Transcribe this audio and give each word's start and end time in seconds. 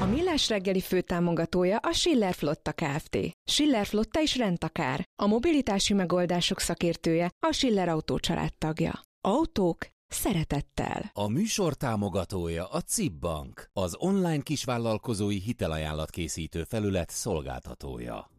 A 0.00 0.06
Millás 0.06 0.48
reggeli 0.48 0.80
főtámogatója 0.80 1.76
a 1.76 1.92
Schiller 1.92 2.34
Flotta 2.34 2.72
Kft. 2.72 3.18
Schiller 3.44 3.86
Flotta 3.86 4.20
is 4.20 4.36
rendtakár. 4.36 5.04
A 5.22 5.26
mobilitási 5.26 5.94
megoldások 5.94 6.60
szakértője 6.60 7.30
a 7.46 7.52
Schiller 7.52 7.88
Autó 7.88 8.18
tagja. 8.58 9.00
Autók 9.20 9.78
szeretettel. 10.06 11.10
A 11.12 11.28
műsor 11.28 11.74
támogatója 11.74 12.66
a 12.66 12.80
CIP 12.80 13.12
Bank, 13.12 13.70
az 13.72 13.96
online 13.98 14.42
kisvállalkozói 14.42 15.38
hitelajánlat 15.38 16.10
készítő 16.10 16.64
felület 16.64 17.10
szolgáltatója. 17.10 18.30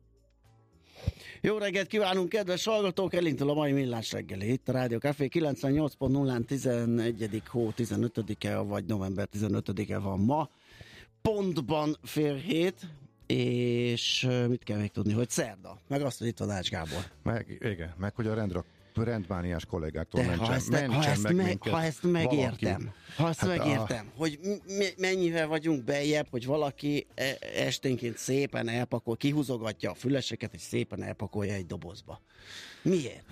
Jó 1.42 1.58
reggelt 1.58 1.88
kívánunk, 1.88 2.30
kedves 2.30 2.66
hallgatók! 2.66 3.14
Elindul 3.14 3.50
a 3.50 3.54
mai 3.54 3.72
millás 3.72 4.12
reggeli. 4.12 4.52
Itt 4.52 4.70
a 4.70 4.72
Rádió 4.72 4.98
Café 4.98 5.28
98.0-án 5.32 6.46
11. 6.46 7.42
hó 7.48 7.72
15-e, 7.78 8.58
vagy 8.58 8.86
november 8.86 9.28
15-e 9.32 9.98
van 9.98 10.20
ma. 10.20 10.50
Pontban 11.22 11.98
fél 12.04 12.36
hét, 12.36 12.88
és 13.28 14.28
mit 14.48 14.64
kell 14.64 14.78
még 14.80 14.92
tudni, 14.92 15.14
hogy 15.14 15.30
szerda. 15.30 15.80
Meg 15.88 16.02
azt, 16.02 16.18
hogy 16.20 16.28
itt 16.28 16.38
van 16.40 16.50
Ács 16.50 16.70
Gábor. 16.70 17.06
Meg, 17.24 17.58
igen, 17.62 17.94
meg 17.98 18.16
hogy 18.16 18.28
a 18.28 18.34
rendre, 18.34 18.64
rendmániás 18.96 19.66
kollégáktól 19.66 20.22
De 20.22 20.28
mentsen, 20.28 20.48
ha 20.48 20.54
ezt, 20.54 20.70
mentsen 20.70 20.92
ha, 21.02 21.10
ezt 21.10 21.22
meg 21.24 21.36
me, 21.36 21.44
minket 21.44 21.74
ha 21.74 21.84
ezt 21.84 22.04
megértem, 22.04 22.82
valaki. 22.82 22.92
ha 23.18 23.28
ezt 23.30 23.40
Hát 23.40 23.58
megértem, 23.58 24.12
a- 24.14 24.18
hogy 24.18 24.40
mennyivel 24.98 25.48
vagyunk 25.48 25.84
bejebb, 25.84 26.28
hogy 26.30 26.46
valaki 26.46 27.08
e- 27.16 27.38
esténként 27.56 28.18
szépen 28.18 28.68
elpakol, 28.68 29.16
kihúzogatja 29.18 29.92
a 29.92 29.94
füleseket, 29.96 30.54
és 30.54 30.62
szépen 30.62 31.04
elpakolja 31.04 31.54
egy 31.54 31.66
dobozba. 31.66 32.22
Miért? 32.82 33.24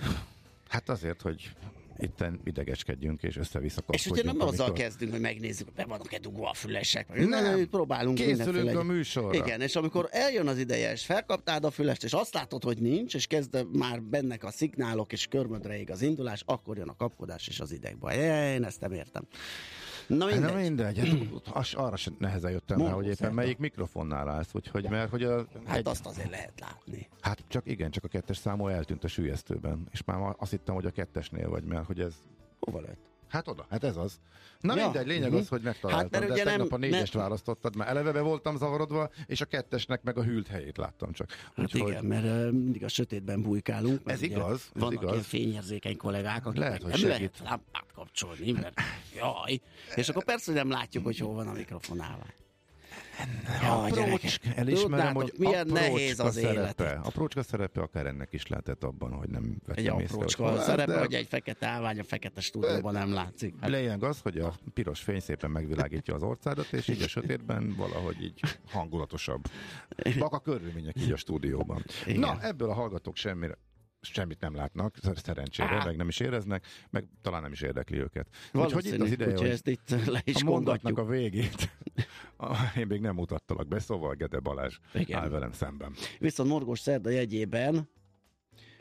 Hát 0.67 0.89
azért, 0.89 1.21
hogy 1.21 1.51
itten 1.99 2.39
idegeskedjünk 2.43 3.23
és 3.23 3.37
össze-vissza 3.37 3.83
És 3.89 4.05
ugye 4.05 4.15
nem 4.23 4.25
kapkodjunk, 4.25 4.53
azzal 4.53 4.65
amikor- 4.65 4.83
kezdünk, 4.85 5.11
hogy 5.11 5.21
megnézzük, 5.21 5.65
hogy 5.67 5.75
be 5.75 5.85
vannak-e 5.85 6.19
dugva 6.19 6.49
a 6.49 6.53
fülesek. 6.53 7.07
Nem. 7.15 7.29
nem 7.29 7.69
próbálunk 7.69 8.15
Készülünk 8.17 8.77
a 8.77 8.83
műsorra. 8.83 9.37
Igen, 9.37 9.61
és 9.61 9.75
amikor 9.75 10.07
eljön 10.11 10.47
az 10.47 10.57
ideje, 10.57 10.91
és 10.91 11.05
felkaptád 11.05 11.63
a 11.65 11.71
fülest, 11.71 12.03
és 12.03 12.13
azt 12.13 12.33
látod, 12.33 12.63
hogy 12.63 12.77
nincs, 12.81 13.15
és 13.15 13.27
kezd 13.27 13.65
már 13.77 14.01
bennek 14.01 14.43
a 14.43 14.51
szignálok, 14.51 15.11
és 15.11 15.25
körmödre 15.27 15.79
ég 15.79 15.91
az 15.91 16.01
indulás, 16.01 16.43
akkor 16.45 16.77
jön 16.77 16.89
a 16.89 16.95
kapkodás 16.95 17.47
és 17.47 17.59
az 17.59 17.71
idegbaj. 17.71 18.15
Én 18.53 18.63
ezt 18.63 18.79
nem 18.81 18.91
értem. 18.91 19.27
Na 20.07 20.25
Hát 20.25 20.33
mindegy. 20.33 20.51
nem 20.53 20.61
mindegy, 20.61 20.97
hát, 20.97 21.55
az, 21.55 21.73
arra 21.73 21.95
sem 21.95 22.15
nehezen 22.19 22.51
jöttem 22.51 22.81
rá, 22.81 22.91
hogy 22.91 23.03
éppen 23.03 23.15
szerda. 23.15 23.33
melyik 23.35 23.57
mikrofonnál 23.57 24.29
állsz, 24.29 24.49
úgyhogy 24.53 24.89
mert 24.89 25.09
hogy 25.09 25.23
a, 25.23 25.45
Hát 25.65 25.77
egy, 25.77 25.87
azt 25.87 26.05
azért 26.05 26.29
lehet 26.29 26.59
látni. 26.59 27.07
hát 27.21 27.43
csak 27.47 27.67
igen, 27.67 27.91
csak 27.91 28.03
a 28.03 28.07
kettes 28.07 28.37
számú 28.37 28.67
eltűnt 28.67 29.03
a 29.03 29.07
sülyeztőben, 29.07 29.87
és 29.91 30.03
már 30.03 30.35
azt 30.37 30.51
hittem, 30.51 30.75
hogy 30.75 30.85
a 30.85 30.91
kettesnél 30.91 31.49
vagy, 31.49 31.63
mert 31.63 31.85
hogy 31.85 31.99
ez 31.99 32.13
Hova 32.59 32.81
lett? 32.81 32.99
Hát 33.27 33.47
oda, 33.47 33.65
hát 33.69 33.83
ez 33.83 33.97
az. 33.97 34.19
Na 34.59 34.75
Ja, 34.75 34.83
mindegy, 34.83 35.07
lényeg 35.07 35.29
mhm. 35.29 35.39
az, 35.39 35.47
hogy 35.47 35.61
megtaláltam, 35.61 36.11
Hát, 36.11 36.27
de 36.27 36.33
ugye 36.33 36.43
tegnap 36.43 36.69
nem- 36.69 36.81
a 36.81 36.85
négyest 36.85 37.13
ne- 37.13 37.19
választottad, 37.19 37.75
mert 37.75 37.89
eleve 37.89 38.11
be 38.11 38.21
voltam 38.21 38.57
zavarodva, 38.57 39.09
és 39.25 39.41
a 39.41 39.45
kettesnek 39.45 40.03
meg 40.03 40.17
a 40.17 40.23
hűlt 40.23 40.47
helyét 40.47 40.77
láttam 40.77 41.11
csak. 41.11 41.29
Hát 41.31 41.59
Úgyhogy 41.65 41.89
igen, 41.89 42.05
mert 42.05 42.23
uh, 42.25 42.51
mindig 42.51 42.83
a 42.83 42.87
sötétben 42.87 43.41
bújkálunk. 43.41 44.03
mert 44.03 44.17
Ez 44.17 44.23
igaz, 44.23 44.51
ez 44.51 44.81
vannak 44.81 44.93
igaz. 44.93 45.11
ilyen 45.11 45.23
fényérzékeny 45.23 45.97
kollégák, 45.97 46.45
akik 46.45 46.59
Lehet, 46.59 46.81
hogy 46.81 46.91
nem 46.91 47.07
lehet 47.09 47.39
lámpát 47.43 47.85
kapcsolni, 47.95 48.51
mert 48.51 48.79
jaj. 49.15 49.61
És 49.95 50.09
akkor 50.09 50.23
persze, 50.23 50.51
hogy 50.51 50.61
nem 50.61 50.69
látjuk, 50.69 51.03
hogy 51.03 51.17
hol 51.17 51.33
van 51.33 51.47
a 51.47 51.51
mikrofon 51.53 52.01
Jaj, 53.61 53.91
gyerekek, 53.91 54.39
elismerem, 54.55 55.13
hogy 55.15 55.33
milyen 55.37 55.67
nehéz 55.67 56.19
az 56.19 56.33
szerepe, 56.33 56.83
élet. 56.83 57.05
Aprócska 57.05 57.43
szerepe 57.43 57.81
akár 57.81 58.05
ennek 58.05 58.33
is 58.33 58.47
lehetett 58.47 58.83
abban, 58.83 59.11
hogy 59.11 59.29
nem 59.29 59.43
Egy 59.43 59.65
vettem 59.65 59.99
észre. 59.99 60.15
aprócska 60.15 60.49
hogy- 60.51 60.59
szerepe, 60.61 60.91
de 60.91 60.99
hogy 60.99 61.13
egy 61.13 61.27
fekete 61.27 61.67
állvány 61.67 61.99
a 61.99 62.03
fekete 62.03 62.41
stúdióban 62.41 62.93
nem 62.93 63.13
látszik. 63.13 63.53
Hát, 63.61 63.69
Lényeg 63.69 64.03
az, 64.03 64.19
hogy 64.21 64.37
a 64.37 64.53
piros 64.73 64.99
fény 65.01 65.19
szépen 65.19 65.51
megvilágítja 65.51 66.13
az 66.15 66.23
orcádat, 66.23 66.73
és 66.73 66.87
így 66.87 67.01
a 67.01 67.07
sötétben 67.07 67.75
valahogy 67.77 68.23
így 68.23 68.39
hangulatosabb. 68.71 69.43
Baka 70.19 70.39
körülmények 70.39 70.95
így 71.01 71.11
a 71.11 71.17
stúdióban. 71.17 71.83
Igen. 72.05 72.19
Na, 72.19 72.37
ebből 72.41 72.69
a 72.69 72.73
hallgatók 72.73 73.15
semmire 73.15 73.57
semmit 74.01 74.39
nem 74.39 74.55
látnak, 74.55 74.95
szerencsére, 75.15 75.75
Á. 75.75 75.85
meg 75.85 75.95
nem 75.95 76.07
is 76.07 76.19
éreznek, 76.19 76.65
meg 76.89 77.07
talán 77.21 77.41
nem 77.41 77.51
is 77.51 77.61
érdekli 77.61 77.97
őket. 77.97 78.27
Úgyhogy 78.53 78.85
itt 78.85 79.01
az 79.01 79.11
ideje, 79.11 79.37
hogy 79.37 79.49
ezt 79.49 79.67
itt 79.67 80.05
le 80.05 80.21
is 80.23 80.41
a 80.41 80.45
mondatnak 80.45 80.97
a 80.97 81.05
végét 81.05 81.69
én 82.79 82.87
még 82.87 83.01
nem 83.01 83.15
mutattalak 83.15 83.67
be, 83.67 83.79
szóval 83.79 84.13
Gede 84.13 84.39
Balázs 84.39 84.77
Igen. 84.93 85.19
áll 85.19 85.29
velem 85.29 85.51
szemben. 85.51 85.93
Viszont 86.19 86.49
Morgós 86.49 86.79
Szerda 86.79 87.09
jegyében 87.09 87.89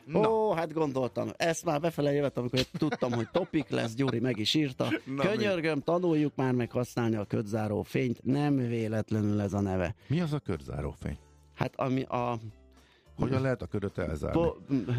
Na. 0.07 0.29
Ó, 0.29 0.51
hát 0.51 0.73
gondoltam. 0.73 1.29
Ezt 1.37 1.65
már 1.65 1.79
befele 1.79 2.11
jövet, 2.11 2.37
amikor 2.37 2.59
tudtam, 2.59 3.11
hogy 3.11 3.29
topik 3.31 3.69
lesz, 3.69 3.93
Gyuri 3.93 4.19
meg 4.19 4.37
is 4.37 4.53
írta. 4.53 4.87
Na, 5.15 5.23
Könyörgöm, 5.23 5.79
tanuljuk 5.79 6.35
már 6.35 6.53
meg 6.53 6.71
használni 6.71 7.15
a 7.15 7.25
ködzáró 7.25 7.81
fényt. 7.81 8.23
Nem 8.23 8.55
véletlenül 8.55 9.41
ez 9.41 9.53
a 9.53 9.61
neve. 9.61 9.95
Mi 10.07 10.21
az 10.21 10.33
a 10.33 10.39
körzárófény? 10.39 11.17
Hát 11.53 11.75
ami 11.75 12.01
a... 12.01 12.39
Hogyan 13.17 13.41
lehet 13.41 13.61
a 13.61 13.65
ködöt 13.65 13.97
elzárni? 13.97 14.41
Po, 14.41 14.53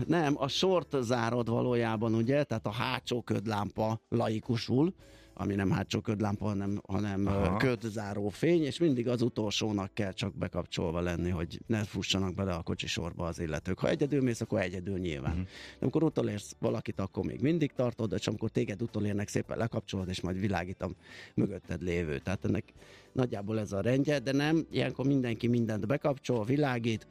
nem, 0.07 0.35
a 0.39 0.49
sort 0.49 0.97
zárod 1.01 1.49
valójában, 1.49 2.15
ugye? 2.15 2.45
Tehát 2.45 2.67
a 2.67 2.73
hátsó 2.73 3.23
ködlámpa 3.23 4.01
laikusul, 4.09 4.95
ami 5.41 5.55
nem 5.55 5.71
hátsó 5.71 6.01
ködlámpa, 6.01 6.45
hanem, 6.45 6.81
hanem 6.87 7.27
Aha. 7.27 7.57
ködzáró 7.57 8.29
fény, 8.29 8.63
és 8.63 8.79
mindig 8.79 9.09
az 9.09 9.23
utolsónak 9.23 9.95
kell 9.95 10.13
csak 10.13 10.37
bekapcsolva 10.37 11.01
lenni, 11.01 11.31
hogy 11.31 11.61
ne 11.67 11.85
fussanak 11.85 12.35
bele 12.35 12.53
a 12.53 12.63
kocsisorba 12.63 13.27
az 13.27 13.41
illetők. 13.41 13.79
Ha 13.79 13.89
egyedül 13.89 14.23
mész, 14.23 14.41
akkor 14.41 14.61
egyedül 14.61 14.99
nyilván. 14.99 15.31
Uh-huh. 15.31 15.47
De 15.47 15.79
amikor 15.81 16.03
utolérsz 16.03 16.57
valakit, 16.59 17.01
akkor 17.01 17.25
még 17.25 17.41
mindig 17.41 17.73
tartod, 17.73 18.13
és 18.13 18.27
amikor 18.27 18.51
téged 18.51 18.83
utolérnek, 18.83 19.29
szépen 19.29 19.59
lekapcsolod, 19.59 20.09
és 20.09 20.21
majd 20.21 20.41
világít 20.41 20.83
a 20.83 20.91
mögötted 21.35 21.83
lévő. 21.83 22.19
Tehát 22.19 22.45
ennek 22.45 22.65
nagyjából 23.13 23.59
ez 23.59 23.73
a 23.73 23.81
rendje, 23.81 24.19
de 24.19 24.33
nem, 24.33 24.67
ilyenkor 24.71 25.07
mindenki 25.07 25.47
mindent 25.47 25.87
bekapcsol, 25.87 26.45
világít, 26.45 27.07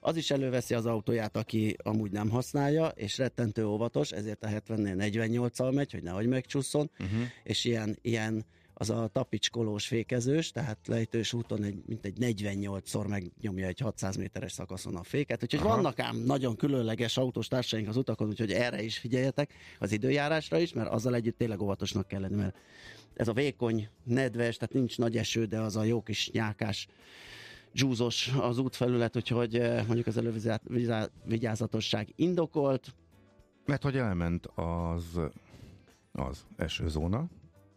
az 0.00 0.16
is 0.16 0.30
előveszi 0.30 0.74
az 0.74 0.86
autóját, 0.86 1.36
aki 1.36 1.76
amúgy 1.82 2.10
nem 2.10 2.30
használja, 2.30 2.86
és 2.86 3.18
rettentő 3.18 3.66
óvatos, 3.66 4.10
ezért 4.10 4.44
a 4.44 4.48
70-nél 4.48 4.94
48-al 4.98 5.74
megy, 5.74 5.92
hogy 5.92 6.02
nehogy 6.02 6.26
megcsusszon, 6.26 6.90
uh-huh. 6.98 7.20
és 7.44 7.64
ilyen, 7.64 7.98
ilyen 8.02 8.44
az 8.78 8.90
a 8.90 9.08
tapicskolós 9.12 9.86
fékezős, 9.86 10.50
tehát 10.50 10.78
lejtős 10.86 11.32
úton 11.32 11.62
egy, 11.62 11.82
mint 11.86 12.04
egy 12.04 12.16
48-szor 12.20 13.08
megnyomja 13.08 13.66
egy 13.66 13.78
600 13.78 14.16
méteres 14.16 14.52
szakaszon 14.52 14.96
a 14.96 15.02
féket, 15.02 15.42
úgyhogy 15.42 15.60
Aha. 15.60 15.68
vannak 15.68 15.98
ám 15.98 16.16
nagyon 16.16 16.56
különleges 16.56 17.16
autós 17.16 17.48
társaink 17.48 17.88
az 17.88 17.96
utakon, 17.96 18.28
úgyhogy 18.28 18.52
erre 18.52 18.82
is 18.82 18.98
figyeljetek, 18.98 19.52
az 19.78 19.92
időjárásra 19.92 20.58
is, 20.58 20.72
mert 20.72 20.90
azzal 20.90 21.14
együtt 21.14 21.38
tényleg 21.38 21.60
óvatosnak 21.60 22.08
kell 22.08 22.20
lenni, 22.20 22.34
mert 22.34 22.56
ez 23.14 23.28
a 23.28 23.32
vékony, 23.32 23.88
nedves, 24.04 24.56
tehát 24.56 24.74
nincs 24.74 24.98
nagy 24.98 25.16
eső, 25.16 25.44
de 25.44 25.60
az 25.60 25.76
a 25.76 25.84
jó 25.84 26.02
kis 26.02 26.30
nyákás 26.30 26.86
zsúzos 27.76 28.28
az 28.40 28.58
útfelület, 28.58 29.16
úgyhogy 29.16 29.56
eh, 29.56 29.84
mondjuk 29.86 30.06
az 30.06 30.16
elővigyázatosság 30.16 32.12
indokolt. 32.16 32.94
Mert 33.64 33.82
hogy 33.82 33.96
elment 33.96 34.46
az, 34.46 35.20
az 36.12 36.46
esőzóna, 36.56 37.28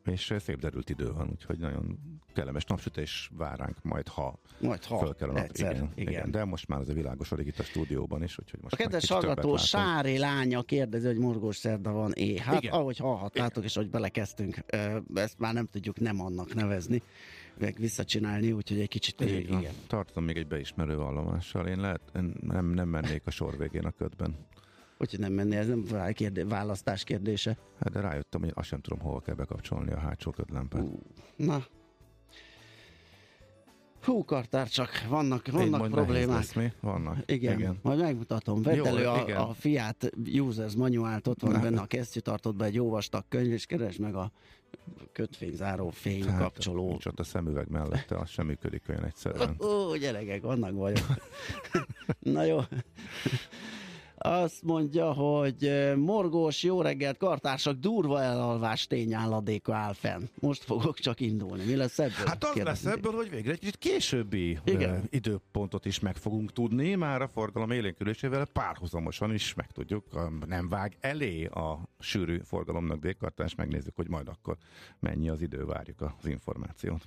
és 0.06 0.34
szép 0.40 0.60
derült 0.60 0.90
idő 0.90 1.12
van, 1.12 1.30
úgyhogy 1.30 1.60
nagyon 1.60 2.00
kellemes 2.34 2.66
napsütés 2.66 3.32
vár 3.38 3.58
ránk 3.60 3.84
majd, 3.84 4.08
ha, 4.08 4.40
Majd 4.60 4.84
ha 4.86 4.98
föl 4.98 5.16
kell 5.16 5.30
a 5.30 5.32
nap. 5.32 5.44
egyszer, 5.44 5.72
igen, 5.72 5.92
igen. 5.96 6.14
igen. 6.14 6.32
De 6.32 6.44
most 6.46 6.68
már 6.68 6.80
az 6.80 6.90
a 6.90 6.94
világosodik 6.94 7.48
itt 7.48 7.60
a 7.60 7.64
stúdióban 7.64 8.24
is, 8.24 8.38
úgyhogy 8.40 8.60
most 8.62 8.74
A 8.74 8.78
kedves 8.78 9.10
hallgató. 9.10 9.58
Sári 9.58 10.18
lánya 10.18 10.62
kérdezi, 10.62 11.06
hogy 11.06 11.18
morgós 11.18 11.58
szerda 11.58 11.92
van 11.92 12.12
é. 12.12 12.38
Hát 12.38 12.62
Igen. 12.62 12.74
ahogy 12.74 12.98
hallhattátok, 12.98 13.64
és 13.64 13.76
hogy 13.76 13.90
belekezdtünk, 13.90 14.58
ezt 15.14 15.40
már 15.40 15.54
nem 15.54 15.66
tudjuk 15.66 16.00
nem 16.00 16.22
annak 16.22 16.54
nevezni, 16.54 17.02
meg 17.60 17.76
visszacsinálni, 17.78 18.52
úgyhogy 18.52 18.80
egy 18.80 18.88
kicsit 18.88 19.22
Így 19.22 19.50
van. 19.50 19.60
igen. 19.60 19.74
Tartom 19.88 20.24
még 20.24 20.38
egy 20.38 20.48
beismerő 20.48 20.96
vallomással. 20.96 21.68
Én 21.68 21.80
lehet, 21.80 22.02
én 22.16 22.34
nem, 22.42 22.66
nem 22.66 22.88
mennék 22.88 23.22
a 23.26 23.32
sor 23.32 23.58
végén 23.58 23.86
a 23.86 23.92
ködben. 23.92 24.36
Úgyhogy 24.98 25.20
nem 25.20 25.34
menni, 25.34 25.56
ez 25.56 25.68
nem 25.68 26.14
kérdé, 26.14 26.42
választás 26.42 27.04
kérdése. 27.04 27.58
Hát 27.80 27.92
de 27.92 28.00
rájöttem, 28.00 28.42
hogy 28.42 28.52
azt 28.54 28.68
sem 28.68 28.82
tudom, 28.82 29.00
hova 29.00 29.20
kell 29.20 29.36
bekapcsolni 29.36 29.92
a 29.92 30.00
hátsó 30.00 30.32
ködlámpát. 30.32 30.84
Na. 31.36 31.66
Hú, 34.02 34.26
kartár 34.26 34.68
csak, 34.68 34.90
vannak, 35.10 35.48
vannak 35.52 35.80
nehéz 35.80 35.94
problémák. 35.94 36.56
Mi? 36.56 36.72
Vannak. 36.82 37.18
Igen, 37.26 37.60
igen, 37.60 37.80
majd 37.82 38.00
megmutatom. 38.00 38.62
Vedd 38.62 38.76
Jó, 38.76 38.86
elő 38.86 39.08
a, 39.08 39.22
igen. 39.22 39.38
a 39.38 39.54
Fiat 39.54 40.10
Users 40.40 40.76
manuált, 40.76 41.28
ott 41.28 41.42
van 41.42 41.52
Na. 41.52 41.60
benne 41.60 41.82
a 41.82 41.86
kesztyűtartódban 41.86 42.68
egy 42.68 42.74
jó 42.74 42.90
vastag 42.90 43.24
könyv, 43.30 43.52
és 43.52 43.66
keresd 43.66 44.00
meg 44.00 44.16
a 44.16 44.32
kötvényzáró 45.12 45.90
fény 45.90 46.24
Hát, 46.30 46.40
kapcsoló. 46.42 46.88
Nincs 46.88 47.06
ott 47.06 47.20
a 47.20 47.24
szemüveg 47.24 47.70
mellette, 47.70 48.18
az 48.18 48.30
sem 48.30 48.46
működik 48.46 48.84
olyan 48.90 49.06
egyszerűen. 49.06 49.56
Ó, 49.62 49.96
gyerekek, 49.96 50.42
vannak 50.42 50.74
vagyok. 50.74 51.06
Na 52.20 52.44
jó. 52.44 52.60
Azt 54.22 54.64
mondja, 54.64 55.12
hogy 55.14 55.72
morgós, 55.96 56.64
jó 56.64 56.82
reggelt, 56.82 57.18
kartársak, 57.18 57.78
durva 57.80 58.22
elalvás 58.22 58.88
tényálladéka 58.88 59.76
áll 59.76 59.94
fenn. 59.94 60.24
Most 60.40 60.64
fogok 60.64 61.00
csak 61.00 61.20
indulni. 61.20 61.64
Mi 61.66 61.76
lesz 61.76 62.00
ebből? 62.00 62.26
Hát 62.26 62.44
az 62.44 62.54
lesz 62.54 62.54
Kérdezi. 62.54 62.88
ebből, 62.88 63.12
hogy 63.14 63.30
végre 63.30 63.52
egy 63.52 63.60
kicsit 63.60 63.78
későbbi 63.78 64.60
Igen. 64.64 65.04
időpontot 65.10 65.86
is 65.86 66.00
meg 66.00 66.16
fogunk 66.16 66.52
tudni, 66.54 66.96
már 66.96 67.22
a 67.22 67.28
forgalom 67.28 67.72
élénkülésével 67.72 68.46
párhuzamosan 68.46 69.34
is 69.34 69.54
meg 69.54 69.72
tudjuk, 69.72 70.14
a- 70.14 70.32
nem 70.46 70.70
vág 70.70 70.98
elé 71.00 71.46
a 71.46 71.80
sűrű 72.00 72.40
forgalomnak 72.44 73.00
dékartás, 73.00 73.56
megnézzük, 73.56 73.96
hogy 73.96 74.10
majd 74.10 74.28
akkor 74.28 74.58
mennyi 75.00 75.30
az 75.30 75.42
idő, 75.42 75.66
várjuk 75.66 76.02
az 76.02 76.28
információt. 76.28 77.04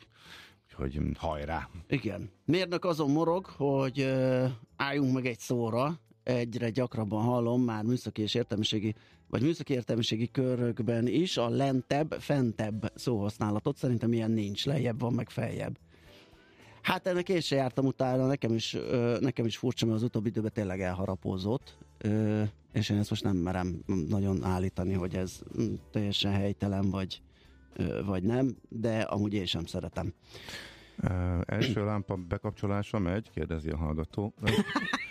Úgyhogy 0.67 1.01
hajrá! 1.19 1.69
Igen. 1.89 2.31
Mérnök 2.45 2.85
azon 2.85 3.11
morog, 3.11 3.47
hogy 3.47 4.01
uh, 4.01 4.51
álljunk 4.77 5.13
meg 5.15 5.27
egy 5.27 5.39
szóra, 5.39 6.01
egyre 6.23 6.71
gyakrabban 6.71 7.23
hallom 7.23 7.63
már 7.63 7.85
műszaki 7.85 8.23
és 8.23 8.35
értelmiségi, 8.35 8.95
vagy 9.29 9.43
műszaki 9.43 9.73
értelmiségi 9.73 10.31
körökben 10.31 11.07
is 11.07 11.37
a 11.37 11.49
lentebb, 11.49 12.13
fentebb 12.19 12.93
szóhasználatot. 12.95 13.77
Szerintem 13.77 14.13
ilyen 14.13 14.31
nincs, 14.31 14.67
lejjebb 14.67 15.01
van, 15.01 15.13
meg 15.13 15.31
feljebb. 15.31 15.79
Hát 16.83 17.07
ennek 17.07 17.29
én 17.29 17.41
se 17.41 17.57
jártam 17.57 17.87
utána, 17.87 18.27
nekem 18.27 18.55
is, 18.55 18.75
ö, 18.75 19.17
nekem 19.21 19.47
is 19.47 19.57
furcsa, 19.57 19.87
mert 19.87 19.99
az 19.99 20.05
utóbbi 20.05 20.29
időben 20.29 20.53
tényleg 20.53 20.81
elharapózott, 20.81 21.79
ö, 21.99 22.43
és 22.73 22.89
én 22.89 22.99
ezt 22.99 23.11
most 23.11 23.23
nem 23.23 23.37
merem 23.37 23.83
nagyon 24.09 24.45
állítani, 24.45 24.93
hogy 24.93 25.15
ez 25.15 25.41
mm, 25.61 25.75
teljesen 25.91 26.33
helytelen, 26.33 26.91
vagy, 26.91 27.23
ö, 27.77 28.05
vagy 28.05 28.23
nem, 28.23 28.57
de 28.69 29.01
amúgy 29.01 29.35
én 29.35 29.47
sem 29.47 29.65
szeretem. 29.65 30.13
Uh, 31.03 31.41
első 31.47 31.85
lámpa 31.85 32.17
bekapcsolása 32.17 32.99
megy, 32.99 33.31
kérdezi 33.31 33.69
a 33.69 33.77
hallgató. 33.77 34.35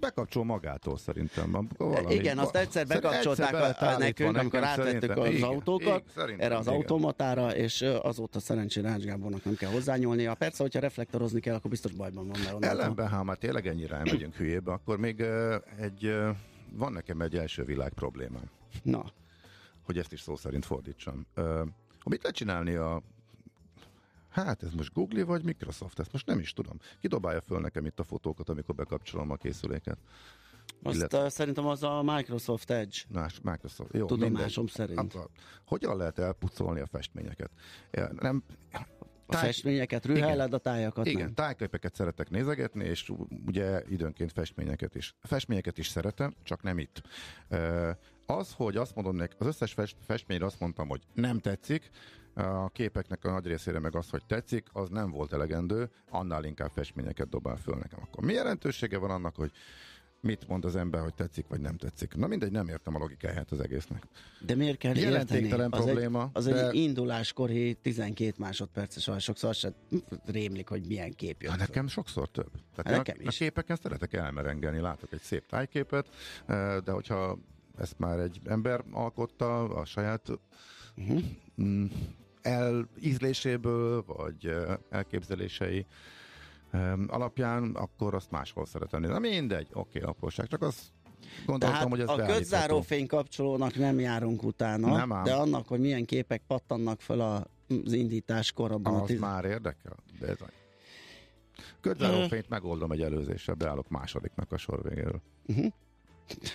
Bekapcsol 0.00 0.44
magától 0.44 0.96
szerintem. 0.96 1.54
Amikor 1.54 1.86
Valami, 1.86 2.14
Igen, 2.14 2.38
azt 2.38 2.56
egyszer 2.56 2.86
bekapcsolták 2.86 3.54
egyszer 3.54 3.94
a, 3.94 3.98
nekünk, 3.98 4.36
amikor 4.36 4.64
átvettük 4.64 5.16
az 5.16 5.28
Igen, 5.28 5.42
autókat, 5.42 6.02
igen, 6.26 6.40
erre 6.40 6.56
az 6.56 6.66
igen. 6.66 6.78
automatára, 6.78 7.54
és 7.56 7.82
azóta 8.02 8.40
szerencsére 8.40 8.88
Ács 8.88 9.02
Gábornak 9.02 9.44
nem 9.44 9.54
kell 9.54 9.70
hozzányúlnia. 9.70 10.34
Persze, 10.34 10.62
hogyha 10.62 10.80
reflektorozni 10.80 11.40
kell, 11.40 11.54
akkor 11.54 11.70
biztos 11.70 11.92
bajban 11.92 12.28
van, 12.28 12.38
mert 12.44 12.64
Ellenben, 12.64 13.08
ha 13.08 13.22
már 13.22 13.36
tényleg 13.36 13.66
ennyire 13.66 13.96
elmegyünk 13.96 14.34
hülyébe, 14.34 14.72
akkor 14.72 14.98
még 14.98 15.20
egy, 15.80 16.14
van 16.72 16.92
nekem 16.92 17.20
egy 17.20 17.36
első 17.36 17.64
világ 17.64 17.92
problémám, 17.92 18.50
Na, 18.82 19.04
hogy 19.84 19.98
ezt 19.98 20.12
is 20.12 20.20
szó 20.20 20.36
szerint 20.36 20.64
fordítsam. 20.64 21.26
Uh, 21.36 21.60
mit 22.04 22.22
lehet 22.22 22.36
csinálni 22.36 22.74
a 22.74 23.02
Hát 24.44 24.62
ez 24.62 24.72
most 24.72 24.92
Google 24.92 25.24
vagy 25.24 25.44
Microsoft, 25.44 25.98
ezt 25.98 26.12
most 26.12 26.26
nem 26.26 26.38
is 26.38 26.52
tudom. 26.52 26.78
Kidobálja 27.00 27.40
föl 27.40 27.60
nekem 27.60 27.86
itt 27.86 27.98
a 28.00 28.04
fotókat, 28.04 28.48
amikor 28.48 28.74
bekapcsolom 28.74 29.30
a 29.30 29.36
készüléket. 29.36 29.98
azt 30.82 30.96
Illetve- 30.96 31.18
Illet... 31.18 31.32
szerintem 31.32 31.66
az 31.66 31.82
a 31.82 32.02
Microsoft 32.02 32.70
Edge. 32.70 32.96
Na, 33.08 33.26
Microsoft. 33.42 33.92
Jó, 33.94 34.06
Tudomásom 34.06 34.64
mindegy. 34.64 34.86
szerint. 34.88 35.14
Akkor, 35.14 35.28
hogyan 35.66 35.96
lehet 35.96 36.18
elpucolni 36.18 36.80
a 36.80 36.86
festményeket? 36.86 37.50
Nem, 38.20 38.42
A 39.26 39.32
táj- 39.32 39.44
festményeket, 39.44 40.04
rühelled 40.06 40.52
a 40.54 40.58
tájakat. 40.58 41.06
Igen, 41.06 41.24
nem? 41.24 41.34
tájképeket 41.34 41.94
szeretek 41.94 42.30
nézegetni, 42.30 42.84
és 42.84 43.12
ugye 43.46 43.82
időnként 43.88 44.32
festményeket 44.32 44.94
is. 44.94 45.14
Festményeket 45.22 45.78
is 45.78 45.86
szeretem, 45.88 46.34
csak 46.42 46.62
nem 46.62 46.78
itt. 46.78 47.02
Ö, 47.48 47.90
Az, 48.26 48.52
hogy 48.52 48.76
azt 48.76 48.94
mondom 48.94 49.16
nek, 49.16 49.34
az 49.38 49.46
összes 49.46 49.72
fest, 49.72 49.96
festményre 50.00 50.44
azt 50.46 50.60
mondtam, 50.60 50.88
hogy 50.88 51.02
nem 51.14 51.38
tetszik, 51.38 51.90
a 52.36 52.68
képeknek 52.68 53.24
a 53.24 53.30
nagy 53.30 53.46
részére 53.46 53.78
meg 53.78 53.94
az, 53.96 54.10
hogy 54.10 54.24
tetszik, 54.26 54.66
az 54.72 54.88
nem 54.88 55.10
volt 55.10 55.32
elegendő, 55.32 55.90
annál 56.10 56.44
inkább 56.44 56.70
festményeket 56.74 57.28
dobál 57.28 57.56
föl 57.56 57.74
nekem. 57.74 57.98
Akkor 58.02 58.24
mi 58.24 58.32
jelentősége 58.32 58.98
van 58.98 59.10
annak, 59.10 59.36
hogy 59.36 59.50
mit 60.20 60.48
mond 60.48 60.64
az 60.64 60.76
ember, 60.76 61.02
hogy 61.02 61.14
tetszik 61.14 61.46
vagy 61.48 61.60
nem 61.60 61.76
tetszik? 61.76 62.14
Na 62.16 62.26
mindegy, 62.26 62.50
nem 62.50 62.68
értem 62.68 62.94
a 62.94 62.98
logikáját 62.98 63.50
az 63.50 63.60
egésznek. 63.60 64.02
De 64.40 64.54
miért 64.54 64.78
kell 64.78 64.90
érteni? 64.94 65.10
Jelentéktelen 65.10 65.72
Az 65.72 65.84
probléma, 65.84 66.22
Egy, 66.22 66.28
az 66.32 66.44
de- 66.44 66.68
egy 66.68 66.74
induláskori 66.74 67.74
12 67.74 68.34
másodperces, 68.38 69.06
vagy 69.06 69.20
sokszor 69.20 69.50
az 69.50 69.56
se 69.56 69.72
rémlik, 70.24 70.68
hogy 70.68 70.86
milyen 70.86 71.12
kép 71.12 71.42
jött. 71.42 71.50
Hát 71.50 71.58
föl. 71.60 71.66
nekem 71.68 71.86
sokszor 71.88 72.28
több. 72.30 72.50
Tehát 72.50 72.86
Hát 72.86 72.96
nekem 72.96 73.16
a, 73.18 73.22
a 73.24 73.28
is. 73.28 73.36
képeken 73.36 73.76
szeretek 73.76 74.12
elmerengeni, 74.12 74.80
látok 74.80 75.12
egy 75.12 75.22
szép 75.22 75.46
tájképet, 75.46 76.06
eh, 76.46 76.76
de 76.84 76.90
hogyha 76.92 77.38
ezt 77.78 77.98
már 77.98 78.18
egy 78.18 78.40
ember 78.44 78.84
alkotta 78.90 79.62
a 79.64 79.84
saját 79.84 80.28
Uh-huh. 80.98 81.22
El, 82.46 82.88
ízléséből, 83.00 84.04
vagy 84.06 84.54
elképzelései 84.90 85.86
alapján, 87.06 87.74
akkor 87.74 88.14
azt 88.14 88.30
máshol 88.30 88.66
szeretem 88.66 89.00
nézni. 89.00 89.14
Na 89.14 89.20
mindegy, 89.20 89.68
oké, 89.72 90.00
apróság, 90.00 90.46
csak 90.46 90.62
azt 90.62 90.80
gondoltam, 91.46 91.76
Tehát 91.76 91.90
hogy 91.90 92.00
ez 92.00 92.08
a 92.08 92.14
beállítható. 92.16 92.38
közzáró 92.42 92.80
fénykapcsolónak 92.80 93.74
nem 93.74 93.98
járunk 94.00 94.42
utána, 94.42 94.96
Nem 94.96 95.12
ám. 95.12 95.24
de 95.24 95.34
annak, 95.34 95.68
hogy 95.68 95.80
milyen 95.80 96.04
képek 96.04 96.42
pattannak 96.46 97.00
fel 97.00 97.20
az 97.84 97.92
indításkor 97.92 98.72
abban 98.72 98.94
Az 99.00 99.06
tiz... 99.06 99.20
már 99.20 99.44
érdekel? 99.44 99.96
Bizony. 100.20 100.48
Ködzáró 101.80 102.26
fényt 102.28 102.48
megoldom 102.48 102.92
egy 102.92 103.02
előzéssel, 103.02 103.54
beállok 103.54 103.88
másodiknak 103.88 104.52
a 104.52 104.56
sor 104.56 104.82
végéről. 104.82 105.20
Uh-huh. 105.46 105.72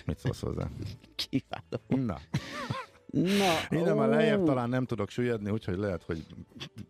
Mit 0.06 0.18
szólsz 0.18 0.40
hozzá? 0.40 0.68
Kiváló. 1.28 2.04
Na, 2.06 2.18
Na, 3.12 3.54
innen 3.70 3.96
már 3.96 4.08
ó, 4.08 4.10
lejjebb 4.10 4.44
talán 4.44 4.68
nem 4.68 4.84
tudok 4.84 5.10
süllyedni, 5.10 5.50
úgyhogy 5.50 5.76
lehet, 5.76 6.02
hogy 6.02 6.26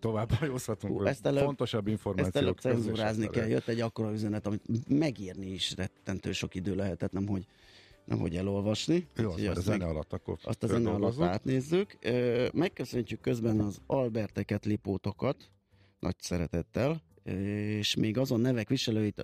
tovább 0.01 0.33
hajózhatunk. 0.33 1.07
Ezt 1.07 1.27
előbb- 1.27 1.45
fontosabb 1.45 1.87
Ezt 1.87 1.93
információk. 1.93 2.37
előbb 2.37 2.59
cenzúrázni 2.59 3.27
közösen 3.27 3.31
kell. 3.31 3.49
Jött 3.49 3.69
egy 3.69 3.81
akkora 3.81 4.13
üzenet, 4.13 4.47
amit 4.47 4.89
megírni 4.89 5.47
is 5.47 5.75
rettentő 5.77 6.33
sok 6.33 6.55
idő 6.55 6.75
lehetett, 6.75 7.13
nem 7.13 7.27
hogy, 7.27 7.47
nem 8.05 8.19
hogy 8.19 8.37
elolvasni. 8.37 9.09
Jó, 9.17 9.29
Úgyhogy 9.29 9.47
azt 9.47 9.57
a 9.59 9.61
zene 9.61 9.85
alatt 9.85 10.13
akkor 10.13 10.39
Azt 10.43 10.63
a 10.63 10.67
zene 10.67 10.91
alatt 10.91 11.21
átnézzük. 11.21 11.99
Megköszöntjük 12.53 13.21
közben 13.21 13.61
az 13.61 13.81
Alberteket, 13.87 14.65
Lipótokat, 14.65 15.51
nagy 16.01 16.17
szeretettel, 16.19 17.03
és 17.25 17.95
még 17.95 18.19
azon 18.19 18.41
nevek 18.41 18.69
viselőit, 18.69 19.23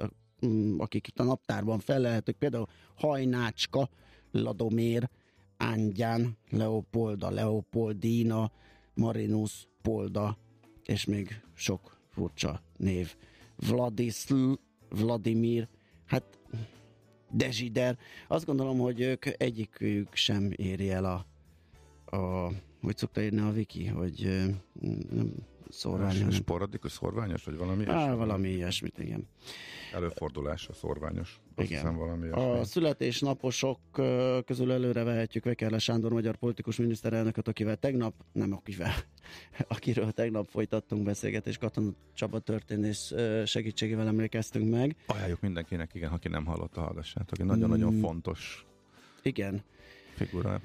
akik 0.78 1.06
itt 1.08 1.18
a 1.18 1.24
naptárban 1.24 1.78
felelhetők, 1.78 2.36
például 2.36 2.66
Hajnácska, 2.94 3.88
Ladomér, 4.30 5.08
Ángyán, 5.58 6.36
Leopolda, 6.50 7.30
Leopoldina, 7.30 8.50
Marinus, 8.94 9.68
Polda, 9.82 10.38
és 10.84 11.04
még 11.04 11.40
sok 11.54 11.98
furcsa 12.08 12.62
név. 12.76 13.14
Vladisl, 13.56 14.52
Vladimir, 14.88 15.68
hát 16.06 16.38
Dezsider. 17.30 17.98
Azt 18.28 18.44
gondolom, 18.44 18.78
hogy 18.78 19.00
ők 19.00 19.42
egyikük 19.42 20.14
sem 20.14 20.50
éri 20.56 20.90
el 20.90 21.04
a, 21.04 21.26
a 22.16 22.52
hogy 22.80 22.96
szokta 22.96 23.22
írni 23.22 23.40
a 23.40 23.50
Viki, 23.50 23.86
hogy 23.86 24.44
nem, 25.10 25.34
szorvány. 25.70 26.16
hanem- 26.16 26.30
Sporadikus, 26.30 26.92
szorványos, 26.92 27.44
vagy 27.44 27.56
valami 27.56 27.86
Á, 27.86 27.96
ilyesmi? 28.00 28.16
valami 28.16 28.48
ilyesmit, 28.48 28.98
igen. 28.98 29.28
Előfordulás 29.94 30.68
a 30.68 30.72
szorványos. 30.72 31.40
Azt 31.54 31.68
Igen. 31.68 31.80
hiszem 31.80 31.96
valami 31.96 32.28
A 32.28 32.40
ilyesmi. 32.40 32.64
születésnaposok 32.64 33.78
ö, 33.94 34.38
közül 34.46 34.72
előre 34.72 35.02
vehetjük 35.02 35.44
Vekerle 35.44 35.78
Sándor 35.78 36.12
magyar 36.12 36.36
politikus 36.36 36.76
miniszterelnököt, 36.76 37.48
akivel 37.48 37.76
tegnap, 37.76 38.14
nem 38.32 38.52
akivel, 38.52 38.92
akiről 39.68 40.12
tegnap 40.12 40.48
folytattunk 40.48 41.02
beszélgetést, 41.04 41.58
Katona 41.58 41.90
Csaba 42.14 42.38
történész 42.38 43.12
segítségével 43.44 44.06
emlékeztünk 44.06 44.70
meg. 44.70 44.96
Ajánljuk 45.06 45.40
mindenkinek, 45.40 45.94
igen, 45.94 46.12
aki 46.12 46.28
nem 46.28 46.44
hallotta, 46.44 46.80
hallgassátok. 46.80 47.38
Nagyon-nagyon 47.46 47.94
Mm. 47.94 48.00
fontos 48.00 48.66
Igen, 49.22 49.62
figura. 50.14 50.60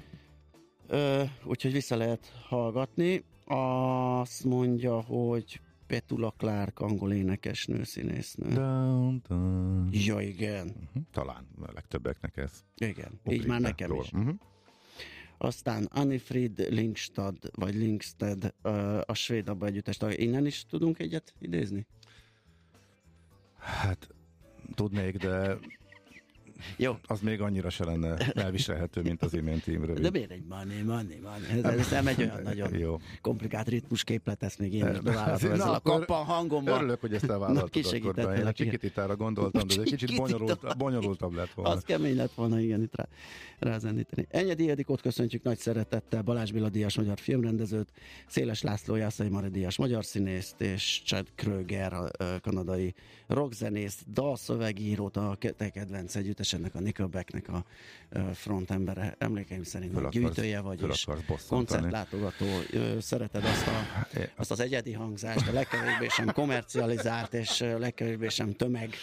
Ö, 0.88 1.22
úgyhogy 1.44 1.72
vissza 1.72 1.96
lehet 1.96 2.32
hallgatni. 2.48 3.24
Azt 3.44 4.44
mondja, 4.44 5.00
hogy 5.00 5.60
Petula 5.86 6.30
Clark, 6.36 6.78
angol 6.80 7.12
énekesnő, 7.12 7.82
színésznő. 7.84 8.48
Dun, 8.48 9.22
dun. 9.28 9.88
Ja, 9.92 10.20
igen. 10.20 10.66
Mhm, 10.66 11.02
Talán 11.12 11.46
a 11.60 11.72
legtöbbeknek 11.72 12.36
ez. 12.36 12.64
Igen, 12.76 13.10
így 13.12 13.18
ugrik 13.34 13.46
már 13.46 13.60
nekem 13.60 13.88
róla. 13.88 14.02
is. 14.02 14.10
Mhm. 14.10 14.30
Aztán 15.38 15.84
Annifrid 15.84 16.66
Linkstad, 16.70 17.36
vagy 17.54 17.74
Linksted, 17.74 18.54
a 19.06 19.14
svéd 19.14 19.48
abba 19.48 19.66
együttes 19.66 19.96
tagja. 19.96 20.16
Innen 20.18 20.46
is 20.46 20.66
tudunk 20.66 20.98
egyet 20.98 21.34
idézni? 21.38 21.86
Hát 23.58 24.08
tudnék, 24.74 25.16
de 25.16 25.58
Jó. 26.76 26.96
az 27.06 27.20
még 27.20 27.40
annyira 27.40 27.70
se 27.70 27.84
lenne 27.84 28.16
elviselhető, 28.34 29.02
mint 29.02 29.22
az 29.22 29.34
iménti 29.34 29.72
Imre. 29.72 29.92
De 29.92 30.10
miért 30.10 30.30
egy 30.30 30.44
money, 30.48 30.82
money, 30.82 31.20
money? 31.22 31.62
Ez, 31.62 31.78
ez 31.78 31.90
nem 31.90 32.06
egy 32.06 32.18
olyan 32.18 32.42
nagyon 32.42 32.78
Jó. 32.78 33.00
komplikált 33.20 33.68
ritmusképlet, 33.68 34.42
ezt 34.42 34.58
még 34.58 34.74
én 34.74 34.88
is 34.92 35.00
bevállaltam 35.00 35.48
Na, 35.48 35.54
ezzel 35.54 35.70
a 35.70 35.74
akkor 35.74 35.98
kappan 35.98 36.24
hangommal. 36.24 36.78
Örülök, 36.78 37.00
hogy 37.00 37.14
ezt 37.14 37.24
elvállaltad 37.24 37.56
akkor. 37.56 37.70
kisegítettelek, 37.70 38.28
Én 38.30 38.36
a 38.36 38.38
igen. 38.40 38.52
csikititára 38.52 39.16
gondoltam, 39.16 39.66
de 39.66 39.74
ez 39.74 39.80
egy 39.80 39.96
kicsit 39.96 40.16
bonyolult, 40.16 40.76
bonyolultabb 40.76 41.32
lett 41.32 41.52
volna. 41.52 41.70
Az 41.70 41.82
kemény 41.82 42.16
lett 42.16 42.32
volna, 42.32 42.60
igen, 42.60 42.82
itt 42.82 42.96
rá, 42.96 43.06
rázendíteni. 43.58 44.26
Enyedi 44.30 44.64
Ildikót 44.64 45.00
köszöntjük 45.00 45.42
nagy 45.42 45.58
szeretettel, 45.58 46.22
Balázs 46.22 46.50
Béla 46.50 46.68
díjas 46.68 46.96
magyar 46.96 47.18
filmrendezőt, 47.18 47.92
Széles 48.26 48.62
László 48.62 48.94
Jászai 48.94 49.28
Mari 49.28 49.48
díjas 49.48 49.76
magyar 49.76 50.04
színészt, 50.04 50.60
és 50.60 51.02
Chad 51.04 51.26
Kröger, 51.34 51.92
a, 51.92 52.02
a 52.02 52.40
kanadai 52.40 52.94
rockzenészt, 53.26 54.12
dalszövegírót, 54.12 55.16
a 55.16 55.38
te 55.56 55.68
kedvenc 55.70 56.14
együttesednek, 56.52 56.74
a 56.74 56.80
Nickelbacknek 56.80 57.48
a 57.48 57.64
frontembere, 58.34 59.14
emlékeim 59.18 59.62
szerint 59.62 59.90
Föl 59.92 60.00
akarsz- 60.00 60.18
gyűjtője 60.18 60.60
vagy, 60.60 60.82
és 60.88 61.06
koncertlátogató, 61.48 62.44
szereted 63.00 63.44
azt, 63.44 63.66
a, 63.66 63.72
É, 64.18 64.30
azt 64.36 64.50
az 64.50 64.60
egyedi 64.60 64.92
hangzást, 64.92 65.48
a 65.48 65.52
legkevésbé 65.52 66.08
sem 66.08 66.32
komercializált, 66.32 67.34
és 67.34 67.58
legkevésbé 67.60 68.28
sem 68.28 68.52
tömeg, 68.52 68.94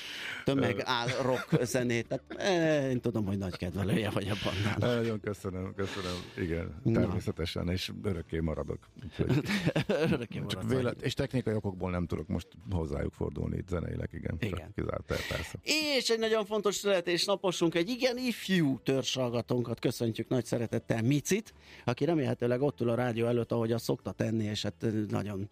tömeg 0.43 0.81
áll 0.83 1.07
rock 1.21 1.63
zenét. 1.63 2.07
Tehát, 2.07 2.24
eh, 2.38 2.89
én 2.89 3.01
tudom, 3.01 3.25
hogy 3.25 3.38
nagy 3.38 3.57
kedvelője 3.57 4.10
vagy 4.10 4.27
a 4.29 4.36
bandának. 4.43 4.79
Nagyon 5.01 5.19
köszönöm, 5.19 5.74
köszönöm. 5.75 6.15
Igen, 6.38 6.79
Na. 6.83 7.00
természetesen, 7.00 7.69
és 7.69 7.91
örökké 8.03 8.39
maradok. 8.39 8.79
Úgyhogy 9.05 9.41
Örökké 10.12 10.41
csak 10.48 10.63
maradsz. 10.63 10.74
véle, 10.75 10.93
és 11.01 11.13
technikai 11.13 11.53
okokból 11.53 11.91
nem 11.91 12.05
tudok 12.07 12.27
most 12.27 12.48
hozzájuk 12.71 13.13
fordulni 13.13 13.63
zeneileg, 13.69 14.10
igen. 14.13 14.36
Igen. 14.39 14.71
Kizárt, 14.75 15.03
persze. 15.05 15.60
És 15.63 16.10
egy 16.10 16.19
nagyon 16.19 16.45
fontos 16.45 16.75
születésnaposunk, 17.32 17.76
egy 17.76 17.90
igen 17.90 18.18
ifjú 18.18 18.80
törzshallgatónkat 18.84 19.80
köszöntjük 19.80 20.28
nagy 20.28 20.46
szeretettel 20.46 21.02
Micit, 21.02 21.54
aki 21.86 22.06
remélhetőleg 22.06 22.62
ott 22.62 22.82
ül 22.82 22.90
a 22.90 22.96
rádió 22.96 23.26
előtt, 23.26 23.52
ahogy 23.52 23.72
azt 23.72 23.84
szokta 23.84 24.12
tenni, 24.12 24.44
és 24.44 24.62
hát 24.64 24.86
nagyon 25.10 25.50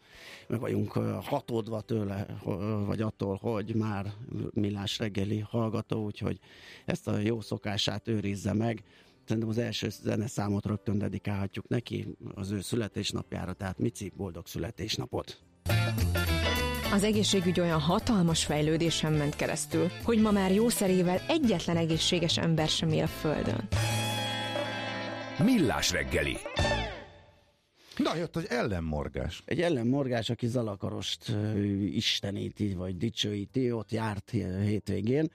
meg 0.47 0.59
vagyunk 0.59 0.95
ö, 0.95 1.17
hatódva 1.23 1.81
tőle, 1.81 2.25
ho- 2.43 2.85
vagy 2.85 3.01
attól, 3.01 3.35
hogy 3.35 3.75
már 3.75 4.13
millás 4.53 4.97
reggeli 4.97 5.39
hallgató, 5.39 6.03
úgyhogy 6.03 6.39
ezt 6.85 7.07
a 7.07 7.17
jó 7.17 7.41
szokását 7.41 8.07
őrizze 8.07 8.53
meg. 8.53 8.83
Szerintem 9.25 9.51
az 9.51 9.57
első 9.57 9.89
zeneszámot 9.89 10.65
rögtön 10.65 10.97
dedikálhatjuk 10.97 11.67
neki 11.67 12.07
az 12.35 12.51
ő 12.51 12.61
születésnapjára, 12.61 13.53
tehát 13.53 13.79
Mici, 13.79 14.11
boldog 14.15 14.47
születésnapot! 14.47 15.41
Az 16.91 17.03
egészségügy 17.03 17.59
olyan 17.59 17.79
hatalmas 17.79 18.45
fejlődésen 18.45 19.13
ment 19.13 19.35
keresztül, 19.35 19.89
hogy 20.03 20.21
ma 20.21 20.31
már 20.31 20.51
jószerével 20.51 21.21
egyetlen 21.27 21.77
egészséges 21.77 22.37
ember 22.37 22.67
sem 22.67 22.89
él 22.89 23.03
a 23.03 23.07
Földön. 23.07 23.67
Millás 25.43 25.91
reggeli. 25.91 26.37
Na, 27.97 28.15
jött 28.15 28.35
az 28.35 28.49
ellenmorgás. 28.49 29.43
Egy 29.45 29.61
ellenmorgás, 29.61 30.29
aki 30.29 30.47
Zalakarost 30.47 31.29
ö, 31.29 31.59
isteníti, 31.83 32.73
vagy 32.73 32.97
dicsőíti, 32.97 33.71
ott 33.71 33.91
járt 33.91 34.29
hé- 34.29 34.61
hétvégén, 34.63 35.29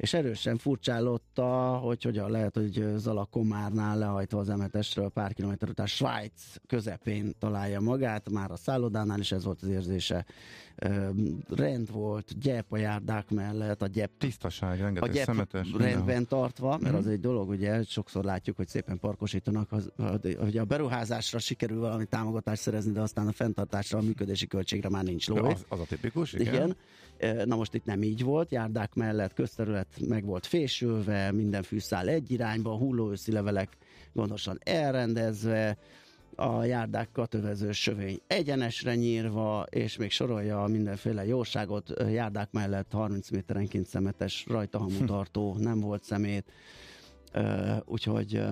és 0.00 0.12
erősen 0.12 0.56
furcsálotta, 0.56 1.78
hogy 1.82 2.02
hogyan 2.02 2.30
lehet, 2.30 2.54
hogy 2.54 2.84
Zala 2.96 3.24
Komárnál 3.24 3.98
lehajtva 3.98 4.38
az 4.38 4.48
emetesről 4.48 5.08
pár 5.08 5.32
kilométer 5.32 5.68
után 5.68 5.86
Svájc 5.86 6.42
közepén 6.66 7.34
találja 7.38 7.80
magát, 7.80 8.30
már 8.30 8.50
a 8.50 8.56
szállodánál 8.56 9.18
is 9.18 9.32
ez 9.32 9.44
volt 9.44 9.62
az 9.62 9.68
érzése. 9.68 10.26
Rend 11.48 11.92
volt, 11.92 12.38
gyep 12.38 12.72
a 12.72 12.76
járdák 12.76 13.30
mellett, 13.30 13.82
a 13.82 13.86
gyep 13.86 14.10
Tisztaság, 14.18 14.78
a 14.80 14.82
rengeteg 14.82 15.12
gyep 15.12 15.24
szemetes. 15.24 15.62
mindenhol. 15.70 15.88
rendben 15.94 16.26
tartva, 16.26 16.68
mert 16.68 16.82
Mhm. 16.82 16.94
az 16.94 17.06
egy 17.06 17.20
dolog, 17.20 17.48
ugye 17.48 17.82
sokszor 17.82 18.24
látjuk, 18.24 18.56
hogy 18.56 18.68
szépen 18.68 18.98
parkosítanak, 18.98 19.72
az, 19.72 19.90
hogy 20.38 20.56
a 20.56 20.64
beruházásra 20.64 21.38
sikerül 21.38 21.78
valami 21.80 22.04
támogatást 22.04 22.62
szerezni, 22.62 22.92
de 22.92 23.00
aztán 23.00 23.26
a 23.26 23.32
fenntartásra, 23.32 23.98
a 23.98 24.02
működési 24.02 24.46
költségre 24.46 24.88
már 24.88 25.04
nincs 25.04 25.28
ló. 25.28 25.44
Az, 25.44 25.64
az 25.68 25.80
a 25.80 25.84
tipikus, 25.84 26.32
igen. 26.32 26.54
Igen. 26.54 26.76
Igen. 27.18 27.48
Na 27.48 27.56
most 27.56 27.74
itt 27.74 27.84
nem 27.84 28.02
így 28.02 28.22
volt, 28.22 28.50
járdák 28.50 28.94
mellett 28.94 29.34
közterület 29.34 29.86
meg 30.08 30.24
volt 30.24 30.46
fésülve, 30.46 31.32
minden 31.32 31.62
fűszál 31.62 32.08
egy 32.08 32.30
irányba, 32.30 32.76
hullóőszi 32.76 33.32
levelek 33.32 33.76
gondosan 34.12 34.58
elrendezve, 34.62 35.76
a 36.40 36.64
járdákat 36.64 37.34
övező 37.34 37.72
sövény 37.72 38.20
egyenesre 38.26 38.94
nyírva, 38.94 39.66
és 39.70 39.96
még 39.96 40.10
sorolja 40.10 40.66
mindenféle 40.66 41.26
jóságot, 41.26 41.92
járdák 42.10 42.52
mellett 42.52 42.92
30 42.92 43.30
méterenként 43.30 43.86
szemetes 43.86 44.44
rajtahamutartó, 44.48 45.56
nem 45.58 45.80
volt 45.80 46.04
szemét, 46.04 46.52
úgyhogy 47.84 48.42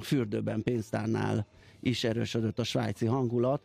fürdőben, 0.00 0.62
pénztárnál 0.62 1.46
is 1.80 2.04
erősödött 2.04 2.58
a 2.58 2.64
svájci 2.64 3.06
hangulat, 3.06 3.62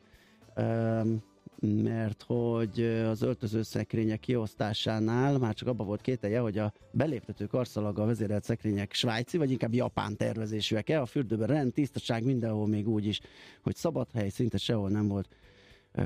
mert 1.72 2.24
hogy 2.28 2.82
az 2.84 3.22
öltözőszekrények 3.22 4.20
kiosztásánál 4.20 5.38
már 5.38 5.54
csak 5.54 5.68
abban 5.68 5.88
volt 5.88 6.02
kételje, 6.02 6.40
hogy 6.40 6.58
a 6.58 6.74
beléptető 6.92 7.46
karszalaggal 7.46 8.06
vezérelt 8.06 8.44
szekrények 8.44 8.94
svájci, 8.94 9.38
vagy 9.38 9.52
inkább 9.52 9.74
japán 9.74 10.18
tervezésűek-e. 10.18 11.02
A 11.02 11.06
fürdőben 11.06 11.48
rend, 11.48 11.74
tisztaság 11.74 12.24
mindenhol 12.24 12.68
még 12.68 12.88
úgy 12.88 13.06
is, 13.06 13.22
hogy 13.62 13.76
szabad 13.76 14.08
hely 14.14 14.30
szinte 14.30 14.58
sehol 14.58 14.90
nem 14.90 15.08
volt. 15.08 15.28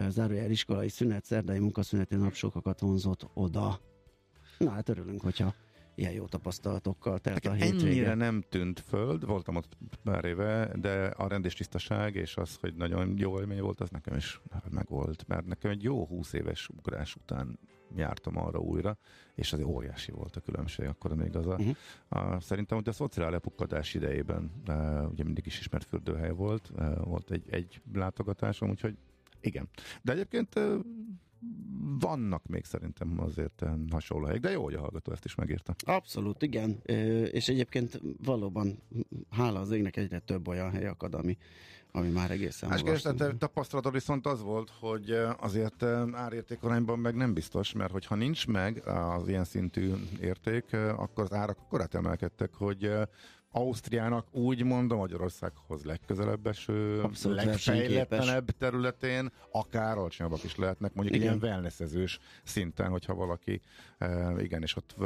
Zárójel 0.09 0.51
iskolai 0.51 0.89
szünet, 0.89 1.25
szerdai 1.25 1.59
munkaszüneti 1.59 2.15
nap 2.15 2.33
sokakat 2.33 2.79
vonzott 2.79 3.27
oda. 3.33 3.79
Na 4.57 4.69
hát 4.69 4.89
örülünk, 4.89 5.21
hogyha 5.21 5.53
ilyen 5.97 6.11
jó 6.13 6.25
tapasztalatokkal 6.25 7.19
telt 7.19 7.45
a 7.45 7.49
Nekem 7.49 7.67
hétvége. 7.67 7.89
ennyire 7.91 8.13
nem 8.13 8.43
tűnt 8.49 8.79
föld, 8.79 9.25
voltam 9.25 9.55
ott 9.55 9.77
pár 10.03 10.25
éve, 10.25 10.71
de 10.75 11.05
a 11.05 11.27
rend 11.27 11.45
és 11.45 11.53
tisztaság, 11.53 12.15
és 12.15 12.35
az, 12.37 12.55
hogy 12.55 12.75
nagyon 12.75 13.17
jó 13.17 13.39
élmény 13.39 13.61
volt, 13.61 13.79
az 13.81 13.89
nekem 13.89 14.15
is 14.15 14.41
meg 14.69 14.85
volt, 14.89 15.27
mert 15.27 15.45
nekem 15.45 15.71
egy 15.71 15.83
jó 15.83 16.05
20 16.05 16.33
éves 16.33 16.69
ugrás 16.69 17.15
után 17.15 17.59
jártam 17.95 18.37
arra 18.37 18.59
újra, 18.59 18.97
és 19.35 19.53
az 19.53 19.61
óriási 19.61 20.11
volt 20.11 20.35
a 20.35 20.39
különbség, 20.41 20.85
akkor 20.87 21.15
még 21.15 21.35
az 21.35 21.47
a, 21.47 21.57
Mhm. 21.57 21.69
a 22.07 22.39
szerintem, 22.39 22.77
hogy 22.77 22.87
a 22.87 22.91
szociál 22.91 23.31
lepukkadás 23.31 23.93
idejében 23.93 24.51
uh, 24.67 25.09
ugye 25.11 25.23
mindig 25.23 25.45
is 25.45 25.59
ismert 25.59 25.85
fürdőhely 25.87 26.31
volt, 26.31 26.71
uh, 26.75 27.03
volt 27.05 27.31
egy, 27.31 27.43
egy 27.49 27.81
látogatásom, 27.93 28.69
úgyhogy 28.69 28.97
igen. 29.41 29.69
De 30.01 30.11
egyébként 30.11 30.55
uh, 30.55 30.79
vannak 31.99 32.45
még 32.45 32.65
szerintem 32.65 33.19
azért 33.19 33.61
uh, 33.61 33.69
hasonló 33.91 34.25
helyek, 34.25 34.41
de 34.41 34.51
jó, 34.51 34.63
hogy 34.63 34.73
a 34.73 34.79
hallgató 34.79 35.11
ezt 35.11 35.25
is 35.25 35.35
megírta. 35.35 35.75
Abszolút, 35.85 36.41
igen. 36.41 36.81
És 37.31 37.47
egyébként 37.47 38.01
valóban 38.23 38.79
hála 39.29 39.59
az 39.59 39.71
égnek 39.71 39.97
egyre 39.97 40.19
több 40.19 40.47
olyan 40.47 40.71
hely 40.71 40.85
akad, 40.87 41.13
ami, 41.13 41.37
ami 41.91 42.09
már 42.09 42.31
egészen 42.31 42.69
Más 42.69 42.81
olvastam. 42.81 43.15
tehát 43.15 43.35
tapasztalatod 43.35 43.93
viszont 43.93 44.25
az 44.27 44.41
volt, 44.41 44.71
hogy 44.79 45.11
eh, 45.11 45.43
azért 45.43 45.83
eh, 45.83 46.01
árértékarányban 46.13 46.99
meg 46.99 47.15
nem 47.15 47.33
biztos, 47.33 47.73
mert 47.73 47.91
hogyha 47.91 48.15
nincs 48.15 48.47
meg 48.47 48.87
az 48.87 49.27
ilyen 49.27 49.43
szintű 49.43 49.93
érték, 50.21 50.71
eh, 50.71 50.99
akkor 50.99 51.23
az 51.23 51.33
árak 51.33 51.57
akkor 51.57 51.87
emelkedtek, 51.91 52.53
hogy 52.53 52.83
eh, 52.83 53.01
Ausztriának 53.57 54.27
úgymond 54.31 54.91
a 54.91 54.95
Magyarországhoz 54.95 55.83
legközelebb 55.83 56.47
eső, 56.47 57.01
Abszolút 57.01 57.43
legfejletlenebb 57.43 58.49
területén, 58.49 59.31
akár 59.51 59.97
alacsonyabbak 59.97 60.43
is 60.43 60.55
lehetnek, 60.55 60.93
mondjuk 60.93 61.15
Igen. 61.15 61.27
Ilyen 61.27 61.43
wellnessezős 61.43 62.19
szinten, 62.43 62.89
hogyha 62.89 63.13
valaki, 63.13 63.61
e, 63.97 64.33
igen, 64.41 64.61
és 64.61 64.75
ott 64.75 64.95
e, 64.99 65.05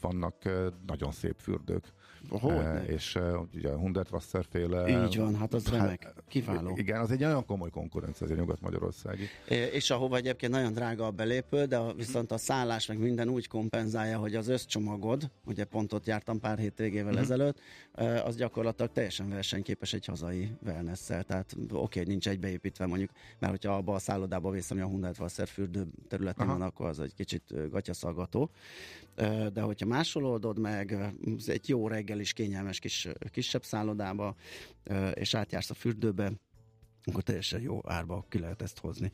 vannak 0.00 0.44
e, 0.44 0.68
nagyon 0.86 1.12
szép 1.12 1.36
fürdők. 1.38 1.92
Hogyne. 2.28 2.84
és 2.86 3.16
e, 3.16 3.36
ugye 3.54 3.68
a 3.68 3.78
Hundertwasser 3.78 4.44
féle... 4.50 5.04
Így 5.04 5.16
van, 5.16 5.36
hát 5.36 5.54
az 5.54 5.66
remek. 5.66 6.12
Kiváló. 6.28 6.76
Igen, 6.76 7.00
az 7.00 7.10
egy 7.10 7.20
nagyon 7.20 7.44
komoly 7.44 7.70
konkurencia, 7.70 8.26
az 8.26 8.32
egy 8.32 8.38
nyugat-magyarországi. 8.38 9.28
És 9.48 9.90
ahova 9.90 10.16
egyébként 10.16 10.52
nagyon 10.52 10.72
drága 10.72 11.06
a 11.06 11.10
belépő, 11.10 11.64
de 11.64 11.80
viszont 11.96 12.32
a 12.32 12.38
szállás 12.38 12.86
meg 12.86 12.98
minden 12.98 13.28
úgy 13.28 13.48
kompenzálja, 13.48 14.18
hogy 14.18 14.34
az 14.34 14.48
összcsomagod, 14.48 15.30
ugye 15.44 15.64
pont 15.64 15.92
ott 15.92 16.06
jártam 16.06 16.40
pár 16.40 16.58
hétvégével 16.58 17.12
Mhm. 17.12 17.22
ezelőtt, 17.22 17.60
eh, 17.92 18.26
az 18.26 18.36
gyakorlatilag 18.36 18.92
teljesen 18.92 19.28
versenyképes 19.28 19.92
egy 19.92 20.04
hazai 20.06 20.50
wellness 20.66 21.06
Tehát 21.06 21.56
oké, 21.56 22.00
okay, 22.00 22.04
nincs 22.04 22.28
egybeépítve 22.28 22.86
mondjuk, 22.86 23.10
mert 23.38 23.52
hogyha 23.52 23.74
abba 23.76 23.94
a 23.94 23.98
szállodába 23.98 24.50
vész, 24.50 24.70
ami 24.70 24.80
a 24.80 24.86
Hundertwasser 24.86 25.48
fürdő 25.48 25.86
területén 26.08 26.46
Aha. 26.46 26.58
van, 26.58 26.66
akkor 26.66 26.86
az 26.86 27.00
egy 27.00 27.14
kicsit 27.14 27.70
gatyaszaggató. 27.70 28.50
De 29.52 29.60
hogyha 29.60 29.86
máshol 29.86 30.26
oldod 30.26 30.58
meg, 30.58 31.12
egy 31.46 31.68
jó 31.68 31.88
reggel 31.88 32.20
is 32.20 32.32
kényelmes 32.32 32.78
kis, 32.78 33.08
kisebb 33.30 33.64
szállodába, 33.64 34.34
és 35.14 35.34
átjársz 35.34 35.70
a 35.70 35.74
fürdőbe, 35.74 36.32
akkor 37.04 37.22
teljesen 37.22 37.60
jó 37.60 37.80
árba 37.84 38.24
ki 38.28 38.38
lehet 38.38 38.62
ezt 38.62 38.78
hozni. 38.78 39.12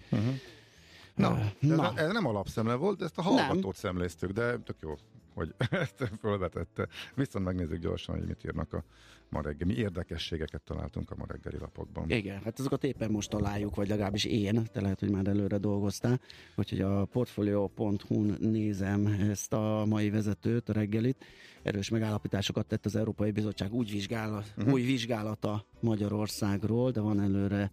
Na, 1.15 1.53
de 1.61 1.75
na. 1.75 1.93
Ez, 1.97 2.05
ez 2.05 2.13
nem 2.13 2.27
alapszemle 2.27 2.75
volt, 2.75 3.03
ezt 3.03 3.19
a 3.19 3.23
hallgatót 3.23 3.77
szemléztük, 3.77 4.31
de 4.31 4.59
tök 4.59 4.77
jó, 4.81 4.95
hogy 5.35 5.55
ezt 5.71 6.11
felvetette. 6.21 6.89
Viszont 7.15 7.45
megnézzük 7.45 7.79
gyorsan, 7.79 8.19
hogy 8.19 8.27
mit 8.27 8.45
írnak 8.45 8.73
a 8.73 8.85
ma 9.31 9.41
reggel. 9.43 9.67
Mi 9.67 9.75
érdekességeket 9.75 10.63
találtunk 10.63 11.11
a 11.11 11.15
ma 11.17 11.25
reggeli 11.29 11.59
lapokban. 11.59 12.11
Igen, 12.11 12.41
hát 12.43 12.59
azokat 12.59 12.85
éppen 12.85 13.11
most 13.11 13.31
találjuk, 13.31 13.75
vagy 13.75 13.89
legalábbis 13.89 14.25
én, 14.25 14.63
te 14.73 14.81
lehet, 14.81 15.01
hogy 15.01 15.11
már 15.11 15.27
előre 15.27 15.59
dolgoztál, 15.59 16.21
úgyhogy 16.57 16.81
a 16.81 17.05
portfolio.hu-n 17.05 18.37
nézem 18.41 19.07
ezt 19.07 19.53
a 19.53 19.85
mai 19.89 20.11
vezetőt, 20.11 20.69
a 20.69 20.73
reggelit. 20.73 21.25
Erős 21.63 21.89
megállapításokat 21.89 22.67
tett 22.67 22.85
az 22.85 22.97
Európai 22.97 23.31
Bizottság 23.31 23.73
úgy 23.73 23.91
vizsgál, 23.91 24.45
uh-huh. 24.57 24.73
új 24.73 24.83
vizsgálata 24.83 25.65
Magyarországról, 25.81 26.91
de 26.91 27.01
van 27.01 27.21
előre 27.21 27.71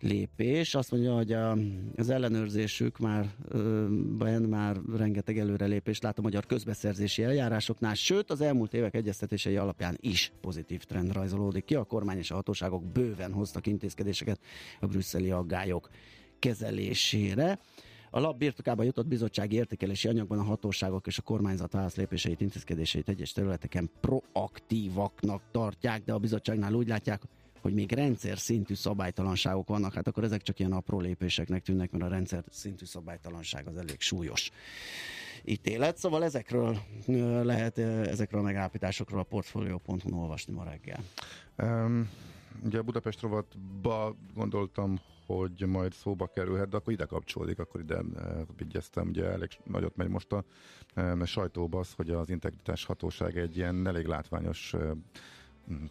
lépés. 0.00 0.74
Azt 0.74 0.90
mondja, 0.90 1.14
hogy 1.14 1.32
a, 1.32 1.56
az 1.96 2.10
ellenőrzésük 2.10 2.98
már, 2.98 3.34
ben 4.18 4.42
már 4.42 4.76
rengeteg 4.96 5.38
előrelépést 5.38 6.02
lát 6.02 6.18
a 6.18 6.22
magyar 6.22 6.46
közbeszerzési 6.46 7.22
eljárásoknál, 7.22 7.94
sőt 7.94 8.30
az 8.30 8.40
elmúlt 8.40 8.74
évek 8.74 8.94
egyeztetései 8.94 9.56
alapján 9.56 9.96
is 10.00 10.32
pozitív 10.40 10.84
trend 10.84 11.12
rajzolódik 11.12 11.64
ki. 11.64 11.74
A 11.74 11.84
kormány 11.84 12.18
és 12.18 12.30
a 12.30 12.34
hatóságok 12.34 12.84
bőven 12.84 13.32
hoztak 13.32 13.66
intézkedéseket 13.66 14.40
a 14.80 14.86
brüsszeli 14.86 15.30
aggályok 15.30 15.88
kezelésére. 16.38 17.58
A 18.10 18.20
lap 18.20 18.38
birtokába 18.38 18.82
jutott 18.82 19.06
bizottsági 19.06 19.56
értékelési 19.56 20.08
anyagban 20.08 20.38
a 20.38 20.42
hatóságok 20.42 21.06
és 21.06 21.18
a 21.18 21.22
kormányzat 21.22 21.72
házlépéseit, 21.72 22.40
intézkedéseit 22.40 23.08
egyes 23.08 23.32
területeken 23.32 23.90
proaktívaknak 24.00 25.42
tartják, 25.50 26.04
de 26.04 26.12
a 26.12 26.18
bizottságnál 26.18 26.72
úgy 26.72 26.88
látják, 26.88 27.22
hogy 27.64 27.74
még 27.74 27.92
rendszer 27.92 28.38
szintű 28.38 28.74
szabálytalanságok 28.74 29.68
vannak, 29.68 29.94
hát 29.94 30.06
akkor 30.08 30.24
ezek 30.24 30.42
csak 30.42 30.58
ilyen 30.58 30.72
apró 30.72 31.00
lépéseknek 31.00 31.62
tűnnek, 31.62 31.90
mert 31.90 32.04
a 32.04 32.08
rendszer 32.08 32.44
szintű 32.50 32.84
szabálytalanság 32.84 33.66
az 33.66 33.76
elég 33.76 34.00
súlyos 34.00 34.50
ítélet. 35.44 35.96
Szóval 35.96 36.24
ezekről 36.24 36.76
lehet, 37.42 37.78
ezekről 37.78 38.40
a 38.40 38.44
megállapításokról 38.44 39.20
a 39.20 39.22
portfolio.hu-n 39.22 40.12
olvasni 40.12 40.52
ma 40.52 40.64
reggel. 40.64 41.00
Um, 41.58 42.10
ugye 42.64 42.78
a 42.78 42.82
Budapest 42.82 43.20
rovatba 43.20 44.16
gondoltam, 44.34 45.00
hogy 45.26 45.64
majd 45.66 45.92
szóba 45.92 46.26
kerülhet, 46.26 46.68
de 46.68 46.76
akkor 46.76 46.92
ide 46.92 47.04
kapcsolódik, 47.04 47.58
akkor 47.58 47.80
ide 47.80 48.00
vigyeztem, 48.56 49.08
ugye 49.08 49.24
elég 49.24 49.50
nagyot 49.64 49.96
megy 49.96 50.08
most 50.08 50.32
a 50.32 50.44
um, 50.96 51.24
sajtóba 51.24 51.78
az, 51.78 51.92
hogy 51.92 52.10
az 52.10 52.30
integritás 52.30 52.84
hatóság 52.84 53.38
egy 53.38 53.56
ilyen 53.56 53.86
elég 53.86 54.06
látványos 54.06 54.74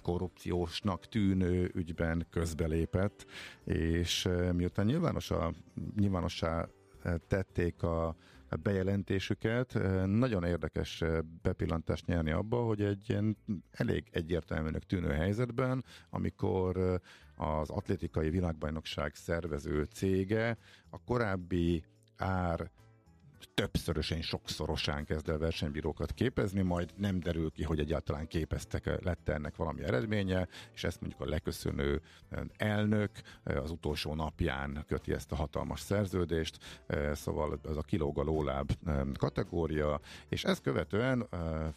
korrupciósnak 0.01 1.05
tűnő 1.07 1.71
ügyben 1.73 2.25
közbelépett, 2.29 3.25
és 3.63 4.25
uh, 4.25 4.51
miután 4.51 4.85
nyilvános 4.85 5.31
a, 5.31 5.53
nyilvánossá 5.95 6.67
uh, 7.05 7.15
tették 7.27 7.83
a 7.83 8.15
bejelentésüket, 8.61 9.75
uh, 9.75 10.05
nagyon 10.05 10.43
érdekes 10.43 11.03
bepillantást 11.41 12.05
nyerni 12.05 12.31
abba, 12.31 12.57
hogy 12.57 12.81
egy 12.81 13.09
ilyen 13.09 13.37
elég 13.71 14.03
egyértelműnek 14.11 14.83
tűnő 14.83 15.09
helyzetben, 15.09 15.83
amikor 16.09 17.01
az 17.35 17.69
atlétikai 17.69 18.29
világbajnokság 18.29 19.15
szervező 19.15 19.83
cége 19.83 20.57
a 20.89 21.03
korábbi 21.03 21.83
ár 22.17 22.71
többszörösen, 23.53 24.21
sokszorosán 24.21 25.05
kezd 25.05 25.29
el 25.29 25.37
versenybírókat 25.37 26.13
képezni, 26.13 26.61
majd 26.61 26.89
nem 26.97 27.19
derül 27.19 27.51
ki, 27.51 27.63
hogy 27.63 27.79
egyáltalán 27.79 28.27
képeztek, 28.27 29.03
lett 29.03 29.29
ennek 29.29 29.55
valami 29.55 29.83
eredménye, 29.83 30.47
és 30.73 30.83
ezt 30.83 31.01
mondjuk 31.01 31.21
a 31.21 31.29
leköszönő 31.29 32.01
elnök 32.57 33.11
az 33.43 33.71
utolsó 33.71 34.13
napján 34.13 34.83
köti 34.87 35.13
ezt 35.13 35.31
a 35.31 35.35
hatalmas 35.35 35.79
szerződést, 35.79 36.85
szóval 37.13 37.59
ez 37.69 37.75
a 37.75 37.81
kilóg 37.81 38.19
a 38.19 38.23
lóláb 38.23 38.71
kategória, 39.17 39.99
és 40.29 40.43
ezt 40.43 40.61
követően 40.61 41.27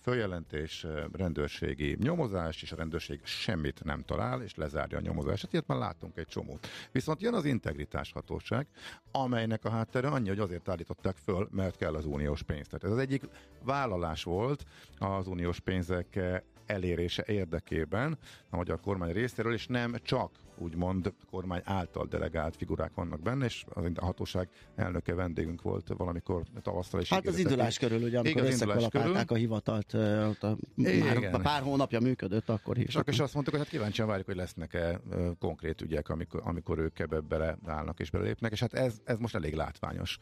följelentés, 0.01 0.87
rendőrségi 1.12 1.97
nyomozás, 2.01 2.62
és 2.62 2.73
a 2.73 2.77
rendőrség 2.77 3.21
semmit 3.25 3.85
nem 3.85 4.03
talál, 4.03 4.43
és 4.43 4.55
lezárja 4.55 4.99
a 4.99 5.01
nyomozást. 5.01 5.43
Hát 5.43 5.53
ilyet 5.53 5.67
már 5.67 5.79
látunk 5.79 6.17
egy 6.17 6.27
csomót. 6.27 6.67
Viszont 6.93 7.21
jön 7.21 7.35
az 7.35 7.45
integritás 7.45 8.12
hatóság, 8.12 8.67
amelynek 9.11 9.64
a 9.64 9.71
háttere 9.71 10.09
annyi, 10.09 10.29
hogy 10.29 10.38
azért 10.38 10.69
állították 10.69 11.17
föl, 11.17 11.49
mert 11.57 11.77
kell 11.77 11.95
az 11.95 12.05
uniós 12.05 12.42
pénz. 12.42 12.66
Tehát 12.66 12.85
ez 12.85 12.90
az 12.90 12.99
egyik 12.99 13.23
vállalás 13.64 14.23
volt 14.23 14.64
az 14.99 15.27
uniós 15.27 15.61
pénzek 15.61 16.19
elérése 16.67 17.25
érdekében 17.27 18.19
a 18.51 18.57
magyar 18.57 18.81
kormány 18.81 19.13
részéről, 19.13 19.53
és 19.53 19.67
nem 19.67 19.95
csak 20.03 20.31
úgymond 20.59 21.13
kormány 21.31 21.61
által 21.65 22.07
delegált 22.07 22.57
figurák 22.57 22.95
vannak 22.95 23.23
benne, 23.23 23.45
és 23.45 23.65
az 23.69 23.85
a 23.95 24.05
hatóság 24.05 24.49
elnöke 24.77 25.15
vendégünk 25.15 25.63
volt 25.63 25.89
valamikor 25.97 26.43
tavasszal. 26.63 27.01
És 27.01 27.09
Hát 27.09 27.27
az 27.27 27.39
indulás 27.39 27.79
körül, 27.79 28.03
ugye, 28.03 28.19
amikor 28.19 28.43
Igen, 28.43 28.53
összekalapálták 28.53 29.31
a 29.31 29.35
hivatalt, 29.35 29.95
ott 30.29 30.43
a, 30.43 30.57
már 30.75 31.17
Igen. 31.17 31.43
pár 31.43 31.63
hónapja 31.63 32.01
működött, 32.01 32.49
akkor 32.49 32.79
És 32.79 32.99
is 33.07 33.19
azt 33.19 33.35
mondtuk, 33.35 33.55
hogy 33.55 33.65
hát 33.65 33.69
kíváncsian 33.69 34.09
várjuk, 34.09 34.27
hogy 34.27 34.37
lesznek-e 34.37 35.01
konkrét 35.39 35.81
ügyek, 35.81 36.09
amikor, 36.09 36.41
amikor 36.45 36.79
ők 36.79 36.99
ebbe 36.99 37.21
beleállnak 37.21 38.01
és 38.01 38.11
belépnek, 38.11 38.53
és 38.53 38.61
hát 38.61 38.75
ez, 38.75 39.01
ez 39.05 39.19
most 39.19 39.35
elég 39.35 39.55
látványos. 39.55 40.19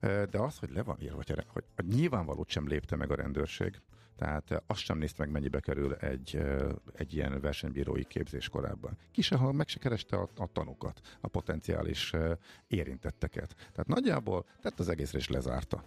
De 0.00 0.38
az, 0.38 0.58
hogy 0.58 0.70
le 0.70 0.82
van 0.82 0.96
írva, 1.00 1.16
hogy, 1.16 1.44
hogy, 1.46 1.64
hogy 1.76 1.86
nyilvánvalót 1.86 2.48
sem 2.48 2.68
lépte 2.68 2.96
meg 2.96 3.10
a 3.10 3.14
rendőrség, 3.14 3.80
tehát 4.16 4.62
azt 4.66 4.80
sem 4.80 4.98
nézte 4.98 5.22
meg, 5.22 5.32
mennyibe 5.32 5.60
kerül 5.60 5.94
egy, 5.94 6.40
egy 6.94 7.14
ilyen 7.14 7.40
versenybírói 7.40 8.04
képzés 8.04 8.48
korábban. 8.48 8.98
Ki 9.10 9.22
se, 9.22 9.36
ha 9.36 9.52
meg 9.52 9.68
se 9.68 9.78
kereste 9.78 10.16
a, 10.16 10.28
a 10.36 10.46
tanúkat, 10.52 11.00
a 11.20 11.28
potenciális 11.28 12.12
érintetteket. 12.66 13.54
Tehát 13.54 13.86
nagyjából 13.86 14.46
tett 14.60 14.80
az 14.80 14.88
egészre 14.88 15.18
is 15.18 15.28
lezárta 15.28 15.84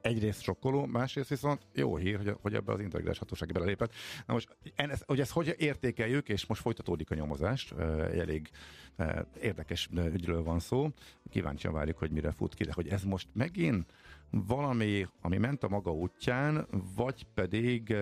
egyrészt 0.00 0.42
sokkoló, 0.42 0.86
másrészt 0.86 1.28
viszont 1.28 1.66
jó 1.72 1.96
hír, 1.96 2.16
hogy, 2.16 2.36
hogy 2.42 2.54
ebbe 2.54 2.72
az 2.72 2.80
integrális 2.80 3.18
hatóság 3.18 3.52
belelépett. 3.52 3.92
Na 4.26 4.32
most, 4.32 4.56
ez, 4.74 5.02
hogy 5.06 5.20
ezt 5.20 5.30
hogy 5.30 5.54
értékeljük, 5.58 6.28
és 6.28 6.46
most 6.46 6.60
folytatódik 6.60 7.10
a 7.10 7.14
nyomozás, 7.14 7.72
elég 8.12 8.50
érdekes 9.40 9.88
ügyről 9.92 10.42
van 10.42 10.58
szó. 10.58 10.90
Kíváncsian 11.30 11.72
várjuk, 11.72 11.98
hogy 11.98 12.10
mire 12.10 12.30
fut 12.30 12.54
ki, 12.54 12.64
de 12.64 12.72
hogy 12.72 12.88
ez 12.88 13.02
most 13.02 13.28
megint 13.32 13.92
valami, 14.46 15.06
ami 15.20 15.38
ment 15.38 15.62
a 15.62 15.68
maga 15.68 15.92
útján, 15.92 16.66
vagy 16.96 17.26
pedig 17.34 17.96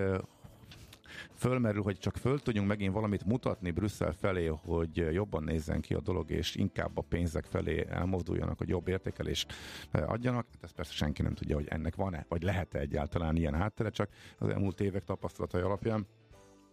fölmerül, 1.34 1.82
hogy 1.82 1.98
csak 1.98 2.16
föl 2.16 2.38
tudjunk 2.38 2.68
megint 2.68 2.92
valamit 2.92 3.24
mutatni 3.24 3.70
Brüsszel 3.70 4.12
felé, 4.12 4.46
hogy 4.46 4.96
jobban 4.96 5.42
nézzen 5.42 5.80
ki 5.80 5.94
a 5.94 6.00
dolog, 6.00 6.30
és 6.30 6.54
inkább 6.54 6.96
a 6.98 7.04
pénzek 7.08 7.44
felé 7.44 7.86
elmozduljanak, 7.88 8.58
hogy 8.58 8.68
jobb 8.68 8.88
értékelést 8.88 9.52
adjanak. 9.92 10.46
Hát 10.52 10.64
ezt 10.64 10.74
persze 10.74 10.92
senki 10.92 11.22
nem 11.22 11.34
tudja, 11.34 11.56
hogy 11.56 11.68
ennek 11.68 11.96
van-e, 11.96 12.26
vagy 12.28 12.42
lehet-e 12.42 12.78
egyáltalán 12.78 13.36
ilyen 13.36 13.54
háttere, 13.54 13.90
csak 13.90 14.10
az 14.38 14.48
elmúlt 14.48 14.80
évek 14.80 15.04
tapasztalatai 15.04 15.60
alapján 15.62 16.06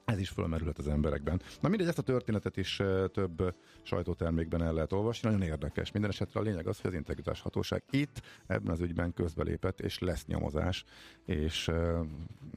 ez 0.05 0.19
is 0.19 0.29
fölmerülhet 0.29 0.77
az 0.77 0.87
emberekben. 0.87 1.41
Na 1.59 1.69
mindegy, 1.69 1.87
ezt 1.87 1.97
a 1.97 2.01
történetet 2.01 2.57
is 2.57 2.81
több 3.13 3.55
sajtótermékben 3.81 4.61
el 4.63 4.73
lehet 4.73 4.93
olvasni, 4.93 5.29
nagyon 5.29 5.47
érdekes. 5.47 5.91
Minden 5.91 6.11
esetre 6.11 6.39
a 6.39 6.43
lényeg 6.43 6.67
az, 6.67 6.81
hogy 6.81 6.89
az 6.89 6.95
integritás 6.95 7.41
hatóság 7.41 7.83
itt 7.89 8.21
ebben 8.47 8.71
az 8.71 8.79
ügyben 8.79 9.13
közbelépett, 9.13 9.79
és 9.79 9.99
lesz 9.99 10.25
nyomozás, 10.25 10.85
és 11.25 11.71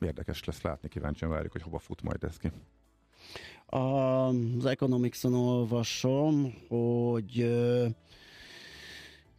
érdekes 0.00 0.44
lesz 0.44 0.62
látni, 0.62 0.88
kíváncsian 0.88 1.30
várjuk, 1.30 1.52
hogy 1.52 1.62
hova 1.62 1.78
fut 1.78 2.02
majd 2.02 2.24
ez 2.24 2.36
ki. 2.36 2.50
Az 3.66 4.64
Economics-on 4.64 5.34
olvasom, 5.34 6.54
hogy 6.68 7.54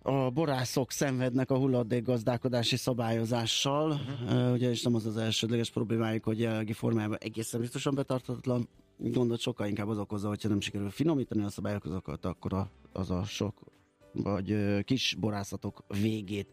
a 0.05 0.29
borászok 0.29 0.91
szenvednek 0.91 1.51
a 1.51 1.57
hulladékgazdálkodási 1.57 2.75
szabályozással. 2.75 3.91
Uh-huh. 3.91 4.51
Ugye 4.51 4.69
és 4.69 4.81
nem 4.81 4.95
az 4.95 5.05
az 5.05 5.17
elsődleges 5.17 5.69
problémájuk, 5.69 6.23
hogy 6.23 6.39
jelenlegi 6.39 6.73
formájában 6.73 7.17
egészen 7.21 7.59
biztosan 7.59 7.95
betartatlan. 7.95 8.67
Gondot 8.97 9.39
sokkal 9.39 9.67
inkább 9.67 9.87
az 9.87 9.97
okozza, 9.97 10.27
hogyha 10.27 10.49
nem 10.49 10.59
sikerül 10.59 10.89
finomítani 10.89 11.43
a 11.43 11.49
szabályokat, 11.49 12.25
akkor 12.25 12.53
a, 12.53 12.69
az 12.91 13.11
a 13.11 13.23
sok 13.23 13.59
vagy 14.11 14.55
kis 14.83 15.15
borászatok 15.19 15.83
végét 16.01 16.49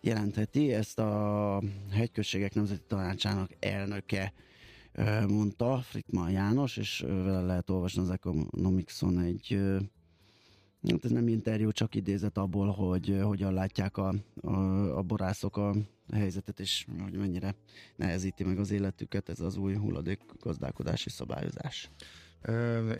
jelentheti. 0.00 0.72
Ezt 0.72 0.98
a 0.98 1.62
hegyközségek 1.90 2.54
nemzeti 2.54 2.82
tanácsának 2.86 3.50
elnöke 3.58 4.32
mondta, 5.28 5.78
Fritman 5.78 6.30
János, 6.30 6.76
és 6.76 7.04
vele 7.06 7.40
lehet 7.40 7.70
olvasni 7.70 8.02
az 8.02 8.10
Economicson 8.10 9.18
egy 9.18 9.58
Hát 10.88 11.04
ez 11.04 11.10
nem 11.10 11.28
interjú, 11.28 11.70
csak 11.70 11.94
idézet 11.94 12.38
abból, 12.38 12.70
hogy 12.70 13.10
uh, 13.10 13.22
hogyan 13.22 13.52
látják 13.52 13.96
a, 13.96 14.14
a, 14.40 14.52
a 14.96 15.02
borászok 15.02 15.56
a 15.56 15.74
helyzetet, 16.12 16.60
és 16.60 16.86
hogy 17.02 17.18
mennyire 17.18 17.54
nehezíti 17.96 18.44
meg 18.44 18.58
az 18.58 18.70
életüket 18.70 19.28
ez 19.28 19.40
az 19.40 19.56
új 19.56 19.74
hulladék 19.74 20.20
gazdálkodási 20.40 21.10
szabályozás. 21.10 21.90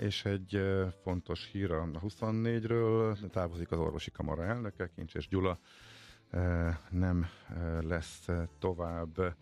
És 0.01 0.25
egy 0.25 0.61
fontos 1.03 1.49
hír 1.53 1.71
a 1.71 1.89
24-ről, 1.91 3.31
távozik 3.31 3.71
az 3.71 3.79
orvosi 3.79 4.11
kamara 4.11 4.45
elnöke, 4.45 4.91
Kincses 4.95 5.29
Gyula 5.29 5.59
e, 6.31 6.81
nem 6.91 7.27
lesz 7.81 8.27
tovább 8.59 9.35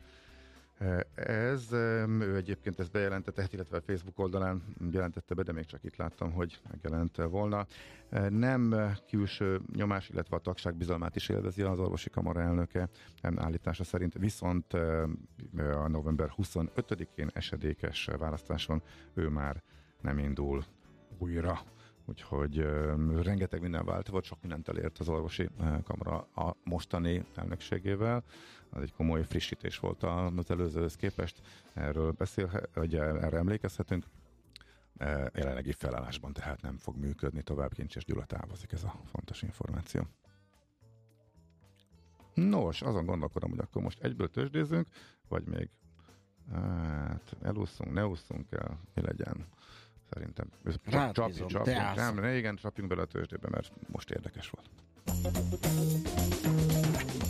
ez, 1.15 1.73
ő 2.21 2.37
egyébként 2.37 2.79
ezt 2.79 2.91
bejelentette, 2.91 3.47
illetve 3.51 3.77
a 3.77 3.81
Facebook 3.81 4.19
oldalán 4.19 4.63
jelentette 4.91 5.35
be, 5.35 5.43
de 5.43 5.53
még 5.53 5.65
csak 5.65 5.85
itt 5.85 5.97
láttam, 5.97 6.33
hogy 6.33 6.61
megjelent 6.71 7.17
volna. 7.17 7.67
Nem 8.29 8.75
külső 9.09 9.61
nyomás, 9.75 10.09
illetve 10.09 10.37
a 10.37 10.41
tagság 10.41 10.77
bizalmát 10.77 11.17
is 11.17 11.29
élvezi 11.29 11.63
az 11.63 11.79
orvosi 11.79 12.11
kamara 12.11 12.41
elnöke 12.41 12.89
állítása 13.37 13.85
szerint, 13.85 14.15
viszont 14.19 14.73
a 15.55 15.89
november 15.89 16.33
25-én 16.37 17.31
esedékes 17.33 18.09
választáson 18.19 18.83
ő 19.15 19.29
már 19.29 19.63
nem 20.01 20.19
indul 20.19 20.65
újra 21.19 21.61
úgyhogy 22.11 22.59
uh, 22.59 23.23
rengeteg 23.23 23.61
minden 23.61 23.85
változott, 23.85 24.25
sok 24.25 24.41
mindent 24.41 24.69
elért 24.69 24.99
az 24.99 25.09
orvosi 25.09 25.49
kamara 25.85 26.29
a 26.35 26.57
mostani 26.65 27.25
elnökségével. 27.35 28.25
Az 28.71 28.83
egy 28.83 28.93
komoly 28.93 29.25
frissítés 29.25 29.79
volt 29.79 30.03
az 30.03 30.51
előzőhöz 30.51 30.97
képest, 30.97 31.41
erről 31.75 32.11
beszél, 32.11 32.69
ugye 32.77 33.03
erre 33.03 33.39
emlékezhetünk. 33.39 34.05
Jelenlegi 35.35 35.73
felállásban 35.73 36.33
tehát 36.33 36.63
nem 36.63 36.77
fog 36.79 36.97
működni 36.97 37.43
tovább, 37.43 37.73
Kincses 37.73 38.05
Gyula 38.05 38.25
távozik, 38.25 38.73
ez 38.73 38.83
a 38.85 38.95
fontos 39.05 39.43
információ. 39.43 40.07
Nos, 42.35 42.83
azon 42.83 43.07
gondolkodom, 43.07 43.51
hogy 43.51 43.59
akkor 43.59 43.83
most 43.83 44.03
egyből 44.03 44.31
tőzsdézünk, 44.31 44.87
vagy 45.29 45.45
még 45.45 45.71
hát 46.53 47.37
elúszunk, 47.43 47.93
ne 47.93 48.07
úszunk 48.07 48.53
el, 48.53 48.81
mi 48.95 49.03
legyen. 49.03 49.47
Szerintem. 50.11 50.47
Rád 50.85 51.15
csapj, 51.15 51.31
bízom, 51.33 51.49
csapj, 51.49 51.71
te 51.71 51.81
állsz. 51.81 51.97
nem, 51.97 52.15
ne, 52.15 52.37
igen, 52.37 52.57
csapjunk 52.57 52.91
bele 52.91 53.03
a 53.03 53.05
tőzsdébe, 53.05 53.49
mert 53.51 53.73
most 53.87 54.11
érdekes 54.11 54.51
volt. 54.51 54.69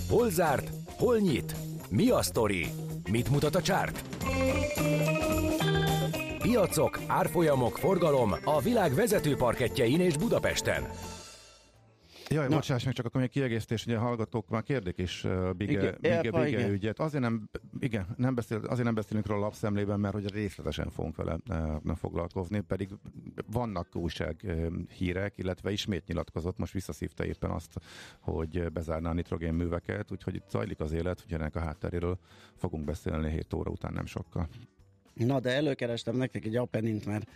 Hol 0.09 0.31
zárt? 0.31 0.71
Hol 0.87 1.19
nyit? 1.19 1.55
Mi 1.91 2.11
a 2.11 2.23
sztori? 2.23 2.67
Mit 3.11 3.31
mutat 3.31 3.55
a 3.55 3.63
csárt? 3.63 4.05
Piacok, 6.43 7.01
árfolyamok, 7.07 7.79
forgalom 7.79 8.35
a 8.45 8.61
világ 8.61 8.95
vezető 8.95 9.37
parketjein 9.37 10.01
és 10.01 10.17
Budapesten. 10.17 10.89
Jaj, 12.35 12.49
Na. 12.49 12.55
bocsáss 12.55 12.85
meg, 12.85 12.95
csak 12.95 13.07
akkor 13.07 13.21
még 13.21 13.31
kiegészítés, 13.31 13.87
ugye 13.87 13.97
a 13.97 14.01
hallgatók 14.01 14.49
már 14.49 14.63
kérdik 14.63 14.99
is 14.99 15.25
uh, 15.25 15.53
Bige, 15.53 15.93
Bige, 16.01 16.21
Bige 16.21 16.49
igen. 16.49 16.71
ügyet. 16.71 16.99
Azért 16.99 17.23
nem, 17.23 17.51
igen, 17.79 18.07
nem 18.17 18.35
beszél, 18.35 18.59
azért 18.59 18.85
nem 18.85 18.95
beszélünk 18.95 19.27
róla 19.27 19.41
lapszemlében, 19.41 20.01
mert 20.01 20.15
hogy 20.15 20.33
részletesen 20.33 20.91
fogunk 20.91 21.17
vele 21.17 21.39
uh, 21.49 21.97
foglalkozni, 21.97 22.61
pedig 22.61 22.89
vannak 23.47 23.97
újság 23.97 24.41
uh, 24.45 24.67
hírek, 24.97 25.39
illetve 25.39 25.71
ismét 25.71 26.07
nyilatkozott, 26.07 26.59
most 26.59 26.73
visszaszívta 26.73 27.25
éppen 27.25 27.51
azt, 27.51 27.81
hogy 28.21 28.73
bezárná 28.73 29.11
a 29.11 29.15
nitrogén 29.15 29.55
műveket, 29.55 30.11
úgyhogy 30.11 30.35
itt 30.35 30.51
zajlik 30.51 30.81
az 30.81 30.93
élet, 30.93 31.23
ugye 31.25 31.37
ennek 31.37 31.57
a 31.57 31.61
hátteréről 31.61 32.19
fogunk 32.57 32.85
beszélni 32.85 33.31
7 33.31 33.55
óra 33.55 33.71
után 33.71 33.93
nem 33.93 34.07
sokkal. 34.07 34.49
Na, 35.15 35.41
de 35.41 35.51
előkerestem 35.51 36.17
nektek 36.17 36.45
egy 36.45 36.57
Apennint, 36.57 37.07
mert 37.07 37.31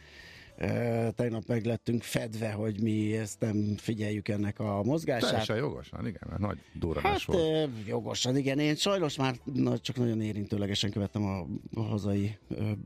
tegnap 1.14 1.43
meg 1.47 1.64
lettünk 1.64 2.03
fedve, 2.03 2.51
hogy 2.53 2.81
mi 2.83 3.17
ezt 3.17 3.40
nem 3.40 3.75
figyeljük 3.77 4.29
ennek 4.29 4.59
a 4.59 4.83
mozgását. 4.83 5.29
Teljesen 5.31 5.57
jogosan, 5.57 6.07
igen, 6.07 6.23
mert 6.29 6.40
nagy 6.40 6.59
durranás 6.75 7.27
Hát 7.27 7.37
volt. 7.37 7.71
jogosan, 7.87 8.37
igen. 8.37 8.59
Én 8.59 8.75
sajnos 8.75 9.17
már 9.17 9.35
csak 9.81 9.97
nagyon 9.97 10.21
érintőlegesen 10.21 10.90
követtem 10.90 11.25
a, 11.25 11.47
a 11.75 11.83
hazai 11.83 12.38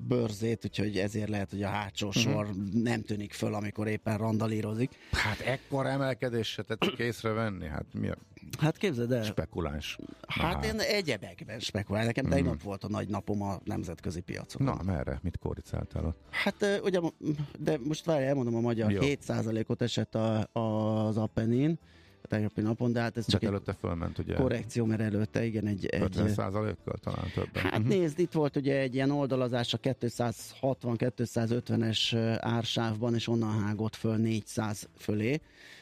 bőrzét, 0.09 0.65
úgyhogy 0.65 0.99
ezért 0.99 1.29
lehet, 1.29 1.51
hogy 1.51 1.63
a 1.63 1.69
hátsó 1.69 2.07
Mhm. 2.09 2.19
sor 2.19 2.47
nem 2.73 3.03
tűnik 3.03 3.33
föl, 3.33 3.55
amikor 3.55 3.87
éppen 3.89 4.17
randalírozik. 4.19 4.91
Hát 5.11 5.41
ekkora 5.41 5.89
emelkedés 5.89 6.49
se 6.49 6.63
tetszik 6.63 6.99
észrevenni, 6.99 7.67
hát 7.67 7.85
mi 7.93 8.09
a 8.09 8.17
Hát 8.59 8.77
képzeld 8.77 9.13
el, 9.13 9.23
spekuláns. 9.23 9.99
hát 10.27 10.65
én 10.65 10.79
egyebekben 10.81 11.59
spekulál. 11.61 12.05
Nekem 12.05 12.25
tegnap 12.27 12.63
volt 12.63 12.85
a 12.85 12.89
nagy 12.89 13.09
napom 13.09 13.43
a 13.43 13.61
nemzetközi 13.65 14.21
piacon. 14.21 14.63
Na, 14.67 14.83
merre? 14.85 15.19
Mit 15.23 15.39
koricáltál 15.39 16.05
ott? 16.05 16.19
Hát 16.31 16.81
ugye, 16.83 17.01
de 17.59 17.79
most 17.83 18.05
várj, 18.05 18.25
elmondom 18.25 18.55
a 18.55 18.61
magyar, 18.61 18.91
Jó. 18.91 19.01
7%-ot 19.03 19.83
esett 19.83 20.15
a, 20.15 20.49
az 20.53 21.17
Appenin 21.17 21.79
a 21.81 21.98
tegnapi 22.29 22.61
napon, 22.61 22.93
de 22.93 23.01
hát 23.01 23.17
ez 23.17 23.27
Csak 23.27 23.43
egy 23.43 23.49
előtte 23.49 23.73
fölment, 23.73 24.19
ugye? 24.19 24.35
korrekció, 24.35 24.85
mert 24.85 25.01
előtte 25.01 25.45
igen, 25.45 25.67
egy, 25.67 25.87
egy 25.87 26.03
50 26.03 26.29
százalékkal 26.29 26.97
talán 27.03 27.31
többen. 27.35 27.63
Hát 27.63 27.79
Mhm. 27.79 27.89
nézd, 27.89 28.19
itt 28.19 28.33
volt 28.33 28.57
ugye 28.57 28.79
egy 28.79 28.95
ilyen 28.95 29.11
oldalazás 29.11 29.75
a 29.75 29.79
260-250-es 29.79 32.17
ársávban, 32.41 33.15
és 33.15 33.29
onnan 33.29 33.61
hágott 33.63 33.95
föl 33.97 34.17
400 34.17 34.89
fölé, 34.97 35.41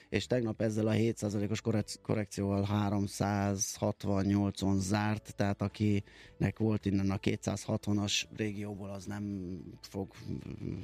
és 0.09 0.27
tegnap 0.27 0.61
ezzel 0.63 0.87
a 0.87 0.93
7%-os 0.93 1.61
korrek- 1.61 1.99
korrekcióval 2.03 2.67
368-on 2.71 4.77
zárt, 4.79 5.35
tehát 5.37 5.63
akinek 5.63 6.59
volt 6.59 6.85
innen 6.87 7.11
a 7.11 7.17
260-as 7.19 8.23
régióból, 8.37 8.91
az 8.91 9.05
nem 9.05 9.51
fog 9.81 10.13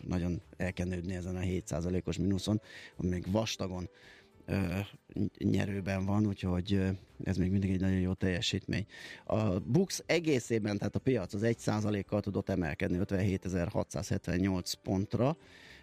nagyon 0.09 0.41
elkenődni 0.57 1.15
ezen 1.15 1.37
a 1.37 1.41
7%-os 1.41 2.19
mínuszon, 2.19 2.61
ami 2.97 3.09
még 3.09 3.31
vastagon 3.31 3.89
nyerőben 5.39 6.05
van, 6.05 6.27
úgyhogy 6.27 6.81
ez 7.25 7.37
még 7.37 7.51
mindig 7.51 7.71
egy 7.71 7.81
nagyon 7.81 8.01
jó 8.01 8.13
teljesítmény. 8.13 8.87
A 9.25 9.59
Bux 9.59 10.03
egészében, 10.07 10.79
tehát 10.79 10.95
a 10.95 10.99
piac 10.99 11.35
az 11.35 11.41
1%-kal 11.45 12.21
tudott 12.21 12.49
emelkedni 12.49 12.99
57.678 13.01 14.73
pontra, 14.83 15.37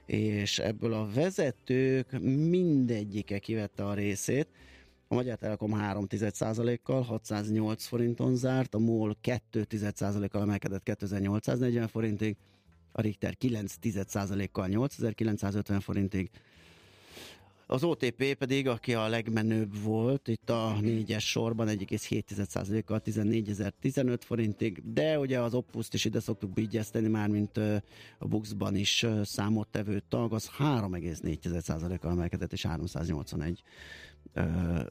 és 0.05 0.59
ebből 0.59 0.93
a 0.93 1.09
vezetők 1.13 2.19
mindegyike 2.21 3.39
kivette 3.39 3.85
a 3.85 3.93
részét. 3.93 4.47
A 5.07 5.15
Magyar 5.15 5.37
Telekom 5.37 5.71
3,1%-kal 5.73 7.01
608 7.01 7.85
forinton 7.85 8.35
zárt, 8.35 8.75
a 8.75 8.79
MOL 8.79 9.17
2,1%-kal 9.23 10.41
emelkedett 10.41 10.83
2840 10.83 11.87
forintig, 11.87 12.35
a 12.91 13.01
Richter 13.01 13.35
9,1%-kal 13.39 14.67
8950 14.67 15.79
forintig, 15.79 16.29
az 17.71 17.83
OTP 17.83 18.33
pedig, 18.33 18.67
aki 18.67 18.93
a 18.93 19.07
legmenőbb 19.07 19.81
volt 19.81 20.27
itt 20.27 20.49
a 20.49 20.77
négyes 20.81 21.29
sorban, 21.29 21.67
1,7%-kal 21.67 23.01
14.015 23.05 24.17
forintig, 24.19 24.93
de 24.93 25.19
ugye 25.19 25.39
az 25.39 25.53
Opuszt 25.53 25.93
is 25.93 26.05
ide 26.05 26.19
szoktuk 26.19 26.53
bigyeszteni, 26.53 27.07
mármint 27.07 27.57
a 28.17 28.27
Buxban 28.27 28.75
is 28.75 29.05
számottevő 29.23 30.01
tag, 30.09 30.33
az 30.33 30.49
3,4%-kal 30.57 32.11
emelkedett, 32.11 32.53
és 32.53 32.65
381 32.65 33.63
ö, 33.63 34.08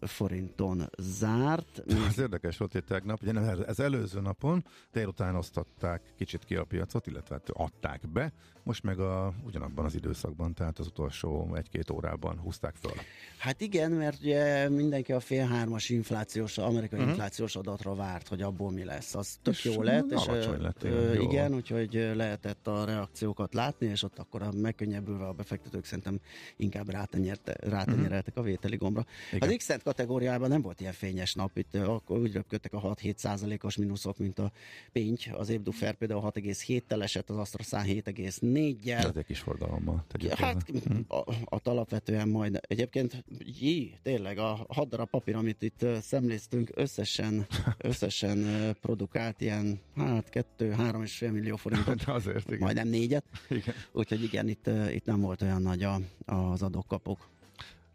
forinton 0.00 0.90
zárt. 0.98 1.82
Az 2.08 2.18
érdekes 2.18 2.56
volt, 2.56 2.72
hogy 2.72 2.84
tegnap, 2.84 3.22
ugye 3.22 3.32
nem, 3.32 3.64
ez 3.66 3.78
előző 3.78 4.20
napon 4.20 4.64
délután 4.92 5.34
osztatták 5.36 6.02
kicsit 6.16 6.44
ki 6.44 6.54
a 6.56 6.64
piacot, 6.64 7.06
illetve 7.06 7.34
hát 7.34 7.50
adták 7.52 8.08
be, 8.08 8.32
most 8.62 8.82
meg 8.82 8.98
a, 8.98 9.32
ugyanabban 9.44 9.84
az 9.84 9.94
időszakban, 9.94 10.54
tehát 10.54 10.78
az 10.78 10.86
utolsó 10.86 11.54
egy-két 11.54 11.90
órában 11.90 12.38
húzták 12.38 12.74
föl. 12.74 12.92
Hát 13.38 13.60
igen, 13.60 13.92
mert 13.92 14.20
ugye 14.20 14.68
mindenki 14.68 15.12
a 15.12 15.20
fél 15.20 15.46
hármas 15.46 15.88
inflációs, 15.88 16.58
amerikai 16.58 16.86
Mhm. 16.88 16.98
uh-huh. 16.98 17.10
inflációs 17.10 17.56
adatra 17.56 17.94
várt, 17.94 18.28
hogy 18.28 18.42
abból 18.42 18.70
mi 18.70 18.84
lesz. 18.84 19.14
Az 19.14 19.38
tök 19.42 19.54
És 19.54 19.64
jó 19.64 19.82
lett, 19.82 20.10
és 20.10 20.26
lett, 20.58 20.82
ö, 20.82 20.88
igen, 20.88 21.14
jó. 21.14 21.22
igen, 21.22 21.54
úgyhogy 21.54 22.12
lehetett 22.14 22.66
a 22.66 22.84
reakciókat 22.84 23.54
látni, 23.54 23.86
és 23.86 24.02
ott 24.02 24.18
akkor 24.18 24.42
a 24.42 24.52
megkönnyebbülve 24.52 25.26
a 25.26 25.32
befektetők 25.32 25.84
szerintem 25.84 26.20
inkább 26.56 26.88
rátenyerte, 26.90 27.56
rátenyereltek 27.60 28.36
a 28.36 28.42
vételi 28.42 28.76
gombra. 28.76 29.06
Az 29.38 29.54
x 29.56 29.76
kategóriában 29.84 30.48
nem 30.48 30.62
volt 30.62 30.80
ilyen 30.80 30.92
fényes 30.92 31.34
nap, 31.34 31.58
itt 31.58 31.74
akkor 31.74 32.18
úgy 32.18 32.32
röpködtek 32.32 32.72
a 32.72 32.94
6-7 32.94 33.16
százalékos 33.16 33.76
mínuszok, 33.76 34.18
mint 34.18 34.38
a 34.38 34.52
Pinty, 34.92 35.30
az 35.32 35.48
Évdufer 35.48 35.94
például 35.94 36.32
6,7-tel 36.34 37.02
esett, 37.02 37.30
az 37.30 37.36
Asztraszán 37.36 37.86
7,4-jel. 37.86 39.08
Ez 39.08 39.16
egy 39.16 39.26
kis 39.26 39.40
forgalommal. 39.40 40.04
hát 40.36 40.64
hozzá. 40.70 40.90
a, 41.08 41.56
a 41.56 41.60
alapvetően 41.68 42.28
majd. 42.28 42.60
Egyébként, 42.60 43.24
jé, 43.38 43.98
tényleg 44.02 44.38
a 44.38 44.66
hat 44.68 44.88
darab 44.88 45.10
papír, 45.10 45.34
amit 45.34 45.62
itt 45.62 45.86
szemléztünk, 46.00 46.70
összesen, 46.74 47.46
összesen 47.78 48.46
produkált 48.80 49.40
ilyen, 49.40 49.80
hát 49.96 50.28
kettő, 50.28 50.70
három 50.70 51.02
és 51.02 51.16
fél 51.16 51.30
millió 51.30 51.56
forintot, 51.56 51.96
De 52.04 52.12
azért, 52.12 52.46
igen. 52.46 52.58
majdnem 52.58 52.88
négyet. 52.88 53.24
igen. 53.48 53.74
Úgyhogy 53.92 54.22
igen, 54.22 54.48
itt, 54.48 54.70
itt 54.90 55.04
nem 55.04 55.20
volt 55.20 55.42
olyan 55.42 55.62
nagy 55.62 55.82
a, 55.82 56.00
az 56.24 56.62
adókapok. 56.62 57.28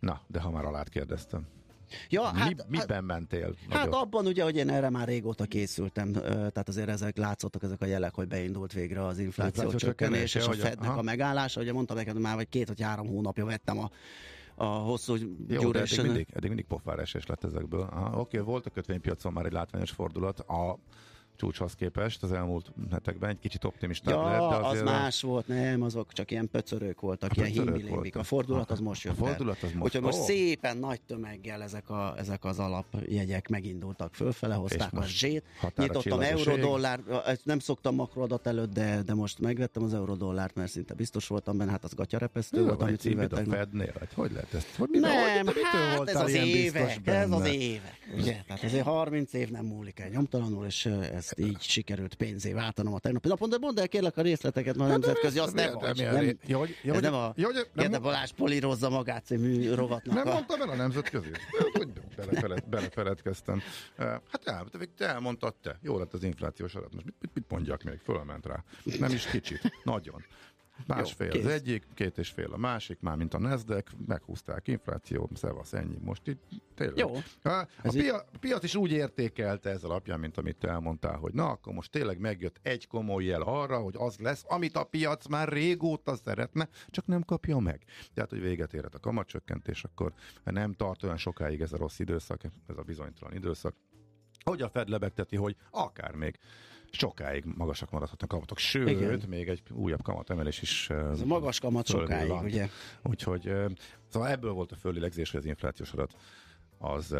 Na, 0.04 0.22
de 0.28 0.40
ha 0.40 0.52
már 0.52 0.66
alá 0.66 0.84
kérdeztem. 0.84 1.48
Ja, 2.10 2.32
Mi, 2.34 2.40
hát, 2.40 2.70
miben 2.70 3.04
mentél? 3.04 3.56
Hát 3.70 3.86
nagyot? 3.86 4.02
abban 4.02 4.26
ugye, 4.26 4.44
hogy 4.44 4.56
én 4.56 4.70
erre 4.70 4.90
már 4.90 5.08
régóta 5.08 5.46
készültem, 5.46 6.12
tehát 6.12 6.68
azért 6.68 6.90
ezek 6.90 7.18
látszottak 7.18 7.64
ezek 7.64 7.82
a 7.82 7.86
jelek, 7.86 8.14
hogy 8.14 8.28
beindult 8.28 8.74
végre 8.74 9.06
az 9.06 9.20
infláció 9.20 9.64
infláció 9.64 9.90
csökkenés, 9.90 10.36
és 10.36 10.46
a 10.46 10.52
Fednek 10.52 10.90
aha. 10.90 11.00
a 11.00 11.02
megállása. 11.02 11.62
Ugye 11.62 11.74
mondtam 11.74 11.98
neked, 11.98 12.20
már 12.20 12.36
vagy 12.36 12.50
két 12.50 12.68
vagy 12.68 12.82
három 12.82 13.08
hónapja 13.08 13.46
vettem 13.46 13.80
a, 13.80 13.90
a 14.56 14.66
hosszú 14.66 15.16
de 15.48 15.56
eddig 15.56 16.02
mindig, 16.02 16.28
eddig 16.34 16.48
mindig 16.48 16.66
pofáresés 16.66 17.26
lett 17.26 17.44
ezekből. 17.44 17.82
Aha, 17.92 18.20
oké, 18.20 18.38
volt 18.38 18.66
a 18.66 18.70
kötvénypiacon 18.70 19.34
már 19.34 19.46
egy 19.46 19.52
látványos 19.52 19.92
fordulat 19.92 20.40
a 20.40 20.80
csúcshoz 21.36 21.74
képest 21.76 22.24
az 22.24 22.32
elmúlt 22.32 22.72
hetekben 22.92 23.30
egy 23.30 23.40
kicsit 23.40 23.64
optimistább 23.64 24.14
Ja, 24.14 24.24
lett, 24.30 24.50
de 24.50 24.56
az 24.56 24.66
azért 24.66 24.88
a- 24.88 24.92
más 24.92 25.22
volt, 25.22 25.48
nem, 25.48 25.82
azok 25.82 26.14
csak 26.14 26.32
ilyen 26.32 26.50
pöcörők 26.50 27.00
voltak, 27.02 27.32
A 27.32 27.34
ilyen 27.36 27.48
himbilimbik. 27.52 27.92
A 27.92 27.96
voltak. 27.96 28.26
fordulat 28.26 28.72
az 28.72 28.80
most 28.80 29.06
A 29.06 29.10
jött 29.10 29.18
fordulat 29.18 29.58
az 29.58 29.64
el. 29.64 29.70
most- 29.78 29.84
Úgyhogy 29.84 30.02
most 30.02 30.20
ó. 30.20 30.24
szépen 30.24 30.78
nagy 30.78 31.02
tömeggel 31.02 31.62
ezek, 31.64 31.90
a, 31.90 32.14
ezek 32.18 32.46
az 32.46 32.60
alapjegyek 32.60 33.50
megindultak 33.50 34.14
fölfele, 34.14 34.56
hozták 34.56 34.94
a 34.94 34.96
most 34.96 35.18
zsét. 35.18 35.44
Nyitottam 35.76 36.20
eurodollár, 36.20 37.00
nem 37.44 37.60
szoktam 37.60 37.96
makroadat 37.96 38.48
előtt, 38.48 38.74
de, 38.74 39.02
de 39.06 39.14
most 39.14 39.40
megvettem 39.40 39.84
az 39.84 39.94
eurodollárt, 39.94 40.56
mert 40.56 40.72
szinte 40.72 40.94
biztos 40.94 41.28
voltam 41.28 41.58
benne, 41.58 41.72
hát 41.72 41.84
az 41.84 41.94
gatyarepesztő 41.94 42.60
Jó, 42.60 42.66
volt, 42.66 42.82
amit 42.82 43.00
szívet 43.02 43.34
a. 43.34 43.36
Fednél? 43.50 43.94
Hát 44.00 44.14
hogy 44.14 44.32
lehet 44.32 44.54
ezt? 44.54 44.76
Hogy, 44.76 44.90
mitől- 44.90 45.10
Nem, 45.12 45.46
hogy, 45.46 45.56
hát 45.72 46.08
ez 46.10 46.16
az 46.16 46.34
évek, 46.34 47.00
ez 47.08 47.32
az 47.32 47.46
évek. 47.46 47.98
Ugye? 48.18 48.42
Tehát 48.48 48.64
azért 48.64 48.84
30 48.86 49.34
év 49.34 49.50
nem 49.50 49.66
múlik 49.66 50.00
el 50.00 50.10
nyomtalanul, 50.10 50.66
és 50.66 50.86
ö, 50.86 51.02
ezt 51.24 51.40
így 51.40 51.62
sikerült 51.62 52.16
pénzé 52.16 52.54
váltanom 52.54 52.94
a 52.94 53.00
tegnapi 53.00 53.28
napon, 53.28 53.50
de 53.50 53.58
mondd 53.58 53.80
el 53.80 53.88
kérlek 53.88 54.18
a 54.18 54.22
részleteket, 54.22 54.76
mert 54.76 54.90
a 54.90 54.92
nemzetközi, 54.92 55.40
azt 55.40 55.54
ne 55.54 55.62
miért- 55.62 55.82
vagy. 55.82 55.98
Nem, 55.98 56.38
Ja, 56.48 56.58
hogy- 56.58 56.76
ez 56.84 57.02
nem 57.02 57.14
a 57.14 57.34
ja, 57.36 57.46
hogy- 57.46 57.56
nem 57.74 57.86
Gede 57.86 58.00
Balázs 58.00 58.32
polírozza 58.32 58.90
magát 58.90 59.26
című 59.26 59.74
rovatnak 59.74 60.16
Nem 60.16 60.28
a... 60.28 60.34
mondtam 60.34 60.62
el 60.62 60.70
a 60.70 60.76
nemzetközi? 60.76 61.30
Belefeled, 62.16 62.64
belefeledkeztem. 62.70 63.62
Hát 63.98 64.42
el, 64.44 64.66
te 64.98 65.08
elmondtad 65.08 65.56
te. 65.56 65.78
Jó 65.82 65.98
lett 65.98 66.14
az 66.14 66.24
inflációs 66.24 66.76
adat. 66.76 66.94
Most 66.94 67.06
mit, 67.06 67.16
mit, 67.22 67.32
mit 67.34 67.46
mondjak 67.50 67.84
még? 67.84 68.00
Fölment 68.04 68.46
rá. 68.46 68.64
Nem 69.00 69.12
is 69.12 69.26
kicsit. 69.26 69.62
Nagyon. 69.84 70.26
Másfél 70.88 71.30
Jó, 71.34 71.40
az 71.40 71.46
egyik, 71.48 71.88
két 71.94 72.18
és 72.18 72.30
fél 72.30 72.54
a 72.54 72.58
másik, 72.58 73.00
már 73.00 73.16
mint 73.16 73.34
a 73.34 73.40
Nasdaq, 73.40 73.92
meghúzták 74.06 74.68
infláció, 74.68 75.30
szevasz, 75.34 75.74
ennyi. 75.74 75.98
Most 76.02 76.28
itt 76.28 76.42
tényleg. 76.76 76.98
Jó. 76.98 77.16
A, 77.42 77.50
a, 77.50 77.68
így- 77.86 77.98
pia, 77.98 78.18
a 78.18 78.38
piac 78.40 78.64
is 78.64 78.76
úgy 78.76 78.92
értékelte 78.92 79.70
ez 79.70 79.84
alapján, 79.84 80.20
mint 80.20 80.38
amit 80.38 80.58
te 80.58 80.68
elmondtál, 80.68 81.18
hogy 81.18 81.34
na, 81.34 81.50
akkor 81.50 81.74
most 81.74 81.92
tényleg 81.92 82.20
megjött 82.20 82.60
egy 82.62 82.88
komoly 82.88 83.24
jel 83.24 83.42
arra, 83.42 83.78
hogy 83.78 83.96
az 83.98 84.18
lesz, 84.18 84.44
amit 84.48 84.76
a 84.76 84.84
piac 84.84 85.28
már 85.28 85.48
régóta 85.50 86.16
szeretne, 86.16 86.70
csak 86.88 87.06
nem 87.06 87.22
kapja 87.22 87.58
meg. 87.58 87.84
Tehát, 88.14 88.30
hogy 88.30 88.42
véget 88.42 88.74
érhet 88.74 88.96
a 88.96 89.00
kamatcsökkentés, 89.00 89.84
akkor 89.84 90.14
nem 90.44 90.74
tart 90.74 91.04
olyan 91.04 91.18
sokáig 91.18 91.62
ez 91.62 91.74
a 91.74 91.78
rossz 91.78 92.00
időszak, 92.00 92.44
ez 92.68 92.78
a 92.78 92.82
bizonytalan 92.82 93.36
időszak, 93.36 93.76
hogy 94.44 94.62
a 94.62 94.70
Fed 94.70 94.90
lebegteti, 94.90 95.36
hogy 95.36 95.56
akár 95.72 96.16
még 96.16 96.40
sokáig 96.98 97.44
magasak 97.58 97.92
maradhatnak 97.92 98.30
a 98.32 98.34
kamatok, 98.34 98.58
sőt, 98.58 98.90
Igen. 98.90 99.22
még 99.28 99.48
egy 99.50 99.62
újabb 99.72 100.02
kamatemelés 100.02 100.62
is 100.62 100.90
Ez 100.90 101.22
a 101.22 101.26
magas 101.26 101.60
kamat 101.60 101.86
sokáig, 101.86 102.30
van. 102.30 102.46
ugye? 102.46 102.68
Úgyhogy 103.04 103.52
szóval 104.08 104.30
ebből 104.30 104.52
volt 104.52 104.72
a 104.72 104.76
föllélegzés, 104.76 105.32
hogy 105.32 105.40
az 105.40 105.46
inflációs 105.46 105.92
adat 105.92 106.16
az 106.78 107.16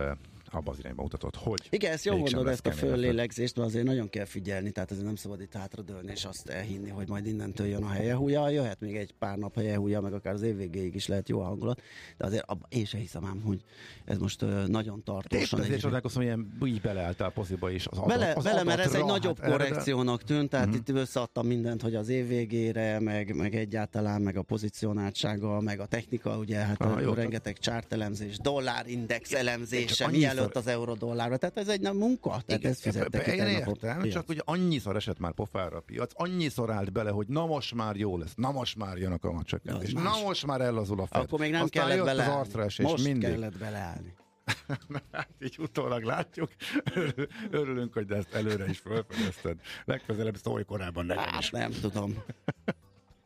abba 0.54 0.72
az 0.72 0.80
irányba 0.80 1.02
mutatott, 1.02 1.36
hogy 1.36 1.68
Igen, 1.70 1.92
ezt 1.92 2.06
jól 2.06 2.18
mondod, 2.18 2.48
ezt 2.48 2.68
a 2.68 2.72
föllélegzést, 2.72 3.56
mert 3.56 3.68
azért 3.68 3.86
nagyon 3.86 4.10
kell 4.10 4.26
figyelni, 4.26 4.72
tehát 4.72 4.92
azért 4.92 5.06
nem 5.06 5.16
szabad 5.16 5.42
itt 5.42 5.54
hátradőlni, 5.54 6.12
és 6.12 6.26
azt 6.26 6.50
elhinni, 6.50 6.90
hogy 6.90 7.08
majd 7.08 7.26
innentől 7.26 7.68
jön 7.68 7.84
a 7.84 7.90
helyehúja, 7.90 8.50
jöhet 8.50 8.80
még 8.80 8.96
egy 8.96 9.12
pár 9.20 9.38
nap 9.38 9.56
helyehúja, 9.56 10.02
meg 10.02 10.14
akár 10.14 10.34
az 10.34 10.42
év 10.42 10.56
végéig 10.56 10.96
is 10.96 11.08
lehet 11.08 11.30
jó 11.30 11.40
hangulat, 11.40 11.82
de 12.18 12.26
azért 12.26 12.44
abba 12.48 12.66
én 12.70 12.86
sem 12.86 13.00
hiszem 13.00 13.26
ám, 13.26 13.42
hogy 13.46 13.62
ez 14.06 14.18
most 14.18 14.42
ö, 14.42 14.68
nagyon 14.68 15.04
tartósan. 15.04 15.60
ezért 15.60 15.74
egy- 15.76 15.80
csodálkozom, 15.82 16.24
hogy 16.24 16.32
ilyen 16.32 16.74
így 16.74 16.82
beleálltál 16.82 17.30
poziba 17.32 17.70
is. 17.70 17.86
Az 17.88 17.98
Bele, 18.08 18.26
adat, 18.26 18.38
az 18.38 18.44
bele 18.44 18.64
mert 18.64 18.80
ez 18.80 18.94
egy 18.94 19.06
nagyobb 19.06 19.40
hát 19.40 19.52
korrekciónak 19.52 20.24
tűnt, 20.24 20.50
tehát 20.50 20.68
uh-huh. 20.68 20.82
itt 20.88 20.96
összeadtam 20.96 21.48
mindent, 21.48 21.82
hogy 21.82 21.96
az 21.96 22.10
év 22.10 22.28
végére, 22.28 23.00
meg, 23.00 23.36
meg 23.36 23.56
egyáltalán, 23.56 24.22
meg 24.22 24.38
a 24.38 24.42
pozícionáltsága, 24.42 25.62
meg 25.62 25.80
a 25.80 25.86
technika, 25.86 26.38
ugye, 26.38 26.58
hát 26.58 26.82
Ah, 26.82 27.02
jó, 27.02 27.14
rengeteg 27.14 27.58
chartelemzés, 27.58 28.38
dollárindex 28.38 29.34
elemzése, 29.34 30.08
mielőtt 30.08 30.43
annyiszor- 30.44 30.56
az 30.56 30.68
eurodollárra, 30.68 31.38
tehát 31.38 31.58
ez 31.58 31.68
egy 31.68 31.82
nem 31.82 31.98
munka, 31.98 32.42
tehát 32.46 32.66
ez 32.66 32.80
fizettek 32.82 33.28
Én 33.28 33.34
értem, 33.48 33.74
piac. 34.00 34.14
csak 34.14 34.30
ugye 34.30 34.42
annyiszor 34.46 34.96
esett 34.96 35.20
már 35.20 35.32
pofára 35.34 35.78
a 35.78 35.82
piac, 35.82 36.12
annyiszor 36.16 36.72
állt 36.72 36.92
bele, 36.92 37.10
hogy 37.10 37.28
na 37.28 37.46
most 37.46 37.76
már 37.76 37.96
jó 37.96 38.18
lesz, 38.18 38.34
na 38.36 38.52
most 38.52 38.78
már 38.78 38.98
jön 38.98 39.12
a 39.12 39.18
kamatcsökkentés, 39.20 39.94
na 39.94 40.12
most 40.26 40.46
már 40.46 40.62
ellazul 40.62 41.00
a 41.02 41.06
Fed. 41.06 41.22
Akkor 41.22 41.40
még 41.40 41.52
nem 41.52 41.62
Aztán 41.64 41.82
kellett 41.84 41.98
jött 41.98 42.08
az 42.08 42.16
beleállni. 42.16 42.40
arcra 42.40 42.64
esés 42.64 42.86
Most 42.86 43.04
mindig. 43.04 43.30
kellett 43.30 43.58
beleállni. 43.58 44.14
Hát 45.12 45.30
így 45.44 45.56
utólag 45.60 46.04
látjuk. 46.04 46.50
Örül- 46.94 47.32
Örülünk, 47.52 47.94
hogy 47.94 48.06
de 48.06 48.16
ezt 48.16 48.34
előre 48.34 48.66
is 48.70 48.80
felfedezted. 48.80 49.58
Legközelebb 49.86 50.36
szólj 50.38 50.64
korábban 50.64 51.06
nekem 51.06 51.24
Hát 51.24 51.42
is. 51.42 51.50
nem 51.50 51.72
tudom. 51.82 52.24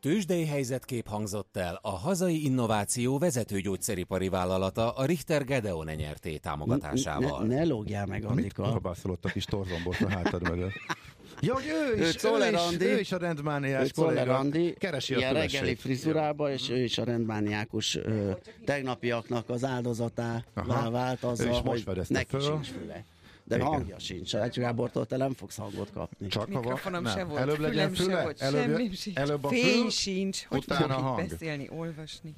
Tőzsdei 0.00 0.46
helyzetkép 0.46 1.08
hangzott 1.08 1.56
el 1.56 1.78
a 1.82 1.90
hazai 1.90 2.44
innováció 2.44 3.18
vezető 3.18 3.60
gyógyszeripari 3.60 4.28
vállalata 4.28 4.90
a 4.90 5.04
Richter 5.04 5.44
Gedeon 5.44 5.86
nyerté 5.96 6.30
Ne, 6.32 6.38
támogatásával. 6.38 7.44
ne 7.44 7.64
lógjál 7.64 8.06
meg, 8.06 8.20
Mit 8.20 8.30
Andika. 8.30 8.62
kabászolott 8.62 9.24
a 9.24 9.28
kis 9.28 9.44
torzombot 9.44 10.00
a 10.00 10.08
hátad 10.08 10.42
mögött? 10.42 10.72
Ja, 11.40 11.54
hogy 11.54 11.64
ő 11.66 11.94
Ő 11.96 12.00
is, 12.00 12.06
ő, 12.06 12.18
Czoller 12.18 12.52
is, 12.52 12.58
Andi. 12.58 12.84
ő 12.84 12.98
is 12.98 13.12
a 13.12 13.18
rendmániás 13.18 13.88
Ő 13.88 13.90
kolléga. 14.02 14.36
Andi, 14.38 14.74
Keresi 14.78 15.14
a 15.14 15.18
ilyen 15.18 15.32
reggeli 15.32 15.74
frizurába, 15.74 16.50
és 16.52 16.70
ő 16.70 16.82
is 16.82 16.98
a 16.98 17.04
rendmániákus 17.04 17.96
ö, 17.96 18.30
tegnapiaknak 18.64 19.48
az 19.50 19.64
áldozatá 19.64 20.44
vált 20.90 21.24
Ő 21.24 21.26
azzal, 21.26 21.50
is 21.50 21.60
most 21.64 21.84
hogy 21.86 22.00
neki 22.08 22.26
föl. 22.28 22.40
sincs 22.40 22.66
füle. 22.66 23.04
De 23.48 23.54
Igen. 23.56 23.66
hangja 23.66 23.98
sincs. 23.98 24.34
Ács 24.34 24.56
Gábortól 24.56 25.06
te 25.06 25.16
nem 25.16 25.32
fogsz 25.32 25.56
hangot 25.56 25.90
kapni. 25.92 26.26
Csak 26.26 26.48
Mikrofonom 26.48 27.02
nem. 27.02 27.12
se 27.16 27.24
volt, 27.24 27.40
Előbb 27.40 27.58
legyen 27.58 27.92
füle, 27.94 28.16
se 28.16 28.22
volt, 28.22 28.40
előbb, 28.40 28.62
semmim 28.76 28.92
sincs. 28.92 29.16
előbb 29.16 29.44
a 29.44 29.48
Fény 29.48 29.80
fül, 29.80 29.90
sincs, 29.90 30.44
hogy 30.44 30.58
utána 30.58 30.94
hang. 30.94 31.28
beszélni, 31.28 31.68
olvasni. 31.70 32.34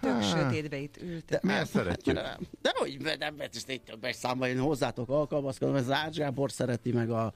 Tök 0.00 0.10
Há. 0.10 0.20
sötétbe 0.22 0.76
itt 0.76 1.02
ültem. 1.02 1.40
Miért 1.42 1.68
szeretjük? 1.68 2.14
De, 2.14 2.38
de 2.62 2.72
hogy 2.74 2.98
nem, 3.18 3.34
mert 3.34 3.56
ezt 3.56 3.70
így 3.70 3.82
többes 3.82 4.16
számban 4.16 4.48
én 4.48 4.58
hozzátok 4.58 5.08
alkalmazkodom, 5.08 5.74
ez 5.74 5.90
Ács 5.90 6.16
Gábor 6.16 6.50
szereti 6.52 6.92
meg 6.92 7.10
a 7.10 7.34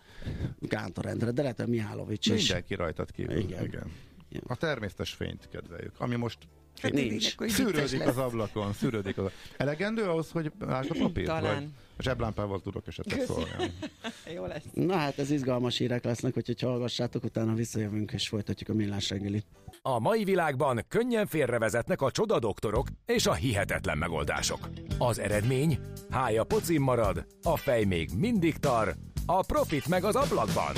Kántor 0.69 1.07
Endre, 1.07 1.31
de 1.31 1.43
lehet, 1.43 1.57
hogy 1.57 1.69
Mihálovics 1.69 2.27
is. 2.27 2.43
Mindenki 2.47 2.75
rajtad 2.75 3.11
kívül. 3.11 3.37
Igen. 3.37 3.65
Igen. 3.65 3.91
Igen. 4.31 4.43
A 4.47 4.57
természetes 4.57 5.13
fényt 5.13 5.49
kedveljük, 5.53 5.93
ami 5.99 6.17
most 6.17 6.39
Hát 6.83 6.93
Nincs. 6.93 7.35
szűrődik 7.47 8.01
az 8.07 8.17
ablakon, 8.17 8.73
szűrődik 8.73 9.19
az 9.19 9.31
Elegendő 9.57 10.03
ahhoz, 10.03 10.31
hogy 10.31 10.53
lásd 10.59 10.91
a 10.91 10.95
papírt? 10.99 11.27
Talán. 11.27 11.55
Vagy 11.55 11.69
a 12.01 12.03
zseblámpával 12.03 12.61
tudok 12.61 12.87
esetleg 12.87 13.21
szólni. 13.21 13.73
Jó 14.37 14.47
lesz. 14.47 14.63
Na 14.75 14.97
hát 14.97 15.19
ez 15.19 15.31
izgalmas 15.31 15.79
hírek 15.79 16.05
lesznek, 16.05 16.37
úgyhogy 16.37 16.61
hallgassátok, 16.61 17.25
utána 17.25 17.55
visszajövünk 17.55 18.13
és 18.13 18.29
folytatjuk 18.29 18.69
a 18.69 18.75
millás 18.75 19.11
reggelit. 19.11 19.47
A 19.83 19.99
mai 19.99 20.25
világban 20.25 20.85
könnyen 20.89 21.27
félrevezetnek 21.27 22.03
a 22.03 22.11
csoda 22.11 22.39
doktorok 22.39 22.89
és 23.07 23.27
a 23.27 23.33
hihetetlen 23.33 23.99
megoldások. 23.99 24.69
Az 24.99 25.19
eredmény? 25.19 25.79
Hája 26.11 26.45
pocim 26.45 26.83
marad, 26.83 27.27
a 27.43 27.57
fej 27.57 27.85
még 27.85 28.11
mindig 28.17 28.57
tar, 28.57 28.95
a 29.27 29.43
profit 29.43 29.89
meg 29.89 30.05
az 30.05 30.17
ablakban. 30.17 30.73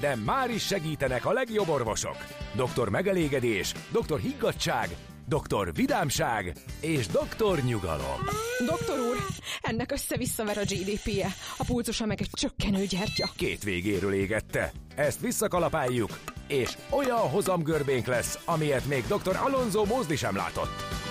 De 0.00 0.16
már 0.24 0.50
is 0.50 0.66
segítenek 0.66 1.26
a 1.26 1.32
legjobb 1.32 1.68
orvosok. 1.68 2.16
Doktor 2.56 2.88
megelégedés, 2.88 3.74
doktor 3.92 4.20
higgadság, 4.20 4.88
doktor 5.28 5.74
vidámság 5.74 6.52
és 6.80 7.06
doktor 7.06 7.58
nyugalom. 7.62 8.20
Doktor 8.66 8.98
úr, 8.98 9.16
ennek 9.60 9.92
össze-visszaver 9.92 10.58
a 10.58 10.62
GDP-je, 10.62 11.28
a 11.56 11.64
pulcosa 11.64 12.06
meg 12.06 12.20
egy 12.20 12.30
csökkenő 12.32 12.84
gyertya. 12.84 13.30
Két 13.36 13.62
végéről 13.62 14.12
égette. 14.12 14.72
Ezt 14.94 15.20
visszakalapáljuk, 15.20 16.18
és 16.48 16.76
olyan 16.90 17.18
hozamgörbénk 17.18 18.06
lesz, 18.06 18.38
amilyet 18.44 18.86
még 18.86 19.04
dr. 19.06 19.36
Alonso 19.36 19.84
Mózdi 19.84 20.16
sem 20.16 20.36
látott. 20.36 21.02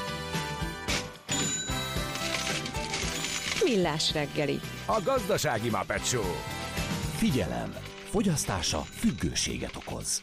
Millás 3.63 4.13
reggeli. 4.13 4.59
A 4.85 5.01
gazdasági 5.03 5.69
Muppet 5.69 6.05
Show. 6.05 6.35
Figyelem! 7.15 7.73
Fogyasztása 8.13 8.81
függőséget 8.81 9.75
okoz. 9.75 10.21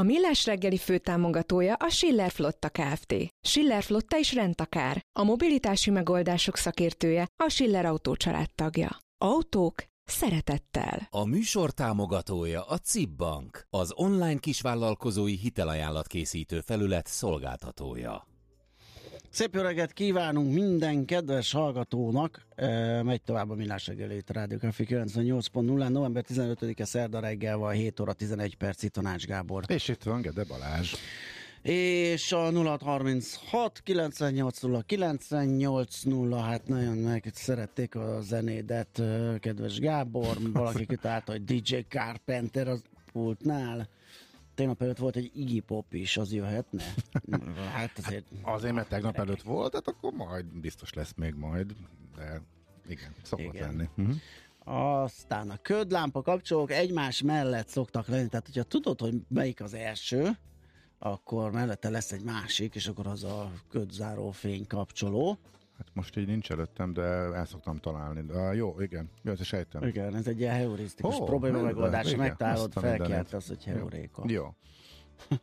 A 0.00 0.02
Millás 0.02 0.46
reggeli 0.46 0.76
főtámogatója 0.76 1.74
a 1.74 1.88
Schiller 1.88 2.30
Flotta 2.30 2.68
Kft. 2.68 3.14
Schiller 3.40 3.82
Flotta 3.82 4.18
is 4.18 4.34
rendtakár. 4.34 5.04
A 5.18 5.22
mobilitási 5.22 5.90
megoldások 5.90 6.56
szakértője 6.56 7.26
a 7.36 7.48
Schiller 7.48 7.84
Autó 7.84 8.16
tagja. 8.54 8.98
Autók 9.18 9.84
szeretettel. 10.04 11.08
A 11.10 11.24
műsor 11.24 11.70
támogatója 11.70 12.62
a 12.62 12.78
CIP 12.78 13.10
Bank, 13.10 13.66
az 13.70 13.92
online 13.94 14.38
kisvállalkozói 14.38 15.36
hitelajánlat 15.36 16.06
készítő 16.06 16.60
felület 16.60 17.06
szolgáltatója. 17.06 18.26
Szép 19.32 19.54
jó 19.54 19.62
reggelt 19.62 19.92
kívánunk 19.92 20.52
minden 20.52 21.04
kedves 21.04 21.52
hallgatónak. 21.52 22.46
E, 22.54 23.02
megy 23.02 23.22
tovább 23.22 23.50
a 23.50 23.54
Millás 23.54 23.86
reggelét, 23.86 24.30
Rádió 24.30 24.58
Café 24.58 24.84
98.0, 24.88 25.88
november 25.88 26.24
15-e 26.28 26.84
szerda 26.84 27.20
reggel 27.20 27.56
van, 27.56 27.72
7 27.72 28.00
óra 28.00 28.12
11 28.12 28.56
perc, 28.56 28.82
itt 28.82 28.92
Tanács 28.92 29.26
Gábor. 29.26 29.64
És 29.66 29.88
itt 29.88 30.02
van 30.02 30.20
Gede 30.20 30.44
Balázs. 30.44 30.94
És 31.62 32.32
a 32.32 32.50
0636 32.52 33.80
980 33.84 34.84
980, 34.86 36.42
hát 36.42 36.68
nagyon 36.68 36.96
meg 36.96 37.30
szerették 37.34 37.94
a 37.94 38.18
zenédet, 38.20 39.02
kedves 39.40 39.78
Gábor, 39.78 40.36
valaki 40.52 40.86
kitálta, 40.94 41.32
hogy 41.32 41.44
DJ 41.44 41.76
Carpenter 41.88 42.68
az 42.68 42.82
pultnál. 43.12 43.88
Tegnap 44.60 44.82
előtt 44.82 44.98
volt 44.98 45.16
egy 45.16 45.30
Iggy 45.34 45.62
Pop 45.62 45.94
is, 45.94 46.16
az 46.16 46.32
jöhetne? 46.32 46.82
Hát 47.74 47.98
azért... 47.98 48.24
Azért, 48.42 48.74
mert 48.74 48.88
tegnap 48.88 49.18
előtt 49.18 49.42
volt, 49.42 49.74
hát 49.74 49.88
akkor 49.88 50.12
majd 50.12 50.44
biztos 50.44 50.92
lesz 50.92 51.12
még 51.16 51.34
majd, 51.34 51.74
de 52.16 52.42
igen, 52.86 53.14
szokott 53.22 53.54
igen. 53.54 53.68
lenni. 53.68 53.88
Uh-huh. 53.96 55.02
Aztán 55.02 55.50
a 55.50 55.56
ködlámpa 55.56 56.22
kapcsolók 56.22 56.70
egymás 56.70 57.22
mellett 57.22 57.68
szoktak 57.68 58.06
lenni, 58.06 58.28
tehát 58.28 58.46
hogyha 58.46 58.62
tudod, 58.62 59.00
hogy 59.00 59.14
melyik 59.28 59.60
az 59.60 59.74
első, 59.74 60.38
akkor 60.98 61.50
mellette 61.50 61.90
lesz 61.90 62.12
egy 62.12 62.22
másik, 62.22 62.74
és 62.74 62.86
akkor 62.86 63.06
az 63.06 63.24
a 63.24 63.52
ködzáró 63.70 64.30
fény 64.30 64.66
kapcsoló. 64.66 65.38
Hát 65.80 65.94
most 65.94 66.16
így 66.16 66.26
nincs 66.26 66.50
előttem, 66.50 66.92
de 66.92 67.02
el 67.02 67.44
szoktam 67.44 67.76
találni. 67.76 68.22
De, 68.22 68.54
jó, 68.54 68.80
igen, 68.80 69.10
jó, 69.22 69.32
ezt 69.32 69.42
sejtem. 69.42 69.82
Igen, 69.82 70.14
ez 70.14 70.26
egy 70.26 70.40
ilyen 70.40 70.54
heurisztikus 70.54 71.18
oh, 71.18 71.26
probléma 71.26 71.60
megoldás. 71.60 72.16
Megtalálod, 72.16 72.72
felkelt 72.72 73.32
az, 73.32 73.46
hogy 73.48 73.64
heuréka. 73.64 74.24
Jó. 74.26 74.54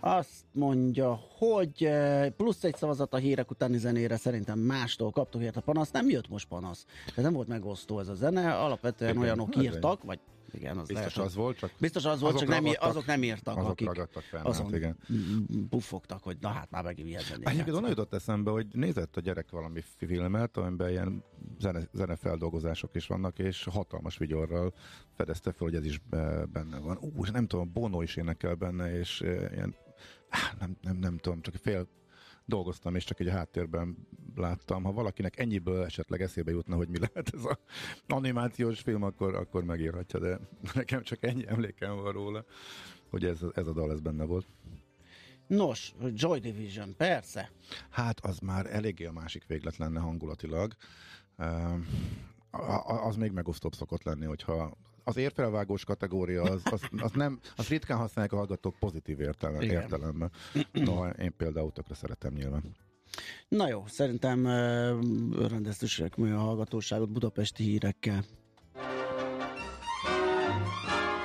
Azt 0.00 0.44
mondja, 0.52 1.20
hogy 1.38 1.84
eh, 1.84 2.30
plusz 2.30 2.64
egy 2.64 2.74
szavazat 2.74 3.14
a 3.14 3.16
hírek 3.16 3.50
utáni 3.50 3.78
zenére 3.78 4.16
szerintem 4.16 4.58
mástól 4.58 5.10
kaptuk 5.10 5.42
a 5.54 5.60
panasz. 5.60 5.90
Nem 5.90 6.08
jött 6.08 6.28
most 6.28 6.48
panasz. 6.48 6.86
De 7.14 7.22
nem 7.22 7.32
volt 7.32 7.48
megosztó 7.48 7.98
ez 7.98 8.08
a 8.08 8.14
zene. 8.14 8.54
Alapvetően 8.54 9.10
Igen, 9.10 9.22
olyanok 9.22 9.56
írtak, 9.56 10.02
vagy 10.02 10.18
igen, 10.54 10.78
az 10.78 10.88
Biztos 10.88 11.14
lehet, 11.14 11.28
az 11.28 11.34
volt, 11.34 11.58
csak... 11.58 11.70
Biztos 11.80 12.04
az 12.04 12.20
volt, 12.20 12.38
csak 12.38 12.48
nem, 12.48 12.64
azok 12.78 13.06
nem 13.06 13.22
írtak, 13.22 13.56
azok 13.56 13.70
akik 13.70 13.90
fenn, 14.22 14.44
azon 14.44 14.64
hát 14.64 14.74
igen. 14.74 14.98
puffogtak, 15.68 16.22
hogy 16.22 16.36
na 16.40 16.48
hát 16.48 16.70
már 16.70 16.82
megint 16.82 17.08
ilyen 17.08 17.22
zenét 17.22 17.48
Egyébként 17.48 17.76
onnan 17.76 17.88
jutott 17.88 18.14
eszembe, 18.14 18.50
hogy 18.50 18.66
nézett 18.72 19.16
a 19.16 19.20
gyerek 19.20 19.50
valami 19.50 19.80
filmet, 19.96 20.56
amiben 20.56 20.90
ilyen 20.90 21.24
zene, 21.58 21.80
zenefeldolgozások 21.92 22.94
is 22.94 23.06
vannak, 23.06 23.38
és 23.38 23.64
hatalmas 23.64 24.16
vigyorral 24.16 24.74
fedezte 25.10 25.52
fel, 25.52 25.66
hogy 25.66 25.74
ez 25.74 25.84
is 25.84 26.00
benne 26.52 26.78
van. 26.78 26.98
Ú, 27.00 27.24
nem 27.24 27.46
tudom, 27.46 27.72
Bono 27.72 28.02
is 28.02 28.16
énekel 28.16 28.54
benne, 28.54 28.98
és 28.98 29.20
ilyen, 29.20 29.74
nem, 30.58 30.76
nem, 30.80 30.96
nem 30.96 31.18
tudom, 31.18 31.40
csak 31.40 31.54
fél 31.54 31.88
dolgoztam, 32.44 32.94
és 32.94 33.04
csak 33.04 33.20
egy 33.20 33.28
háttérben 33.28 33.96
láttam. 34.36 34.82
Ha 34.82 34.92
valakinek 34.92 35.38
ennyiből 35.38 35.84
esetleg 35.84 36.22
eszébe 36.22 36.50
jutna, 36.50 36.76
hogy 36.76 36.88
mi 36.88 36.98
lehet 36.98 37.30
ez 37.34 37.44
az 37.44 37.58
animációs 38.08 38.80
film, 38.80 39.02
akkor, 39.02 39.34
akkor 39.34 39.64
megírhatja, 39.64 40.18
de 40.18 40.38
nekem 40.74 41.02
csak 41.02 41.24
ennyi 41.24 41.46
emlékem 41.46 41.96
van 41.96 42.12
róla, 42.12 42.44
hogy 43.10 43.24
ez, 43.24 43.40
ez 43.54 43.66
a 43.66 43.72
dal 43.72 43.92
ez 43.92 44.00
benne 44.00 44.24
volt. 44.24 44.46
Nos, 45.46 45.94
Joy 46.14 46.38
Division, 46.38 46.96
persze. 46.96 47.50
Hát 47.90 48.20
az 48.20 48.38
már 48.38 48.66
eléggé 48.74 49.04
a 49.04 49.12
másik 49.12 49.46
véglet 49.46 49.76
lenne 49.76 50.00
hangulatilag. 50.00 50.72
Az 53.02 53.16
még 53.16 53.32
megosztóbb 53.32 53.74
szokott 53.74 54.02
lenni, 54.02 54.24
hogyha 54.24 54.76
az 55.04 55.16
érfelvágós 55.16 55.84
kategória, 55.84 56.42
az, 56.42 56.62
az, 56.64 56.88
az, 56.96 57.12
nem, 57.12 57.40
az 57.56 57.68
ritkán 57.68 57.98
használják 57.98 58.32
a 58.32 58.36
hallgatók 58.36 58.78
pozitív 58.78 59.20
értelme, 59.20 59.62
értelemben. 59.62 60.32
No, 60.72 61.08
én 61.08 61.36
például 61.36 61.72
tökre 61.72 61.94
szeretem 61.94 62.32
nyilván. 62.32 62.62
Na 63.48 63.68
jó, 63.68 63.84
szerintem 63.86 64.46
rendeztessek 65.48 66.16
meg 66.16 66.32
a 66.32 66.38
hallgatóságot 66.38 67.10
budapesti 67.10 67.62
hírekkel. 67.62 68.24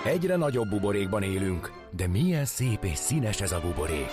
Egyre 0.06 0.36
nagyobb 0.36 0.70
buborékban 0.70 1.24
élünk, 1.24 1.72
de 1.96 2.08
milyen 2.08 2.46
szép 2.46 2.84
és 2.84 2.98
színes 2.98 3.42
ez 3.42 3.52
a 3.52 3.62
buborék. 3.62 4.12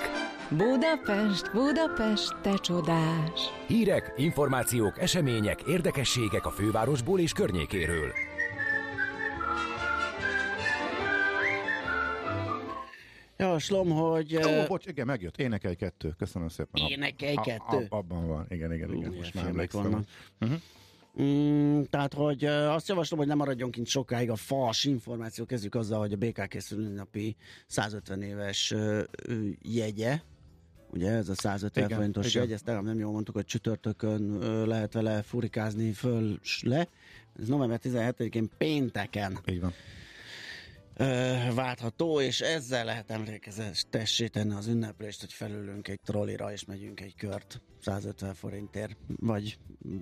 Budapest, 0.50 1.52
Budapest, 1.52 2.40
te 2.42 2.54
csodás! 2.56 3.40
Hírek, 3.66 4.12
információk, 4.16 5.00
események, 5.00 5.62
érdekességek 5.62 6.46
a 6.46 6.50
fővárosból 6.50 7.20
és 7.20 7.32
környékéről. 7.32 8.12
Javaslom, 13.36 13.90
hogy... 13.90 14.36
Ó, 14.36 14.60
oh, 14.60 14.66
bocs, 14.66 14.86
igen, 14.86 15.06
megjött. 15.06 15.36
Énekelj 15.36 15.74
kettő. 15.74 16.14
Köszönöm 16.18 16.48
szépen. 16.48 16.86
Énekelj 16.88 17.34
kettő? 17.34 17.86
A, 17.88 17.94
a, 17.94 17.96
abban 17.96 18.26
van. 18.26 18.46
Igen, 18.48 18.72
igen, 18.72 18.94
igen. 18.94 19.10
Uh, 19.10 19.16
Most 19.16 19.34
már 19.34 19.46
emlékszem. 19.46 20.04
Uh-huh. 20.40 20.58
Mm, 21.22 21.82
tehát, 21.82 22.14
hogy 22.14 22.44
azt 22.44 22.88
javaslom, 22.88 23.18
hogy 23.18 23.28
nem 23.28 23.36
maradjon 23.36 23.70
kint 23.70 23.86
sokáig 23.86 24.30
a 24.30 24.36
fals 24.36 24.84
információ. 24.84 25.44
Kezdjük 25.44 25.74
azzal, 25.74 25.98
hogy 25.98 26.12
a 26.12 26.16
BKK 26.16 26.60
szülinapi 26.60 27.36
150 27.66 28.22
éves 28.22 28.74
jegye, 29.62 30.20
ugye 30.90 31.10
ez 31.10 31.28
a 31.28 31.34
150 31.34 31.84
igen, 31.84 31.96
forintos 31.96 32.30
igen. 32.30 32.42
jegy, 32.42 32.52
ezt 32.52 32.66
nem 32.66 32.98
jól 32.98 33.12
mondtuk, 33.12 33.34
hogy 33.34 33.44
csütörtökön 33.44 34.38
lehet 34.66 34.92
vele 34.92 35.22
furikázni 35.22 35.92
föl 35.92 36.38
le. 36.62 36.88
Ez 37.40 37.48
november 37.48 37.80
17-én 37.82 38.50
pénteken. 38.58 39.38
Így 39.46 39.60
van 39.60 39.72
váltható, 41.54 42.20
és 42.20 42.40
ezzel 42.40 42.84
lehet 42.84 43.10
emlékezetessé 43.10 44.26
tenni 44.26 44.54
az 44.54 44.66
ünneplést, 44.66 45.20
hogy 45.20 45.32
felülünk 45.32 45.88
egy 45.88 46.00
trollira, 46.04 46.52
és 46.52 46.64
megyünk 46.64 47.00
egy 47.00 47.14
kört 47.14 47.60
150 47.80 48.34
forintért, 48.34 48.96
vagy 49.16 49.58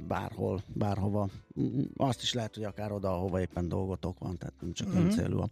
bárhol, 0.09 0.62
bárhova. 0.66 1.28
Azt 1.96 2.22
is 2.22 2.33
lehet, 2.33 2.55
hogy 2.55 2.64
akár 2.64 2.92
oda, 2.92 3.12
ahova 3.12 3.40
éppen 3.40 3.68
dolgotok 3.68 4.18
van, 4.18 4.38
tehát 4.38 4.55
nem 4.61 4.72
csak 4.72 4.88
mm-hmm. 4.88 5.09
célú 5.09 5.44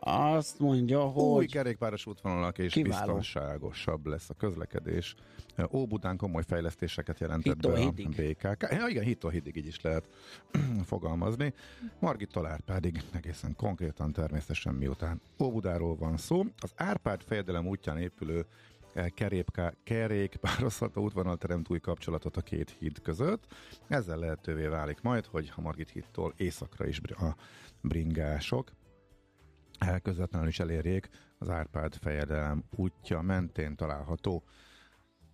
azt 0.00 0.58
mondja, 0.58 1.00
hogy... 1.00 1.36
Új 1.36 1.46
kerékpáros 1.46 2.06
útvonalak 2.06 2.58
és 2.58 2.72
kiváló. 2.72 2.96
biztonságosabb 2.96 4.06
lesz 4.06 4.30
a 4.30 4.34
közlekedés. 4.34 5.14
Óbudán 5.72 6.16
komoly 6.16 6.42
fejlesztéseket 6.46 7.20
jelentett 7.20 7.56
be 7.56 7.72
a 7.72 7.90
BKK. 7.90 8.66
Ja, 8.70 8.86
igen, 8.88 9.04
hitohidig 9.04 9.56
így 9.56 9.66
is 9.66 9.80
lehet 9.80 10.08
fogalmazni. 10.84 11.54
Margit 11.98 12.36
Árpádig 12.36 13.02
egészen 13.12 13.56
konkrétan 13.56 14.12
természetesen 14.12 14.74
miután 14.74 15.20
Óbudáról 15.42 15.96
van 15.96 16.16
szó. 16.16 16.44
Az 16.58 16.72
Árpád 16.76 17.22
fejedelem 17.22 17.66
útján 17.66 17.98
épülő 17.98 18.46
eh, 18.94 19.06
kerékpá, 19.14 19.72
kerékpározható 19.84 21.02
útvonal 21.02 21.36
teremt 21.36 21.70
új 21.70 21.80
kapcsolatot 21.80 22.36
a 22.36 22.40
két 22.40 22.76
híd 22.78 23.00
között. 23.02 23.44
Ezzel 23.88 24.18
lehetővé 24.18 24.66
válik 24.66 25.00
majd, 25.00 25.26
hogy 25.26 25.52
a 25.56 25.60
Margit 25.60 25.90
hídtól 25.90 26.32
északra 26.36 26.86
is 26.86 27.00
a 27.00 27.36
bringások 27.80 28.70
közvetlenül 30.02 30.48
is 30.48 30.60
elérjék 30.60 31.08
az 31.38 31.48
Árpád 31.48 31.94
fejedelem 31.94 32.64
útja 32.76 33.20
mentén 33.20 33.76
található 33.76 34.44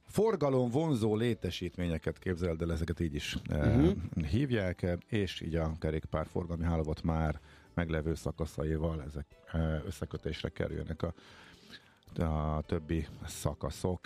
forgalom 0.06 0.70
vonzó 0.70 1.16
létesítményeket 1.16 2.18
képzeld 2.18 2.62
el, 2.62 2.72
ezeket 2.72 3.00
így 3.00 3.14
is 3.14 3.36
uh-huh. 3.50 3.92
hívják, 4.30 4.86
és 5.08 5.40
így 5.40 5.54
a 5.54 5.72
kerékpár 5.78 6.26
forgalmi 6.26 6.64
hálózat 6.64 7.02
már 7.02 7.40
meglevő 7.74 8.14
szakaszaival 8.14 9.02
ezek 9.02 9.26
összekötésre 9.84 10.48
kerülnek 10.48 11.02
a, 11.02 11.14
a 12.22 12.62
többi 12.66 13.06
szakaszok. 13.26 14.00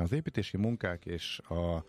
Az 0.00 0.12
építési 0.12 0.56
munkák 0.56 1.06
és 1.06 1.38
a 1.38 1.84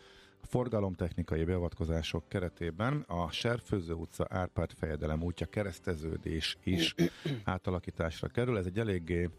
forgalomtechnikai 0.47 1.43
beavatkozások 1.43 2.29
keretében 2.29 3.03
a 3.07 3.31
Serfőző 3.31 3.93
utca 3.93 4.25
Árpád 4.29 4.71
fejedelem 4.71 5.23
útja 5.23 5.45
kereszteződés 5.45 6.57
is 6.63 6.95
átalakításra 7.43 8.27
kerül. 8.27 8.57
Ez 8.57 8.65
egy 8.65 8.79
eléggé 8.79 9.29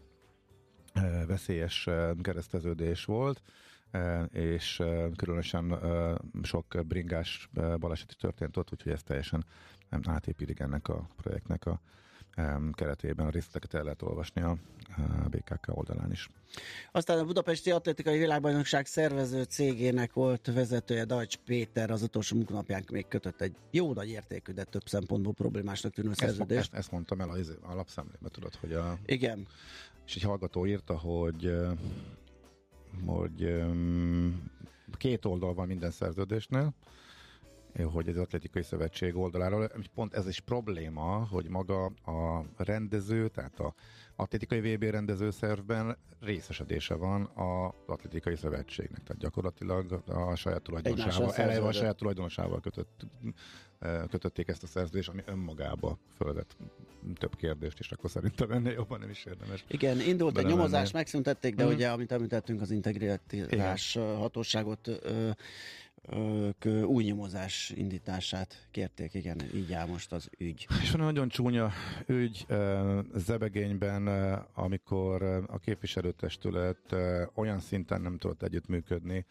veszélyes 1.27 1.89
kereszteződés 2.21 3.05
volt, 3.05 3.41
és 4.31 4.83
különösen 5.15 5.79
sok 6.43 6.85
bringás 6.87 7.49
baleseti 7.79 8.15
történt 8.15 8.57
ott, 8.57 8.71
úgyhogy 8.71 8.91
ez 8.91 9.03
teljesen 9.03 9.45
átépítik 10.03 10.59
ennek 10.59 10.87
a 10.87 11.07
projektnek 11.15 11.65
a 11.65 11.81
keretében 12.73 13.25
a 13.25 13.29
részleteket 13.29 13.73
el 13.73 13.83
lehet 13.83 14.01
olvasni 14.01 14.41
a, 14.41 14.57
a 15.23 15.29
BKK 15.29 15.77
oldalán 15.77 16.11
is. 16.11 16.29
Aztán 16.91 17.19
a 17.19 17.25
Budapesti 17.25 17.71
Atlétikai 17.71 18.17
Világbajnokság 18.17 18.85
szervező 18.85 19.43
cégének 19.43 20.13
volt 20.13 20.51
vezetője 20.53 21.05
Dajcs 21.05 21.35
Péter 21.35 21.91
az 21.91 22.01
utolsó 22.01 22.35
munkanapján 22.35 22.83
még 22.91 23.07
kötött 23.07 23.41
egy 23.41 23.55
jó 23.71 23.93
nagy 23.93 24.09
értékű, 24.09 24.51
de 24.51 24.63
több 24.63 24.87
szempontból 24.87 25.33
problémásnak 25.33 25.93
tűnő 25.93 26.13
szerződést. 26.13 26.59
ezt, 26.59 26.73
ezt 26.73 26.91
mondtam 26.91 27.21
el 27.21 27.29
az 27.29 27.57
a 27.61 27.73
lapszemlébe, 27.73 28.29
tudod, 28.31 28.55
hogy 28.55 28.73
a, 28.73 28.97
Igen, 29.05 29.47
és 30.05 30.15
egy 30.15 30.23
hallgató 30.23 30.65
írta, 30.65 30.97
hogy 30.97 31.51
hogy 33.05 33.43
em, 33.43 34.51
két 34.97 35.25
oldal 35.25 35.53
van 35.53 35.67
minden 35.67 35.91
szerződésnél, 35.91 36.73
hogy 37.83 38.07
az 38.07 38.17
Atlétikai 38.17 38.63
Szövetség 38.63 39.15
oldaláról, 39.15 39.71
pont 39.95 40.13
ez 40.13 40.27
is 40.27 40.39
probléma, 40.39 41.27
hogy 41.31 41.49
maga 41.49 41.85
a 41.85 42.45
rendező, 42.57 43.27
tehát 43.27 43.59
a 43.59 43.73
atlétikai 44.15 44.59
VB 44.75 44.83
rendezőszervben 44.83 45.97
részesedése 46.19 46.93
van 46.95 47.21
az 47.35 47.71
Atlétikai 47.85 48.35
Szövetségnek, 48.35 49.03
tehát 49.03 49.21
gyakorlatilag 49.21 50.03
a 50.07 50.35
saját 50.35 50.61
tulajdonosával, 50.61 51.33
eleve 51.33 51.67
a 51.67 51.71
saját 51.71 51.95
tulajdonosával 51.95 52.59
kötött, 52.59 53.05
eh, 53.79 54.01
kötötték 54.09 54.47
ezt 54.47 54.63
a 54.63 54.67
szerződést, 54.67 55.09
ami 55.09 55.21
önmagába 55.25 55.97
fölvet 56.17 56.57
több 57.13 57.35
kérdést, 57.35 57.79
és 57.79 57.91
akkor 57.91 58.09
szerintem 58.09 58.51
ennél 58.51 58.71
jobban 58.71 58.99
nem 58.99 59.09
is 59.09 59.25
érdemes. 59.25 59.65
igen, 59.67 59.99
indult 60.01 60.37
egy 60.37 60.45
nyomozást, 60.45 60.93
megszüntették, 60.93 61.55
de 61.55 61.63
Mhm. 61.63 61.73
ugye, 61.73 61.89
amit 61.89 62.11
említettünk, 62.11 62.61
az 62.61 62.71
integritás 62.71 63.93
hatóságot 63.93 64.87
ö, 64.87 65.29
új 66.85 67.03
nyomozás 67.03 67.69
indítását 67.75 68.67
kérték, 68.71 69.13
igen, 69.13 69.37
így 69.55 69.73
áll 69.73 69.87
most 69.87 70.11
az 70.11 70.29
ügy. 70.37 70.67
És 70.81 70.91
van 70.91 71.01
egy 71.01 71.07
nagyon 71.07 71.29
csúnya 71.29 71.71
ügy 72.05 72.45
Zebegényben, 73.15 74.07
amikor 74.53 75.23
a 75.47 75.57
képviselőtestület 75.59 76.95
olyan 77.33 77.59
szinten 77.59 78.01
nem 78.01 78.17
tudott 78.17 78.43
együttműködni 78.43 79.25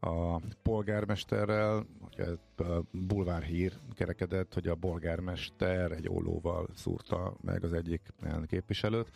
a 0.00 0.40
polgármesterrel, 0.62 1.86
hogy 2.00 2.26
ez 2.26 2.66
a 2.66 2.82
bulvárhír 2.90 3.72
kerekedett, 3.94 4.54
hogy 4.54 4.68
a 4.68 4.74
polgármester 4.74 5.92
egy 5.92 6.08
ollóval 6.08 6.68
szúrta 6.74 7.36
meg 7.40 7.64
az 7.64 7.72
egyik 7.72 8.00
képviselőt. 8.46 9.10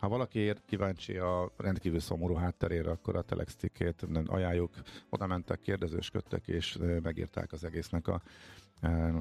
Ha 0.00 0.08
valaki 0.08 0.38
ér- 0.38 0.62
kíváncsi 0.66 1.16
a 1.16 1.52
rendkívül 1.56 2.00
szomorú 2.00 2.34
hátterére, 2.34 2.90
akkor 2.90 3.16
a 3.16 3.22
Telex 3.22 3.54
cikkét 3.54 4.06
ajánljuk. 4.26 4.70
Oda 5.08 5.26
mentek, 5.26 5.60
kérdezősködtek, 5.60 6.48
és 6.48 6.76
eh, 6.76 7.00
megírták 7.00 7.52
az 7.52 7.64
egésznek 7.64 8.08
a 8.08 8.22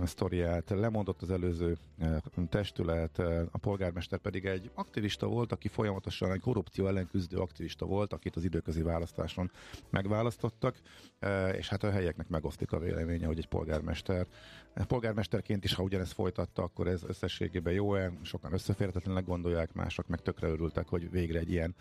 sztoriát, 0.04 0.70
lemondott 0.70 1.22
az 1.22 1.32
előző 1.32 1.78
eh, 1.98 2.18
testület, 2.50 3.20
eh, 3.20 3.42
a 3.52 3.58
polgármester 3.58 4.20
pedig 4.20 4.46
egy 4.46 4.72
aktivista 4.74 5.28
volt, 5.28 5.52
aki 5.52 5.68
folyamatosan 5.68 6.32
egy 6.32 6.40
korrupció 6.40 6.88
ellen 6.88 7.08
küzdő 7.12 7.38
aktivista 7.38 7.86
volt, 7.86 8.14
akit 8.14 8.36
az 8.36 8.44
időközi 8.44 8.82
választáson 8.82 9.52
megválasztottak, 9.90 10.76
eh, 11.20 11.56
és 11.56 11.70
hát 11.70 11.84
a 11.84 11.92
helyeknek 11.92 12.28
megosztik 12.28 12.72
a 12.72 12.80
véleménye, 12.80 13.26
hogy 13.26 13.38
egy 13.38 13.48
polgármester. 13.48 14.28
eh, 14.74 14.86
Polgármesterként 14.86 15.64
is, 15.64 15.74
ha 15.74 15.84
ugyanezt 15.84 16.14
folytatta, 16.14 16.64
akkor 16.64 16.88
ez 16.88 17.04
összességében 17.04 17.74
jó-e? 17.74 18.12
Sokan 18.22 18.54
összeférhetetlenek 18.54 19.26
gondolják, 19.26 19.74
mások 19.74 20.08
meg 20.08 20.22
tökre 20.22 20.48
örültek, 20.48 20.88
hogy 20.88 21.12
végre 21.12 21.40
egy 21.40 21.52
ilyen 21.52 21.76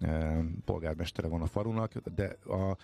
eh, 0.00 0.38
polgármestere 0.64 1.28
van 1.28 1.42
a 1.42 1.46
falunak, 1.46 1.92
de 2.14 2.36
a 2.46 2.76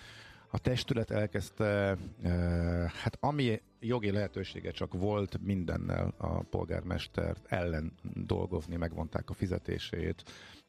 a 0.51 0.59
testület 0.59 1.11
elkezdte, 1.11 1.97
eh, 2.23 2.91
hát 2.91 3.17
ami 3.21 3.61
jogi 3.81 4.11
lehetősége 4.11 4.71
csak 4.71 4.95
volt 4.95 5.39
mindennel 5.43 6.15
a 6.17 6.43
polgármester 6.43 7.37
ellen 7.47 7.93
dolgozni, 8.03 8.77
megvonták 8.77 9.31
a 9.31 9.35
fizetését, 9.35 10.23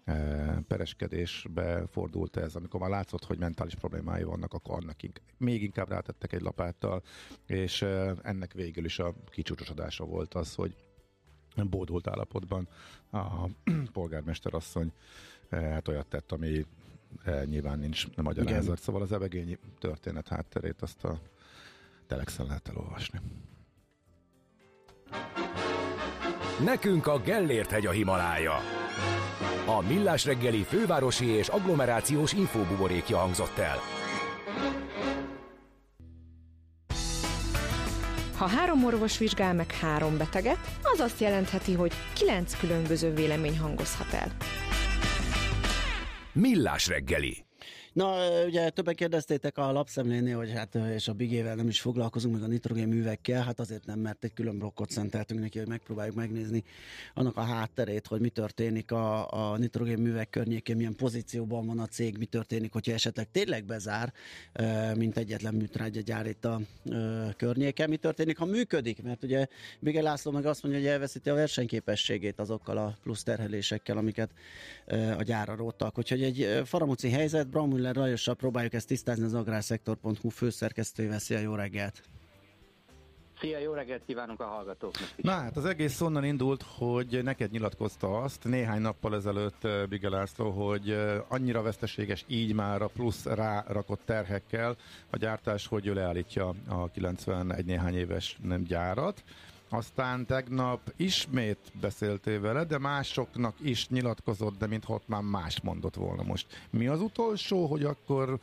eh, 0.04 0.56
pereskedésbe 0.68 1.86
fordult 1.88 2.38
ez, 2.38 2.56
amikor 2.56 2.80
már 2.80 2.90
látszott, 2.90 3.26
hogy 3.26 3.38
mentális 3.38 3.76
problémái 3.76 4.24
vannak, 4.24 4.54
akkor 4.54 4.76
annak 4.76 5.04
ink- 5.04 5.22
még 5.38 5.64
inkább 5.64 5.90
rátettek 5.90 6.34
egy 6.34 6.42
lapáttal, 6.42 7.02
és 7.46 7.82
eh, 7.82 8.12
ennek 8.22 8.54
végül 8.54 8.86
is 8.86 9.00
a 9.00 9.14
kicsúcsosodása 9.30 10.06
volt 10.06 10.34
az, 10.34 10.56
hogy 10.56 10.76
bódult 11.56 12.08
állapotban 12.08 12.68
a 13.12 13.46
polgármester 13.94 14.54
asszony 14.54 14.92
hát 15.50 15.88
olyat 15.88 16.08
tett, 16.08 16.32
ami 16.32 16.66
eh, 17.24 17.44
nyilván 17.46 17.80
nincs 17.80 18.06
magyarázat. 18.16 18.64
Igen. 18.64 18.76
Szóval 18.76 19.02
az 19.02 19.12
ebegényi 19.12 19.58
történet 19.80 20.28
hátterét 20.28 20.82
azt 20.82 21.04
a 21.04 21.20
Telexen 22.08 22.46
lehet 22.46 22.68
elolvasni. 22.68 23.20
Nekünk 26.64 27.08
a 27.08 27.20
Gellért 27.20 27.72
hegy 27.72 27.86
a 27.86 27.92
Himalája. 27.92 28.56
A 29.66 29.82
Millás 29.82 30.26
reggeli 30.26 30.64
fővárosi 30.64 31.26
és 31.26 31.48
agglomerációs 31.48 32.34
infóbuborékja 32.34 33.18
hangzott 33.18 33.58
el. 33.58 33.78
Ha 38.38 38.48
három 38.48 38.84
orvos 38.84 39.18
vizsgál 39.18 39.54
meg 39.54 39.72
három 39.72 40.18
beteget, 40.18 40.58
az 40.82 41.00
azt 41.00 41.20
jelentheti, 41.20 41.74
hogy 41.74 41.92
kilenc 42.14 42.60
különböző 42.60 43.14
vélemény 43.14 43.60
hangozhat 43.60 44.14
el. 44.14 44.32
Millás 46.34 46.88
reggeli. 46.88 47.46
Na, 47.94 48.16
ugye 48.46 48.70
többen 48.70 48.96
kérdeztétek 48.96 49.58
a 49.58 49.72
lapszemlénél, 49.72 50.38
hogy 50.38 50.52
hát 50.52 50.76
és 50.76 51.08
a 51.08 51.14
bigével 51.14 51.56
nem 51.56 51.68
is 51.68 51.82
foglalkozunk, 51.82 52.34
meg 52.34 52.44
a 52.44 52.48
nitrogén 52.48 52.88
művekkel, 52.88 53.44
hát 53.44 53.60
azért 53.60 53.86
nem, 53.86 54.00
mert 54.00 54.24
egy 54.24 54.34
külön 54.34 54.58
blokkot 54.58 54.90
szenteltünk 54.90 55.40
neki, 55.40 55.58
hogy 55.58 55.68
megpróbáljuk 55.68 56.16
megnézni 56.16 56.64
annak 57.14 57.38
a 57.38 57.42
hátterét, 57.42 58.08
hogy 58.08 58.20
mi 58.20 58.30
történik 58.30 58.92
a, 58.92 59.32
a 59.32 59.58
nitrogén 59.58 59.98
művek 59.98 60.30
környékén, 60.30 60.76
milyen 60.76 60.96
pozícióban 60.96 61.66
van 61.66 61.80
a 61.80 61.86
cég, 61.86 62.18
mi 62.18 62.26
történik, 62.26 62.74
hogyha 62.74 62.94
esetleg 62.94 63.28
tényleg 63.32 63.66
bezár, 63.66 64.14
mint 64.98 65.18
egyetlen 65.18 65.54
műtrágya 65.54 66.02
gyár 66.02 66.26
itt 66.26 66.46
a 66.46 66.62
környéken, 67.38 67.90
mi 67.90 67.98
történik, 67.98 68.38
ha 68.38 68.46
működik, 68.46 69.04
mert 69.04 69.24
ugye 69.24 69.48
Bigel 69.80 70.04
László 70.04 70.32
meg 70.32 70.46
azt 70.46 70.64
mondja, 70.64 70.82
hogy 70.82 70.90
elveszíti 70.90 71.30
a 71.30 71.34
versenyképességét 71.34 72.40
azokkal 72.40 72.78
a 72.78 72.98
plusz 73.04 73.24
terhelésekkel, 73.24 73.98
amiket 73.98 74.30
a 75.18 75.24
gyára 75.24 75.56
róttak. 75.56 75.98
Úgyhogy 75.98 76.24
egy 76.24 76.42
ö, 76.42 76.62
faramúci 76.66 77.10
helyzet, 77.10 77.50
Braun 77.50 77.81
Müller 77.82 77.96
Lajossal 77.96 78.36
próbáljuk 78.36 78.74
ezt 78.74 78.88
tisztázni 78.88 79.24
az 79.24 79.34
agrárszektor.hu 79.34 80.30
főszerkesztőjével. 80.30 81.20
Szia, 81.20 81.40
jó 81.40 81.56
reggelt! 81.56 82.02
Szia, 83.40 83.58
jó 83.58 83.74
reggelt 83.74 84.02
kívánunk 84.06 84.40
a 84.40 84.46
hallgatóknak 84.46 85.10
is. 85.16 85.24
Na 85.24 85.32
hát 85.32 85.58
az 85.58 85.66
egész 85.66 86.02
onnan 86.02 86.24
indult, 86.24 86.64
hogy 86.78 87.24
neked 87.24 87.52
nyilatkozta 87.52 88.22
azt 88.22 88.44
néhány 88.44 88.82
nappal 88.82 89.16
ezelőtt 89.16 89.64
eh, 89.64 89.86
Bige 89.88 90.10
László, 90.10 90.50
hogy 90.50 90.90
eh, 90.90 91.22
annyira 91.28 91.62
veszteséges 91.62 92.26
így 92.28 92.54
már 92.54 92.82
a 92.82 92.88
plusz 92.88 93.26
rárakott 93.26 94.02
terhekkel 94.06 94.76
a 95.10 95.18
gyártás, 95.18 95.68
hogy 95.68 95.88
ő 95.88 95.94
leállítja 95.94 96.54
a 96.68 96.90
91 96.90 97.66
néhány 97.66 97.96
éves 97.96 98.38
nem 98.44 98.64
gyárat. 98.64 99.24
Aztán 99.74 100.26
tegnap 100.26 100.94
ismét 100.96 101.58
beszéltél 101.82 102.42
vele, 102.42 102.64
de 102.64 102.78
másoknak 102.78 103.56
is 103.62 103.90
nyilatkozott, 103.90 104.58
de 104.58 104.68
mintha 104.68 104.94
ott 104.94 105.08
már 105.08 105.22
más 105.22 105.62
mondott 105.62 105.96
volna 105.96 106.24
most. 106.24 106.48
Mi 106.70 106.88
az 106.88 107.02
utolsó, 107.02 107.66
hogy 107.66 107.84
akkor 107.84 108.40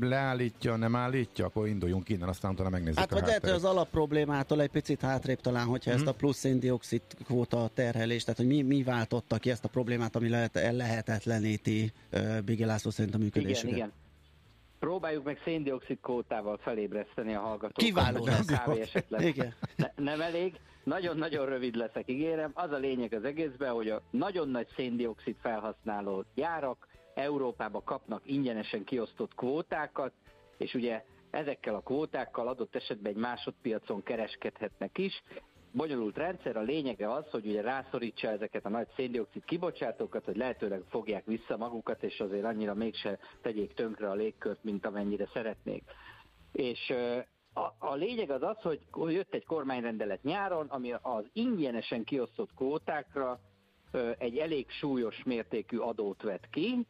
leállítja, 0.00 0.76
nem 0.76 0.96
állítja? 0.96 1.46
Akkor 1.46 1.68
induljunk 1.68 2.08
innen, 2.08 2.28
aztán 2.28 2.52
utána 2.52 2.68
megnézzük 2.68 2.98
Hát 2.98 3.12
a 3.12 3.14
vagy 3.14 3.26
lehet, 3.26 3.42
hogy 3.42 3.50
az 3.50 3.64
alapproblémától 3.64 4.60
egy 4.60 4.70
picit 4.70 5.00
hátrébb 5.00 5.40
talán, 5.40 5.66
hogyha 5.66 5.90
ezt 5.90 6.06
a 6.06 6.12
plusz 6.12 6.38
széndiokszid 6.38 7.02
kvóta 7.24 7.70
terhelést, 7.74 8.24
tehát 8.24 8.40
hogy 8.40 8.48
mi, 8.48 8.62
mi 8.62 8.82
váltotta 8.82 9.38
ki 9.38 9.50
ezt 9.50 9.64
a 9.64 9.68
problémát, 9.68 10.16
ami 10.16 10.28
lehet, 10.28 10.54
lehetetleníti 10.72 11.92
uh, 12.12 12.40
Bigel 12.40 12.66
László 12.66 12.90
szerint 12.90 13.14
a 13.14 13.18
Igen, 13.18 13.30
működésüket. 13.34 13.76
igen. 13.76 13.92
Próbáljuk 14.80 15.24
meg 15.24 15.40
széndiokszid 15.44 16.00
kótával 16.00 16.56
felébreszteni 16.58 17.34
a 17.34 17.40
hallgatókat. 17.40 17.84
Kiváló 17.84 18.24
lesz. 18.24 18.46
kávé 18.46 18.80
esetleg 18.80 19.24
Igen. 19.24 19.54
ne, 19.76 19.92
nem 19.96 20.20
elég. 20.20 20.60
Nagyon-nagyon 20.84 21.46
rövid 21.46 21.74
leszek, 21.74 22.08
ígérem. 22.08 22.50
Az 22.54 22.70
a 22.70 22.76
lényeg 22.76 23.12
az 23.12 23.24
egészben, 23.24 23.72
hogy 23.72 23.88
a 23.88 24.02
nagyon 24.10 24.48
nagy 24.48 24.66
széndiokszid 24.76 25.36
felhasználó 25.40 26.24
gyárak 26.34 26.88
Európába 27.14 27.82
kapnak 27.82 28.22
ingyenesen 28.24 28.84
kiosztott 28.84 29.34
kvótákat, 29.34 30.12
és 30.56 30.74
ugye 30.74 31.04
ezekkel 31.30 31.74
a 31.74 31.80
kvótákkal 31.80 32.48
adott 32.48 32.74
esetben 32.74 33.12
egy 33.12 33.18
másodpiacon 33.18 34.02
kereskedhetnek 34.02 34.98
is. 34.98 35.22
Bonyolult 35.72 36.16
rendszer, 36.16 36.56
a 36.56 36.62
lényege 36.62 37.12
az, 37.12 37.30
hogy 37.30 37.46
ugye 37.46 37.60
rászorítsa 37.60 38.28
ezeket 38.28 38.64
a 38.64 38.68
nagy 38.68 38.88
széndiokszid 38.96 39.44
kibocsátókat, 39.44 40.24
hogy 40.24 40.36
lehetőleg 40.36 40.82
fogják 40.88 41.24
vissza 41.24 41.56
magukat, 41.56 42.02
és 42.02 42.20
azért 42.20 42.44
annyira 42.44 42.74
mégse 42.74 43.18
tegyék 43.42 43.74
tönkre 43.74 44.10
a 44.10 44.14
légkört, 44.14 44.64
mint 44.64 44.86
amennyire 44.86 45.28
szeretnék. 45.32 45.82
És 46.52 46.92
a, 47.52 47.60
a 47.78 47.94
lényeg 47.94 48.30
az 48.30 48.42
az, 48.42 48.60
hogy 48.62 48.80
jött 49.12 49.34
egy 49.34 49.44
kormányrendelet 49.44 50.22
nyáron, 50.22 50.66
ami 50.66 50.92
az 51.02 51.24
ingyenesen 51.32 52.04
kiosztott 52.04 52.54
kvótákra 52.54 53.40
egy 54.18 54.36
elég 54.36 54.70
súlyos 54.70 55.22
mértékű 55.24 55.76
adót 55.76 56.22
vet 56.22 56.48
ki, 56.50 56.86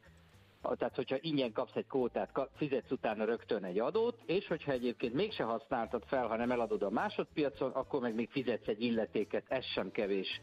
tehát 0.62 0.96
hogyha 0.96 1.16
ingyen 1.20 1.52
kapsz 1.52 1.74
egy 1.74 1.86
kvótát, 1.86 2.32
ka- 2.32 2.50
fizetsz 2.56 2.90
utána 2.90 3.24
rögtön 3.24 3.64
egy 3.64 3.78
adót, 3.78 4.18
és 4.26 4.46
hogyha 4.46 4.72
egyébként 4.72 5.14
mégse 5.14 5.42
használtad 5.44 6.02
fel, 6.06 6.26
hanem 6.26 6.50
eladod 6.50 6.82
a 6.82 6.90
másodpiacon, 6.90 7.70
akkor 7.70 8.00
meg 8.00 8.14
még 8.14 8.30
fizetsz 8.30 8.68
egy 8.68 8.82
illetéket, 8.82 9.44
ez 9.48 9.64
sem 9.64 9.90
kevés 9.90 10.40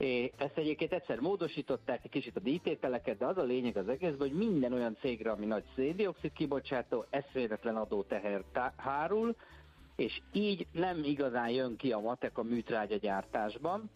É, 0.00 0.32
Ezt 0.36 0.56
egyébként 0.56 0.92
egyszer 0.92 1.18
módosították 1.18 2.04
egy 2.04 2.10
kicsit 2.10 2.36
a 2.36 2.40
díjtételeket, 2.40 3.18
de 3.18 3.26
az 3.26 3.36
a 3.36 3.42
lényeg 3.42 3.76
az 3.76 3.88
egészben, 3.88 4.28
hogy 4.28 4.36
minden 4.36 4.72
olyan 4.72 4.96
cégre, 5.00 5.30
ami 5.30 5.46
nagy 5.46 5.64
széndiokszid 5.74 6.32
kibocsátó, 6.32 7.04
eszméletlen 7.10 7.76
adóteher 7.76 8.44
tá- 8.52 8.74
hárul, 8.76 9.36
és 9.96 10.20
így 10.32 10.66
nem 10.72 11.02
igazán 11.04 11.48
jön 11.50 11.76
ki 11.76 11.92
a 11.92 11.98
matek 11.98 12.38
a 12.38 12.42
műtrágya 12.42 12.96
gyártásban. 12.96 13.90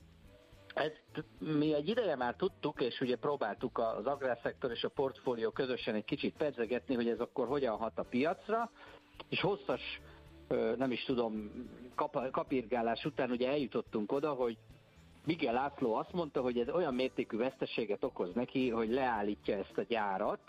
Ezt 0.74 1.24
mi 1.38 1.74
egy 1.74 1.88
ideje 1.88 2.16
már 2.16 2.34
tudtuk, 2.34 2.80
és 2.80 3.00
ugye 3.00 3.16
próbáltuk 3.16 3.78
az 3.78 4.06
agrárszektor 4.06 4.70
és 4.70 4.84
a 4.84 4.88
portfólió 4.88 5.50
közösen 5.50 5.94
egy 5.94 6.04
kicsit 6.04 6.36
pedzegetni, 6.36 6.94
hogy 6.94 7.08
ez 7.08 7.20
akkor 7.20 7.46
hogyan 7.46 7.76
hat 7.76 7.98
a 7.98 8.02
piacra, 8.02 8.70
és 9.28 9.40
hosszas, 9.40 10.00
nem 10.76 10.90
is 10.90 11.04
tudom, 11.04 11.50
kap- 11.94 12.30
kapirgálás 12.30 13.04
után 13.04 13.30
ugye 13.30 13.48
eljutottunk 13.48 14.12
oda, 14.12 14.32
hogy 14.32 14.58
Miguel 15.24 15.52
László 15.52 15.94
azt 15.94 16.12
mondta, 16.12 16.40
hogy 16.40 16.58
ez 16.58 16.68
olyan 16.68 16.94
mértékű 16.94 17.36
veszteséget 17.36 18.04
okoz 18.04 18.34
neki, 18.34 18.70
hogy 18.70 18.90
leállítja 18.90 19.56
ezt 19.56 19.78
a 19.78 19.82
gyárat. 19.82 20.40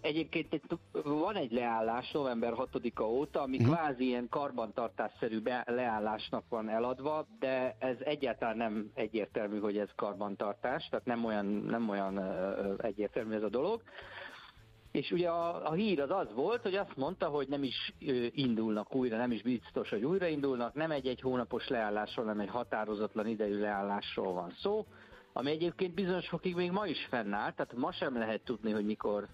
Egyébként 0.00 0.52
itt 0.54 0.78
van 1.04 1.34
egy 1.36 1.52
leállás 1.52 2.10
november 2.10 2.52
6-a 2.56 3.02
óta, 3.02 3.40
ami 3.42 3.56
Mhm. 3.58 3.70
kvázi 3.72 4.04
ilyen 4.06 4.28
karbantartásszerű 4.28 5.42
leállásnak 5.64 6.44
van 6.48 6.68
eladva, 6.68 7.26
de 7.38 7.76
ez 7.78 7.96
egyáltalán 8.00 8.56
nem 8.56 8.90
egyértelmű, 8.94 9.58
hogy 9.58 9.78
ez 9.78 9.88
karbantartás, 9.96 10.88
tehát 10.88 11.04
nem 11.06 11.24
olyan, 11.24 11.46
nem 11.46 11.88
olyan 11.88 12.18
egyértelmű 12.78 13.34
ez 13.34 13.42
a 13.42 13.48
dolog. 13.48 13.82
És 14.92 15.10
ugye 15.10 15.28
a, 15.28 15.66
a 15.70 15.72
hír 15.72 16.00
az 16.00 16.10
az 16.10 16.32
volt, 16.34 16.62
hogy 16.62 16.74
azt 16.74 16.96
mondta, 16.96 17.26
hogy 17.28 17.48
nem 17.48 17.62
is 17.62 17.94
ö, 18.06 18.26
indulnak 18.30 18.94
újra, 18.94 19.16
nem 19.16 19.30
is 19.30 19.42
biztos, 19.42 19.88
hogy 19.90 20.04
újraindulnak, 20.04 20.74
nem 20.74 20.90
egy-egy 20.90 21.20
hónapos 21.20 21.68
leállásról, 21.68 22.24
hanem 22.24 22.40
egy 22.40 22.48
határozatlan 22.48 23.26
idejű 23.26 23.60
leállásról 23.60 24.32
van 24.32 24.52
szó, 24.60 24.86
ami 25.32 25.50
egyébként 25.50 25.94
bizonyos 25.94 26.28
fokig 26.28 26.54
még 26.54 26.70
ma 26.70 26.86
is 26.86 27.06
fennáll, 27.10 27.52
tehát 27.52 27.74
ma 27.76 27.92
sem 27.92 28.18
lehet 28.18 28.44
tudni, 28.44 28.70
hogy 28.70 28.84
mikor 28.84 29.28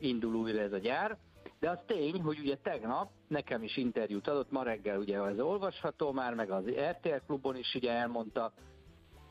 indul 0.00 0.34
újra 0.34 0.60
ez 0.60 0.72
a 0.72 0.78
gyár. 0.78 1.18
De 1.60 1.70
az 1.70 1.78
tény, 1.86 2.20
hogy 2.20 2.38
ugye 2.38 2.56
tegnap 2.56 3.10
nekem 3.28 3.62
is 3.62 3.76
interjút 3.76 4.28
adott, 4.28 4.50
ma 4.50 4.62
reggel 4.62 4.98
ugye 4.98 5.22
ez 5.22 5.40
olvasható 5.40 6.12
már, 6.12 6.34
meg 6.34 6.50
az 6.50 6.64
RTL 6.90 7.24
klubon 7.26 7.56
is 7.56 7.74
ugye 7.74 7.90
elmondta, 7.90 8.52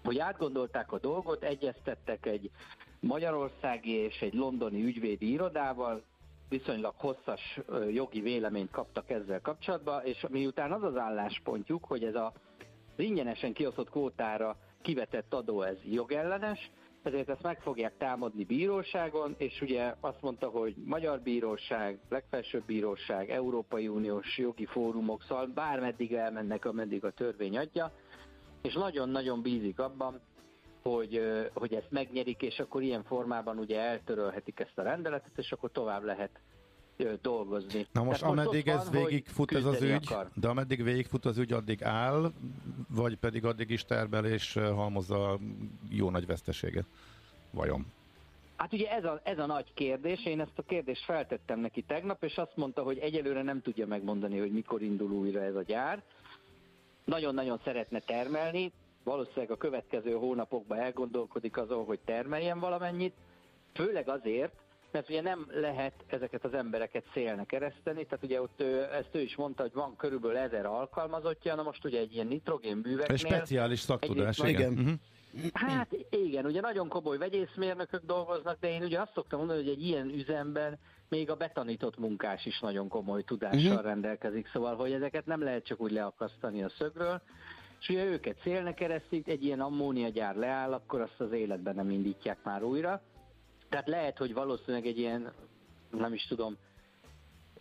hogy 0.03 0.19
átgondolták 0.19 0.91
a 0.91 0.99
dolgot, 0.99 1.43
egyeztettek 1.43 2.25
egy 2.25 2.51
magyarországi 2.99 3.91
és 3.91 4.21
egy 4.21 4.33
londoni 4.33 4.83
ügyvédi 4.83 5.31
irodával, 5.31 6.03
viszonylag 6.49 6.93
hosszas 6.97 7.59
jogi 7.91 8.21
véleményt 8.21 8.71
kaptak 8.71 9.09
ezzel 9.09 9.41
kapcsolatban, 9.41 10.05
és 10.05 10.25
miután 10.29 10.71
az 10.71 10.83
az 10.83 10.97
álláspontjuk, 10.97 11.85
hogy 11.85 12.03
ez 12.03 12.15
a 12.15 12.33
az 12.97 13.03
ingyenesen 13.03 13.53
kiosztott 13.53 13.89
kvótára 13.89 14.57
kivetett 14.81 15.33
adó 15.33 15.61
ez 15.61 15.77
jogellenes, 15.83 16.71
ezért 17.03 17.29
ezt 17.29 17.41
meg 17.41 17.61
fogják 17.61 17.97
támadni 17.97 18.43
bíróságon, 18.43 19.35
és 19.37 19.61
ugye 19.61 19.93
azt 19.99 20.21
mondta, 20.21 20.47
hogy 20.47 20.75
Magyar 20.85 21.19
Bíróság, 21.21 21.99
Legfelsőbb 22.09 22.63
Bíróság, 22.65 23.29
Európai 23.29 23.87
Uniós 23.87 24.37
jogi 24.37 24.65
fórumok, 24.65 25.23
szóval 25.23 25.45
bármeddig 25.45 26.13
elmennek, 26.13 26.65
ameddig 26.65 27.03
a 27.03 27.11
törvény 27.11 27.57
adja, 27.57 27.91
és 28.61 28.73
nagyon-nagyon 28.73 29.41
bízik 29.41 29.79
abban, 29.79 30.21
hogy, 30.81 31.21
hogy 31.53 31.73
ezt 31.73 31.91
megnyerik, 31.91 32.41
és 32.41 32.59
akkor 32.59 32.81
ilyen 32.81 33.03
formában 33.03 33.57
ugye 33.57 33.79
eltörölhetik 33.79 34.59
ezt 34.59 34.77
a 34.77 34.81
rendeletet, 34.83 35.37
és 35.37 35.51
akkor 35.51 35.71
tovább 35.71 36.03
lehet 36.03 36.39
dolgozni. 37.21 37.87
Na 37.91 38.03
most 38.03 38.19
Tehát 38.19 38.37
ameddig 38.37 38.67
ez 38.67 38.89
van, 38.91 39.03
végigfut 39.03 39.51
ez 39.51 39.65
az 39.65 39.81
ügy, 39.81 39.91
akar. 39.91 40.29
de 40.33 40.47
ameddig 40.47 40.83
végigfut 40.83 41.25
az 41.25 41.37
ügy, 41.37 41.53
addig 41.53 41.83
áll, 41.83 42.31
vagy 42.87 43.17
pedig 43.17 43.45
addig 43.45 43.69
is 43.69 43.85
termel 43.85 44.25
és 44.25 44.53
halmozza 44.53 45.39
jó 45.89 46.09
nagy 46.09 46.25
veszteséget? 46.25 46.85
Vajon? 47.51 47.85
Hát 48.55 48.73
ugye 48.73 48.91
ez 48.91 49.03
a, 49.03 49.19
ez 49.23 49.39
a 49.39 49.45
nagy 49.45 49.73
kérdés, 49.73 50.25
én 50.25 50.39
ezt 50.39 50.57
a 50.57 50.61
kérdést 50.61 51.03
feltettem 51.03 51.59
neki 51.59 51.81
tegnap, 51.81 52.23
és 52.23 52.37
azt 52.37 52.55
mondta, 52.55 52.83
hogy 52.83 52.97
egyelőre 52.97 53.41
nem 53.41 53.61
tudja 53.61 53.87
megmondani, 53.87 54.39
hogy 54.39 54.51
mikor 54.51 54.81
indul 54.81 55.11
újra 55.11 55.43
ez 55.43 55.55
a 55.55 55.61
gyár. 55.61 56.03
Nagyon-nagyon 57.05 57.59
szeretne 57.63 57.99
termelni, 57.99 58.71
valószínűleg 59.03 59.51
a 59.51 59.57
következő 59.57 60.11
hónapokban 60.11 60.77
elgondolkodik 60.77 61.57
azon, 61.57 61.85
hogy 61.85 61.99
termeljen 62.05 62.59
valamennyit, 62.59 63.13
főleg 63.73 64.09
azért, 64.09 64.53
mert 64.93 65.09
ugye 65.09 65.21
nem 65.21 65.47
lehet 65.51 65.93
ezeket 66.07 66.45
az 66.45 66.53
embereket 66.53 67.03
szélnek 67.13 67.51
ereszteni, 67.51 68.05
tehát 68.05 68.23
ugye 68.23 68.41
ott 68.41 68.61
ő, 68.61 68.81
ezt 68.91 69.09
ő 69.11 69.19
is 69.21 69.35
mondta, 69.35 69.61
hogy 69.61 69.73
van 69.73 69.95
körülbelül 69.95 70.37
ezer 70.37 70.65
alkalmazottja, 70.65 71.55
na 71.55 71.63
most 71.63 71.85
ugye 71.85 71.99
egy 71.99 72.13
ilyen 72.13 72.27
nitrogénbűveknél... 72.27 73.15
Egy 73.15 73.19
speciális 73.19 73.79
szaktudás, 73.79 74.37
igen. 74.37 74.49
igen. 74.49 74.71
Uh-huh. 74.71 74.93
Hát 75.53 75.95
igen, 76.09 76.45
ugye 76.45 76.61
nagyon 76.61 76.87
komoly 76.87 77.17
vegyészmérnökök 77.17 78.05
dolgoznak, 78.05 78.59
de 78.59 78.69
én 78.69 78.83
ugye 78.83 78.99
azt 78.99 79.13
szoktam 79.13 79.39
mondani, 79.39 79.59
hogy 79.59 79.69
egy 79.71 79.83
ilyen 79.83 80.09
üzemben 80.09 80.79
még 81.09 81.29
a 81.29 81.35
betanított 81.35 81.97
munkás 81.97 82.45
is 82.45 82.59
nagyon 82.59 82.87
komoly 82.87 83.23
tudással 83.23 83.73
Mhm. 83.75 83.83
rendelkezik, 83.85 84.49
szóval 84.53 84.75
hogy 84.75 84.91
ezeket 84.91 85.25
nem 85.25 85.43
lehet 85.43 85.65
csak 85.65 85.81
úgy 85.81 85.91
leakasztani 85.91 86.63
a 86.63 86.69
szögről, 86.69 87.21
és 87.79 87.89
ugye 87.89 88.05
őket 88.05 88.37
célnek 88.41 88.73
keresztít, 88.73 89.27
egy 89.27 89.43
ilyen 89.43 89.59
ammóniagyár 89.61 90.35
leáll, 90.35 90.73
akkor 90.73 91.01
azt 91.01 91.19
az 91.19 91.31
életben 91.31 91.75
nem 91.75 91.89
indítják 91.89 92.37
már 92.43 92.63
újra. 92.63 93.01
Tehát 93.73 93.87
lehet, 93.87 94.17
hogy 94.17 94.33
valószínűleg 94.33 94.85
egy 94.85 94.97
ilyen, 94.97 95.33
nem 95.91 96.13
is 96.13 96.25
tudom, 96.27 96.57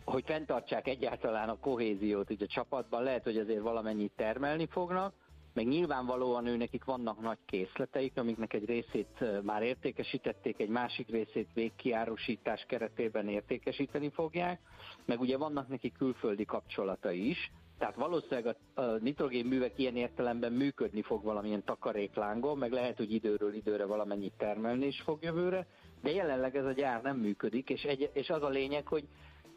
hogy 0.05 0.23
fenntartsák 0.25 0.87
egyáltalán 0.87 1.49
a 1.49 1.59
kohéziót 1.59 2.29
így 2.29 2.43
a 2.43 2.47
csapatban, 2.47 3.03
lehet, 3.03 3.23
hogy 3.23 3.37
azért 3.37 3.61
valamennyit 3.61 4.11
termelni 4.15 4.67
fognak, 4.67 5.13
meg 5.53 5.67
nyilvánvalóan 5.67 6.45
ő 6.45 6.57
nekik 6.57 6.83
vannak 6.83 7.21
nagy 7.21 7.37
készleteik, 7.45 8.17
amiknek 8.17 8.53
egy 8.53 8.65
részét 8.65 9.41
már 9.43 9.63
értékesítették, 9.63 10.59
egy 10.59 10.69
másik 10.69 11.09
részét 11.09 11.49
végkiárusítás 11.53 12.65
keretében 12.67 13.27
értékesíteni 13.27 14.09
fogják, 14.09 14.59
meg 15.05 15.19
ugye 15.19 15.37
vannak 15.37 15.67
neki 15.67 15.91
külföldi 15.91 16.45
kapcsolatai 16.45 17.29
is, 17.29 17.51
tehát 17.77 17.95
valószínűleg 17.95 18.55
a, 18.73 18.81
a 18.81 18.97
nitrogénművek 19.01 19.79
ilyen 19.79 19.95
értelemben 19.95 20.51
működni 20.51 21.01
fog 21.01 21.23
valamilyen 21.23 21.63
takaréklángon, 21.63 22.57
meg 22.57 22.71
lehet, 22.71 22.97
hogy 22.97 23.13
időről 23.13 23.53
időre 23.53 23.85
valamennyit 23.85 24.33
termelni 24.37 24.85
is 24.85 25.01
fog 25.01 25.23
jövőre, 25.23 25.67
de 26.03 26.11
jelenleg 26.11 26.55
ez 26.55 26.65
a 26.65 26.71
gyár 26.71 27.01
nem 27.01 27.17
működik, 27.17 27.69
és, 27.69 27.83
egy, 27.83 28.09
és 28.13 28.29
az 28.29 28.43
a 28.43 28.49
lényeg, 28.49 28.87
hogy 28.87 29.03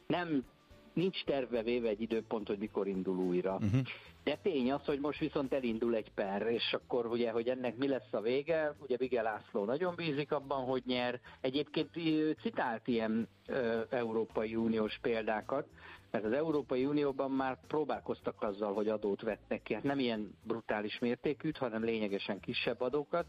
nem 0.06 0.44
nincs 0.92 1.24
terve 1.24 1.62
véve 1.62 1.88
egy 1.88 2.00
időpont, 2.00 2.46
hogy 2.46 2.58
mikor 2.58 2.86
indul 2.86 3.16
újra. 3.16 3.54
Uh-huh. 3.54 3.80
De 4.24 4.38
tény 4.42 4.72
az, 4.72 4.84
hogy 4.84 5.00
most 5.00 5.18
viszont 5.18 5.52
elindul 5.52 5.94
egy 5.94 6.10
per, 6.14 6.42
és 6.42 6.72
akkor 6.72 7.06
ugye, 7.06 7.30
hogy 7.30 7.48
ennek 7.48 7.76
mi 7.76 7.88
lesz 7.88 8.12
a 8.12 8.20
vége, 8.20 8.74
ugye 8.80 8.96
Vigel 8.96 9.22
László 9.22 9.64
nagyon 9.64 9.94
bízik 9.94 10.32
abban, 10.32 10.64
hogy 10.64 10.82
nyer. 10.86 11.20
Egyébként 11.40 11.90
citált 12.42 12.88
ilyen 12.88 13.28
ö, 13.46 13.80
Európai 13.90 14.56
Uniós 14.56 14.98
példákat, 15.02 15.66
mert 16.10 16.24
az 16.24 16.32
Európai 16.32 16.84
Unióban 16.84 17.30
már 17.30 17.58
próbálkoztak 17.66 18.42
azzal, 18.42 18.74
hogy 18.74 18.88
adót 18.88 19.22
vetnek 19.22 19.62
ki. 19.62 19.74
Hát 19.74 19.82
nem 19.82 19.98
ilyen 19.98 20.34
brutális 20.42 20.98
mértékűt, 20.98 21.56
hanem 21.56 21.84
lényegesen 21.84 22.40
kisebb 22.40 22.80
adókat, 22.80 23.26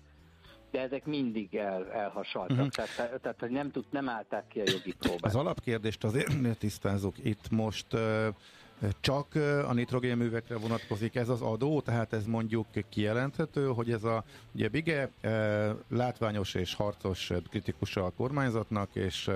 de 0.72 0.82
ezek 0.82 1.05
mindig 1.05 1.55
el, 1.55 1.91
elhasaltak. 1.91 2.57
Uh-huh. 2.57 2.70
Tehát, 2.70 3.22
tehát 3.22 3.39
hogy 3.39 3.49
nem, 3.49 3.72
tud, 3.72 3.86
nem 3.89 4.09
állták 4.09 4.47
ki 4.47 4.59
a 4.59 4.63
jogi 4.65 4.93
próbát. 4.99 5.26
Az 5.26 5.36
alapkérdést 5.36 6.03
azért 6.03 6.57
tisztázok. 6.57 7.15
Itt 7.24 7.49
most 7.49 7.88
csak 8.99 9.36
a 9.68 9.74
nitrogénművekre 9.74 10.57
vonatkozik 10.57 11.15
ez 11.15 11.30
az 11.30 11.41
adó, 11.41 11.82
tehát 11.82 12.13
ez 12.13 12.26
mondjuk 12.26 12.68
kijelenthető, 12.89 13.68
hogy 13.68 13.91
ez 13.91 14.03
a 14.03 14.24
ugye 14.53 14.68
Bige 14.68 15.11
látványos 15.89 16.53
és 16.53 16.74
harcos 16.74 17.32
kritikusa 17.49 18.05
a 18.05 18.09
kormányzatnak, 18.09 18.89
és 18.93 19.30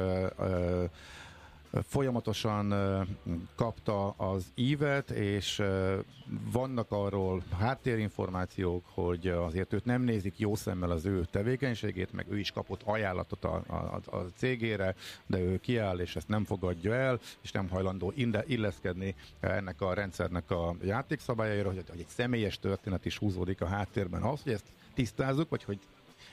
folyamatosan 1.88 2.74
kapta 3.56 4.10
az 4.10 4.52
ívet, 4.56 5.10
és 5.10 5.62
vannak 6.52 6.92
arról 6.92 7.44
háttérinformációk, 7.60 8.86
hogy 8.94 9.28
azért 9.28 9.74
őt 9.74 9.86
nem 9.86 10.02
nézik 10.02 10.40
jó 10.40 10.56
szemmel 10.56 10.92
az 10.92 11.06
ő 11.06 11.26
tevékenységét, 11.32 12.14
meg 12.14 12.26
ő 12.30 12.40
is 12.40 12.52
kapott 12.52 12.82
ajánlatot 12.84 13.46
a, 13.46 13.64
a, 13.68 14.18
a 14.18 14.26
cégére, 14.36 14.96
de 15.26 15.40
ő 15.40 15.58
kiáll, 15.58 16.00
és 16.00 16.16
ezt 16.16 16.28
nem 16.28 16.44
fogadja 16.44 16.94
el, 16.94 17.20
és 17.42 17.52
nem 17.52 17.70
hajlandó 17.70 18.14
illeszkedni 18.46 19.16
ennek 19.40 19.82
a 19.82 19.94
rendszernek 19.94 20.52
a 20.52 20.76
játékszabályaira, 20.84 21.70
hogy 21.70 21.84
egy 21.98 22.06
személyes 22.08 22.60
történet 22.60 23.06
is 23.06 23.18
húzódik 23.18 23.62
a 23.62 23.66
háttérben. 23.66 24.22
Az, 24.22 24.42
hogy 24.44 24.54
ezt 24.54 24.66
tisztázzuk, 24.94 25.50
vagy 25.50 25.64
hogy 25.64 25.80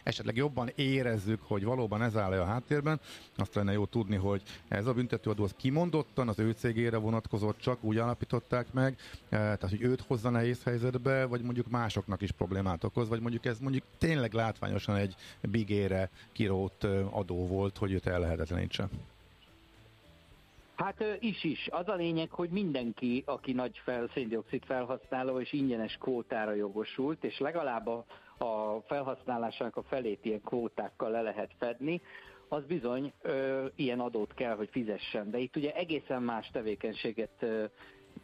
esetleg 0.08 0.36
jobban 0.36 0.70
érezzük, 0.74 1.40
hogy 1.42 1.64
valóban 1.64 2.02
ez 2.02 2.16
áll 2.16 2.32
a 2.32 2.44
háttérben, 2.44 3.00
azt 3.36 3.54
lenne 3.54 3.72
jó 3.72 3.84
tudni, 3.84 4.16
hogy 4.16 4.42
ez 4.68 4.86
a 4.86 4.92
büntetőadó 4.92 5.44
az 5.44 5.54
kimondottan 5.56 6.28
az 6.28 6.38
ő 6.38 6.50
cégére 6.50 6.96
vonatkozott, 6.96 7.58
csak 7.58 7.84
úgy 7.84 7.96
alapították 7.96 8.72
meg, 8.72 8.96
eh, 8.98 9.28
tehát 9.28 9.68
hogy 9.70 9.82
őt 9.82 10.00
hozza 10.00 10.30
nehéz 10.30 10.62
helyzetbe, 10.62 11.24
vagy 11.24 11.42
mondjuk 11.42 11.68
másoknak 11.68 12.22
is 12.22 12.30
problémát 12.30 12.84
okoz, 12.84 13.08
vagy 13.08 13.20
mondjuk 13.20 13.44
ez 13.44 13.58
mondjuk 13.58 13.84
tényleg 13.98 14.32
látványosan 14.32 14.96
egy 14.96 15.14
bigére 15.40 16.10
kirót 16.32 16.84
eh, 16.84 17.16
adó 17.16 17.46
volt, 17.46 17.76
hogy 17.76 17.92
őt 17.92 18.06
ellehetetlenítse. 18.06 18.88
Hát 20.76 21.00
ö, 21.00 21.12
is 21.18 21.44
is. 21.44 21.68
Az 21.70 21.88
a 21.88 21.94
lényeg, 21.94 22.30
hogy 22.30 22.50
mindenki, 22.50 23.22
aki 23.26 23.52
nagy 23.52 23.80
fel, 23.84 24.10
széndiokszid 24.14 24.64
felhasználó 24.64 25.40
és 25.40 25.52
ingyenes 25.52 25.96
kvótára 26.00 26.54
jogosult, 26.54 27.24
és 27.24 27.38
legalább 27.38 27.86
a 27.86 28.04
a 28.38 28.82
felhasználásának 28.86 29.76
a 29.76 29.82
felét 29.82 30.24
ilyen 30.24 30.40
kvótákkal 30.40 31.10
le 31.10 31.20
lehet 31.20 31.50
fedni, 31.58 32.00
az 32.48 32.64
bizony 32.64 33.12
ö, 33.22 33.66
ilyen 33.74 34.00
adót 34.00 34.34
kell, 34.34 34.56
hogy 34.56 34.68
fizessen. 34.70 35.30
De 35.30 35.38
itt 35.38 35.56
ugye 35.56 35.74
egészen 35.74 36.22
más 36.22 36.50
tevékenységet 36.52 37.42
ö, 37.42 37.64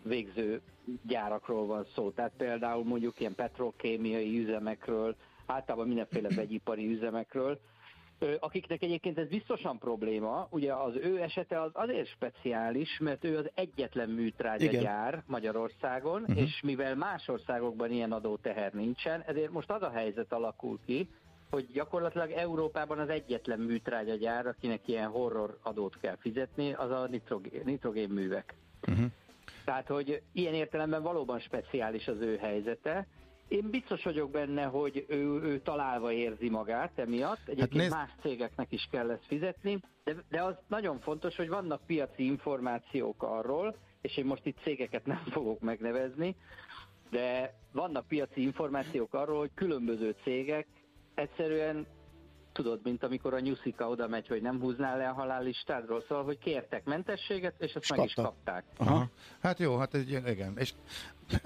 végző 0.03 0.61
gyárakról 1.07 1.67
van 1.67 1.87
szó. 1.95 2.11
Tehát 2.11 2.33
például 2.37 2.85
mondjuk 2.85 3.21
ilyen 3.21 3.35
petrokémiai 3.35 4.39
üzemekről, 4.39 5.17
általában 5.47 5.87
mindenféle 5.87 6.29
vegyipari 6.35 6.93
üzemekről, 6.93 7.59
akiknek 8.41 8.83
egyébként 8.83 9.19
ez 9.19 9.29
biztosan 9.29 9.79
probléma, 9.79 10.47
ugye 10.51 10.73
az 10.73 10.95
ő 10.97 11.21
esete 11.23 11.61
az 11.61 11.71
azért 11.73 12.09
speciális, 12.09 12.99
mert 13.01 13.25
ő 13.25 13.37
az 13.37 13.51
egyetlen 13.55 14.09
műtrágyagyár 14.09 15.23
Magyarországon, 15.27 16.23
uh-huh. 16.23 16.41
és 16.41 16.61
mivel 16.63 16.97
más 16.97 17.29
országokban 17.29 17.91
ilyen 17.91 18.13
adóteher 18.13 18.73
nincsen, 18.73 19.23
ezért 19.27 19.51
most 19.51 19.71
az 19.71 19.83
a 19.83 19.91
helyzet 19.91 20.33
alakul 20.33 20.79
ki, 20.87 21.09
hogy 21.51 21.67
gyakorlatilag 21.73 22.31
Európában 22.31 22.99
az 22.99 23.09
egyetlen 23.09 23.61
műtrágyagyár, 23.61 24.47
akinek 24.47 24.89
ilyen 24.89 25.09
horror 25.09 25.59
adót 25.63 25.99
kell 26.01 26.17
fizetni, 26.17 26.73
az 26.73 26.91
a 26.91 27.07
nitrogén, 27.11 27.63
nitrogénművek. 27.65 28.55
Uh-huh. 28.89 29.07
Tehát, 29.65 29.87
hogy 29.87 30.23
ilyen 30.33 30.55
értelemben 30.55 31.03
valóban 31.03 31.39
speciális 31.39 32.09
az 32.09 32.21
ő 32.21 32.37
helyzete. 32.37 33.07
Én 33.49 33.71
biztos 33.71 34.03
vagyok 34.03 34.31
benne, 34.31 34.65
hogy 34.65 35.05
ő, 35.09 35.41
ő 35.43 35.61
találva 35.61 36.13
érzi 36.13 36.49
magát 36.49 36.99
emiatt. 36.99 37.49
Egyébként 37.49 37.71
hát 37.71 37.81
nézd... 37.81 37.93
más 37.93 38.11
cégeknek 38.21 38.73
is 38.73 38.89
kell 38.91 39.11
ezt 39.11 39.27
fizetni, 39.27 39.81
de, 40.05 40.15
de 40.29 40.43
az 40.43 40.55
nagyon 40.69 41.01
fontos, 41.01 41.37
hogy 41.37 41.49
vannak 41.49 41.87
piaci 41.87 42.25
információk 42.25 43.23
arról, 43.23 43.77
és 44.01 44.17
én 44.17 44.25
most 44.25 44.47
itt 44.47 44.59
cégeket 44.63 45.07
nem 45.07 45.25
fogok 45.31 45.61
megnevezni, 45.61 46.37
de 47.11 47.55
vannak 47.73 48.07
piaci 48.07 48.43
információk 48.43 49.15
arról, 49.15 49.39
hogy 49.39 49.51
különböző 49.55 50.15
cégek 50.23 50.67
egyszerűen 51.15 51.87
tudod, 52.55 52.81
mint 52.83 53.03
amikor 53.03 53.35
a 53.35 53.41
nyuszika 53.41 53.89
oda 53.89 54.09
megy, 54.09 54.29
hogy 54.29 54.43
nem 54.43 54.61
húznál 54.61 54.97
le 54.97 55.09
a 55.09 55.13
halállistádról, 55.13 56.05
szóval, 56.09 56.25
hogy 56.25 56.39
kértek 56.39 56.85
mentességet, 56.85 57.55
és 57.59 57.75
azt 57.75 57.85
és 57.85 57.91
meg 57.91 58.05
is 58.05 58.15
kapták. 58.15 58.65
Aha. 58.77 59.09
Hát 59.41 59.59
jó, 59.59 59.77
hát 59.77 59.95
egy, 59.95 60.11
igen. 60.11 60.59
És 60.59 60.73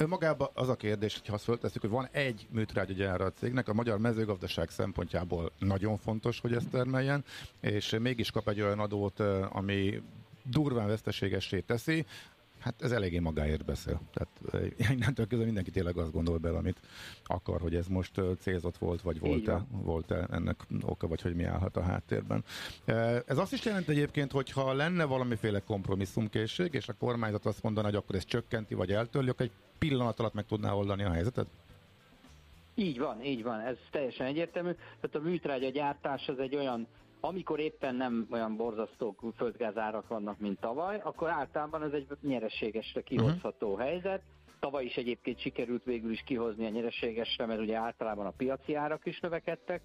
magában 0.07 0.49
az 0.55 0.69
a 0.69 0.77
kérdés, 0.77 1.21
hogy 1.25 1.35
azt 1.35 1.45
föltesszük, 1.45 1.81
hogy 1.81 1.91
van 1.91 2.09
egy 2.13 2.47
műtrágyagyára 2.51 3.25
a 3.25 3.33
cégnek, 3.33 3.69
a 3.69 3.75
magyar 3.75 3.99
mezőgazdaság 3.99 4.71
szempontjából 4.71 5.53
nagyon 5.59 5.97
fontos, 5.97 6.41
hogy 6.41 6.53
ezt 6.53 6.71
termeljen, 6.71 7.25
és 7.61 7.97
mégis 8.01 8.31
kap 8.31 8.49
egy 8.49 8.61
olyan 8.61 8.79
adót, 8.79 9.21
ami 9.51 10.03
durván 10.43 10.87
veszteségessé 10.87 11.61
teszi, 11.61 12.07
Hát 12.59 12.83
ez 12.83 12.93
eléggé 12.93 13.19
magáért 13.19 13.65
beszél. 13.65 14.01
Tehát 14.13 14.65
eh, 14.79 14.91
innentől 14.95 15.27
közben 15.27 15.47
mindenki 15.47 15.71
tényleg 15.71 15.97
azt 15.97 16.13
gondol 16.13 16.39
bele, 16.39 16.57
amit 16.57 16.81
akar, 17.25 17.61
hogy 17.61 17.75
ez 17.75 17.87
most 17.87 18.19
eh, 18.19 18.25
célzott 18.39 18.77
volt, 18.79 19.03
vagy 19.03 19.21
volt-e, 19.21 19.65
volt-e 19.71 20.27
ennek 20.31 20.67
oka, 20.83 21.09
vagy 21.09 21.23
hogy 21.23 21.35
mi 21.35 21.45
állhat 21.45 21.77
a 21.77 21.83
háttérben. 21.83 22.45
Eh, 22.85 23.21
ez 23.27 23.39
azt 23.39 23.53
is 23.53 23.65
jelenti 23.65 23.91
egyébként, 23.91 24.33
hogy 24.33 24.51
ha 24.51 24.73
lenne 24.73 25.05
valamiféle 25.05 25.61
kompromisszumkészség, 25.61 26.75
és 26.75 26.89
a 26.89 26.93
kormányzat 26.93 27.47
azt 27.47 27.63
mondaná, 27.63 27.87
hogy 27.87 27.97
akkor 27.97 28.15
ez 28.15 28.25
csökkenti, 28.25 28.75
vagy 28.75 28.93
eltörli, 28.93 29.33
egy 29.37 29.51
pillanat 29.79 30.21
alatt 30.21 30.35
meg 30.35 30.47
tudná 30.47 30.73
oldani 30.73 31.03
a 31.03 31.11
helyzetet? 31.11 31.47
Így 32.75 32.99
van, 32.99 33.25
így 33.25 33.43
van, 33.43 33.61
ez 33.61 33.77
teljesen 33.91 34.27
egyértelmű. 34.27 34.71
Tehát 34.71 35.17
a 35.17 35.29
műtrágya 35.29 35.69
gyártás 35.69 36.29
az 36.29 36.39
egy 36.39 36.57
olyan 36.57 36.87
amikor 37.21 37.61
éppen 37.61 37.95
nem 37.95 38.27
olyan 38.31 38.57
borzasztó 38.57 39.17
földgázárak 39.37 40.09
vannak, 40.09 40.39
mint 40.39 40.61
tavaly, 40.61 41.01
akkor 41.03 41.29
általában 41.29 41.83
ez 41.83 41.93
egy 41.93 42.07
nyereségesre 42.23 43.01
kihozható 43.03 43.67
uh-huh. 43.67 43.87
helyzet. 43.87 44.23
Tavaly 44.61 44.85
is 44.85 44.97
egyébként 44.97 45.41
sikerült 45.41 45.85
végül 45.85 46.11
is 46.11 46.23
kihozni 46.27 46.67
a 46.67 46.69
nyereségesre, 46.69 47.47
mert 47.47 47.61
ugye 47.61 47.77
általában 47.77 48.27
a 48.27 48.35
piaci 48.37 48.75
árak 48.75 49.07
is 49.07 49.21
növekedtek. 49.21 49.83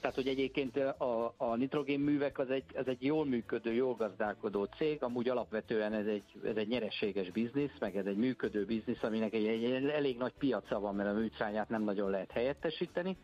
Tehát, 0.00 0.16
hogy 0.16 0.26
egyébként 0.28 0.76
a, 0.76 1.34
a 1.36 1.56
nitrogénművek 1.56 2.38
az 2.38 2.50
egy, 2.50 2.64
az 2.74 2.88
egy 2.88 3.04
jól 3.04 3.26
működő, 3.26 3.72
jól 3.72 3.94
gazdálkodó 3.94 4.64
cég, 4.64 5.02
amúgy 5.02 5.28
alapvetően 5.28 5.92
ez 5.92 6.06
egy, 6.06 6.22
ez 6.44 6.56
egy 6.56 6.68
nyereséges 6.68 7.30
biznisz, 7.30 7.78
meg 7.80 7.96
ez 7.96 8.06
egy 8.06 8.16
működő 8.16 8.64
biznisz, 8.64 9.02
aminek 9.02 9.32
egy, 9.34 9.46
egy 9.46 9.88
elég 9.88 10.16
nagy 10.16 10.32
piaca 10.38 10.80
van, 10.80 10.94
mert 10.94 11.08
a 11.08 11.12
műtrányát 11.12 11.68
nem 11.68 11.82
nagyon 11.82 12.10
lehet 12.10 12.30
helyettesíteni. 12.30 13.16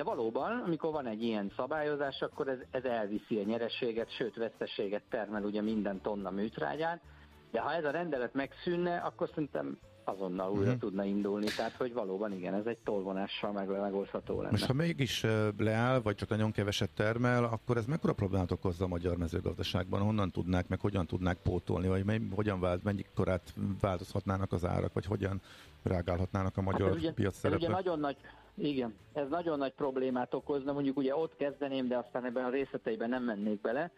De 0.00 0.06
valóban, 0.06 0.62
amikor 0.66 0.92
van 0.92 1.06
egy 1.06 1.22
ilyen 1.22 1.52
szabályozás, 1.56 2.20
akkor 2.20 2.48
ez, 2.48 2.58
ez 2.70 2.84
elviszi 2.84 3.36
a 3.36 3.44
nyereséget, 3.44 4.10
sőt 4.16 4.36
veszteséget 4.36 5.02
termel 5.10 5.44
ugye 5.44 5.62
minden 5.62 6.00
tonna 6.00 6.30
műtrágyán, 6.30 7.00
de 7.50 7.60
ha 7.60 7.72
ez 7.72 7.84
a 7.84 7.90
rendelet 7.90 8.34
megszűnne, 8.34 8.96
akkor 8.96 9.28
szerintem 9.28 9.78
azonnal 10.04 10.50
újra 10.50 10.62
uh-huh. 10.62 10.78
tudna 10.78 11.04
indulni. 11.04 11.46
Tehát, 11.56 11.72
hogy 11.72 11.92
valóban 11.92 12.32
igen, 12.32 12.54
ez 12.54 12.66
egy 12.66 12.78
tolvonással 12.84 13.52
meg, 13.52 13.68
megoldható 13.68 14.36
lenne. 14.36 14.50
Most 14.50 14.66
ha 14.66 14.72
mégis 14.72 15.26
leáll, 15.58 16.00
vagy 16.00 16.14
csak 16.14 16.28
nagyon 16.28 16.52
keveset 16.52 16.90
termel, 16.94 17.44
akkor 17.44 17.76
ez 17.76 17.86
mekkora 17.86 18.12
problémát 18.12 18.50
okozza 18.50 18.84
a 18.84 18.88
magyar 18.88 19.16
mezőgazdaságban? 19.16 20.00
Honnan 20.00 20.30
tudnák, 20.30 20.68
meg 20.68 20.80
hogyan 20.80 21.06
tudnák 21.06 21.36
pótolni, 21.42 21.88
vagy 21.88 22.04
mely, 22.04 22.20
hogyan 22.34 22.60
vált, 22.60 22.82
mennyi 22.82 23.04
korát 23.14 23.54
változhatnának 23.80 24.52
az 24.52 24.64
árak, 24.64 24.92
vagy 24.92 25.06
hogyan 25.06 25.40
reagálhatnának 25.82 26.56
a 26.56 26.62
magyar 26.62 26.88
hát 26.88 26.96
ugye, 26.96 27.12
piac 27.12 27.36
szerepre? 27.36 27.66
ugye 27.66 27.74
nagyon 27.74 27.98
nagy, 27.98 28.16
igen, 28.60 28.94
ez 29.12 29.28
nagyon 29.28 29.58
nagy 29.58 29.72
problémát 29.72 30.34
okozna, 30.34 30.72
mondjuk 30.72 30.96
ugye 30.96 31.16
ott 31.16 31.36
kezdeném, 31.36 31.88
de 31.88 31.96
aztán 31.96 32.24
ebben 32.24 32.44
a 32.44 32.50
részleteiben 32.50 33.08
nem 33.08 33.22
mennék 33.22 33.60
bele, 33.60 33.90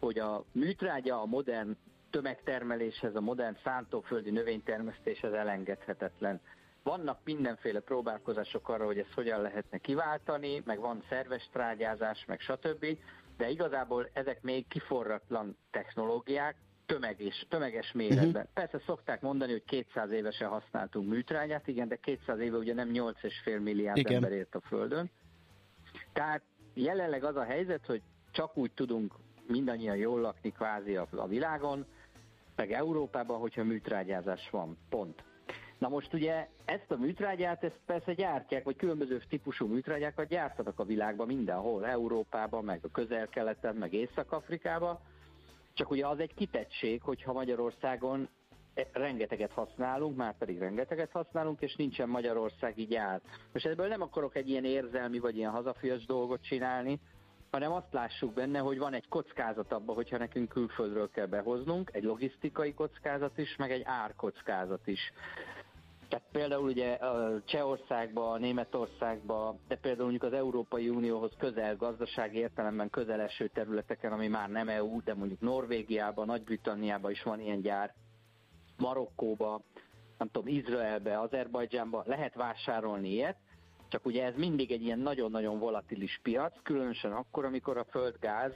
hogy 0.00 0.18
a 0.18 0.44
műtrágya 0.52 1.20
a 1.20 1.26
modern 1.26 1.76
tömegtermeléshez, 2.10 3.14
a 3.14 3.20
modern 3.20 3.56
szántóföldi 3.64 4.30
növénytermesztéshez 4.30 5.32
elengedhetetlen. 5.32 6.40
Vannak 6.82 7.20
mindenféle 7.24 7.80
próbálkozások 7.80 8.68
arra, 8.68 8.84
hogy 8.84 8.98
ezt 8.98 9.12
hogyan 9.14 9.42
lehetne 9.42 9.78
kiváltani, 9.78 10.62
meg 10.64 10.80
van 10.80 11.02
szerves 11.08 11.48
trágyázás, 11.52 12.24
meg 12.26 12.40
stb., 12.40 12.86
de 13.36 13.50
igazából 13.50 14.08
ezek 14.12 14.42
még 14.42 14.66
kiforratlan 14.68 15.56
technológiák, 15.70 16.56
tömeges, 16.88 17.46
tömeges 17.48 17.92
méretben. 17.92 18.28
Uh-huh. 18.28 18.52
Persze 18.54 18.80
szokták 18.86 19.20
mondani, 19.20 19.52
hogy 19.52 19.64
200 19.64 20.10
évesen 20.10 20.48
használtunk 20.48 21.08
műtrágyát, 21.08 21.66
igen, 21.68 21.88
de 21.88 21.96
200 21.96 22.38
éve 22.38 22.56
ugye 22.56 22.74
nem 22.74 22.90
8,5 22.92 23.62
milliárd 23.62 23.96
igen. 23.96 24.14
ember 24.14 24.32
ért 24.32 24.54
a 24.54 24.60
Földön. 24.60 25.10
Tehát 26.12 26.42
jelenleg 26.74 27.24
az 27.24 27.36
a 27.36 27.44
helyzet, 27.44 27.86
hogy 27.86 28.02
csak 28.30 28.56
úgy 28.56 28.70
tudunk 28.72 29.14
mindannyian 29.46 29.96
jól 29.96 30.20
lakni 30.20 30.52
kvázi 30.52 30.96
a, 30.96 31.06
a 31.10 31.26
világon, 31.26 31.86
meg 32.56 32.72
Európában, 32.72 33.38
hogyha 33.38 33.64
műtrágyázás 33.64 34.50
van. 34.50 34.78
Pont. 34.88 35.22
Na 35.78 35.88
most 35.88 36.14
ugye 36.14 36.48
ezt 36.64 36.90
a 36.90 36.96
műtrágyát, 36.96 37.64
ezt 37.64 37.80
persze 37.86 38.12
gyártják, 38.12 38.64
vagy 38.64 38.76
különböző 38.76 39.22
típusú 39.28 39.66
műtrágyákat 39.66 40.28
gyártanak 40.28 40.78
a 40.78 40.84
világban 40.84 41.26
mindenhol, 41.26 41.86
Európában, 41.86 42.64
meg 42.64 42.80
a 42.82 42.90
közel-keleten, 42.90 43.74
meg 43.74 43.92
Észak-Afrikában, 43.92 44.98
csak 45.78 45.90
ugye 45.90 46.06
az 46.06 46.18
egy 46.18 46.34
kitettség, 46.34 47.02
hogyha 47.02 47.32
Magyarországon 47.32 48.28
rengeteget 48.92 49.52
használunk, 49.52 50.16
már 50.16 50.36
pedig 50.38 50.58
rengeteget 50.58 51.10
használunk, 51.10 51.60
és 51.60 51.74
nincsen 51.76 52.08
magyarországi 52.08 52.86
gyár. 52.86 53.20
Most 53.52 53.66
ebből 53.66 53.88
nem 53.88 54.02
akarok 54.02 54.36
egy 54.36 54.48
ilyen 54.48 54.64
érzelmi 54.64 55.18
vagy 55.18 55.36
ilyen 55.36 55.50
hazafias 55.50 56.04
dolgot 56.06 56.42
csinálni, 56.42 57.00
hanem 57.50 57.72
azt 57.72 57.92
lássuk 57.92 58.32
benne, 58.34 58.58
hogy 58.58 58.78
van 58.78 58.94
egy 58.94 59.08
kockázat 59.08 59.72
abban, 59.72 59.94
hogyha 59.94 60.18
nekünk 60.18 60.48
külföldről 60.48 61.10
kell 61.10 61.26
behoznunk, 61.26 61.90
egy 61.92 62.04
logisztikai 62.04 62.74
kockázat 62.74 63.38
is, 63.38 63.56
meg 63.56 63.70
egy 63.70 63.82
árkockázat 63.84 64.86
is. 64.86 65.12
Tehát 66.08 66.24
például 66.32 66.68
ugye 66.68 66.98
Csehországba, 67.44 68.38
Németországba, 68.38 69.56
de 69.68 69.76
például 69.76 70.08
mondjuk 70.10 70.32
az 70.32 70.38
Európai 70.38 70.88
Unióhoz 70.88 71.32
közel, 71.38 71.76
gazdasági 71.76 72.38
értelemben 72.38 72.90
közeleső 72.90 73.48
területeken, 73.48 74.12
ami 74.12 74.28
már 74.28 74.48
nem 74.48 74.68
EU, 74.68 75.02
de 75.02 75.14
mondjuk 75.14 75.40
Norvégiában, 75.40 76.26
Nagy-Britanniában 76.26 77.10
is 77.10 77.22
van 77.22 77.40
ilyen 77.40 77.60
gyár, 77.60 77.94
Marokkóba, 78.76 79.60
nem 80.18 80.28
tudom, 80.30 80.54
Izraelbe, 80.54 81.18
Azerbajdzsánba 81.18 82.02
lehet 82.06 82.34
vásárolni 82.34 83.08
ilyet, 83.08 83.36
csak 83.88 84.06
ugye 84.06 84.24
ez 84.24 84.36
mindig 84.36 84.70
egy 84.70 84.82
ilyen 84.82 84.98
nagyon-nagyon 84.98 85.58
volatilis 85.58 86.20
piac, 86.22 86.62
különösen 86.62 87.12
akkor, 87.12 87.44
amikor 87.44 87.76
a 87.76 87.84
földgáz 87.84 88.52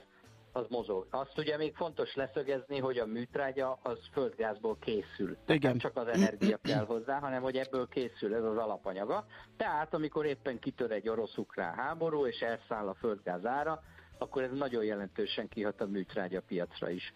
az 0.53 0.65
mozog. 0.69 1.07
Azt 1.09 1.37
ugye 1.37 1.57
még 1.57 1.75
fontos 1.75 2.15
leszögezni, 2.15 2.79
hogy 2.79 2.97
a 2.97 3.05
műtrágya 3.05 3.79
az 3.83 3.99
földgázból 4.11 4.77
készül. 4.79 5.37
Igen. 5.47 5.69
Nem 5.69 5.79
csak 5.79 5.97
az 5.97 6.07
energia 6.07 6.57
kell 6.57 6.85
hozzá, 6.85 7.19
hanem 7.19 7.41
hogy 7.41 7.57
ebből 7.57 7.87
készül 7.87 8.35
ez 8.35 8.43
az 8.43 8.57
alapanyaga. 8.57 9.25
Tehát 9.57 9.93
amikor 9.93 10.25
éppen 10.25 10.59
kitör 10.59 10.91
egy 10.91 11.09
orosz-ukrán 11.09 11.75
háború, 11.75 12.25
és 12.25 12.39
elszáll 12.39 12.87
a 12.87 12.93
földgáz 12.93 13.45
ára, 13.45 13.81
akkor 14.17 14.41
ez 14.41 14.51
nagyon 14.51 14.83
jelentősen 14.83 15.47
kihat 15.47 15.81
a 15.81 15.85
műtrágya 15.85 16.41
piacra 16.47 16.89
is. 16.89 17.13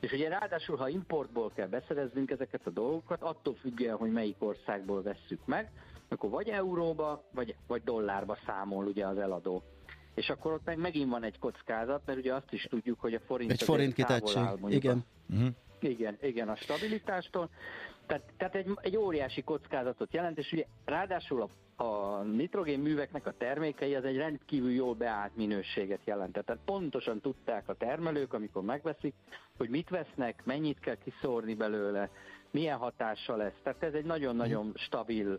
És 0.00 0.12
ugye 0.12 0.28
ráadásul, 0.28 0.76
ha 0.76 0.88
importból 0.88 1.52
kell 1.54 1.66
beszereznünk 1.66 2.30
ezeket 2.30 2.66
a 2.66 2.70
dolgokat, 2.70 3.22
attól 3.22 3.54
függően, 3.54 3.96
hogy 3.96 4.10
melyik 4.10 4.36
országból 4.38 5.02
vesszük 5.02 5.46
meg, 5.46 5.70
akkor 6.08 6.30
vagy 6.30 6.48
euróba, 6.48 7.24
vagy, 7.34 7.54
vagy 7.66 7.82
dollárba 7.82 8.38
számol 8.46 8.86
ugye 8.86 9.06
az 9.06 9.18
eladó. 9.18 9.62
És 10.14 10.30
akkor 10.30 10.52
ott 10.52 10.64
meg 10.64 10.78
megint 10.78 11.10
van 11.10 11.22
egy 11.22 11.38
kockázat, 11.38 12.02
mert 12.06 12.18
ugye 12.18 12.34
azt 12.34 12.52
is 12.52 12.66
tudjuk, 12.70 13.00
hogy 13.00 13.14
a 13.14 13.20
forint 13.20 13.50
egy 13.50 13.62
forint 13.62 13.94
kitettség, 13.94 14.42
igen. 14.68 15.04
Uh-huh. 15.30 15.48
Igen, 15.80 16.16
igen, 16.20 16.48
a 16.48 16.56
stabilitástól. 16.56 17.50
Tehát, 18.06 18.22
tehát 18.36 18.54
egy, 18.54 18.70
egy 18.80 18.96
óriási 18.96 19.42
kockázatot 19.42 20.12
jelent, 20.12 20.38
és 20.38 20.52
ugye 20.52 20.64
ráadásul 20.84 21.48
a, 21.76 21.82
a 21.84 22.22
nitrogén 22.22 22.78
műveknek 22.78 23.26
a 23.26 23.34
termékei 23.38 23.94
az 23.94 24.04
egy 24.04 24.16
rendkívül 24.16 24.70
jól 24.70 24.94
beállt 24.94 25.36
minőséget 25.36 26.00
jelentett. 26.04 26.46
Tehát 26.46 26.62
pontosan 26.64 27.20
tudták 27.20 27.68
a 27.68 27.74
termelők, 27.74 28.32
amikor 28.32 28.62
megveszik, 28.62 29.14
hogy 29.56 29.68
mit 29.68 29.88
vesznek, 29.88 30.42
mennyit 30.44 30.80
kell 30.80 30.96
kiszórni 31.04 31.54
belőle, 31.54 32.10
milyen 32.50 32.78
hatása 32.78 33.36
lesz. 33.36 33.58
Tehát 33.62 33.82
ez 33.82 33.92
egy 33.92 34.04
nagyon-nagyon 34.04 34.72
stabil 34.74 35.38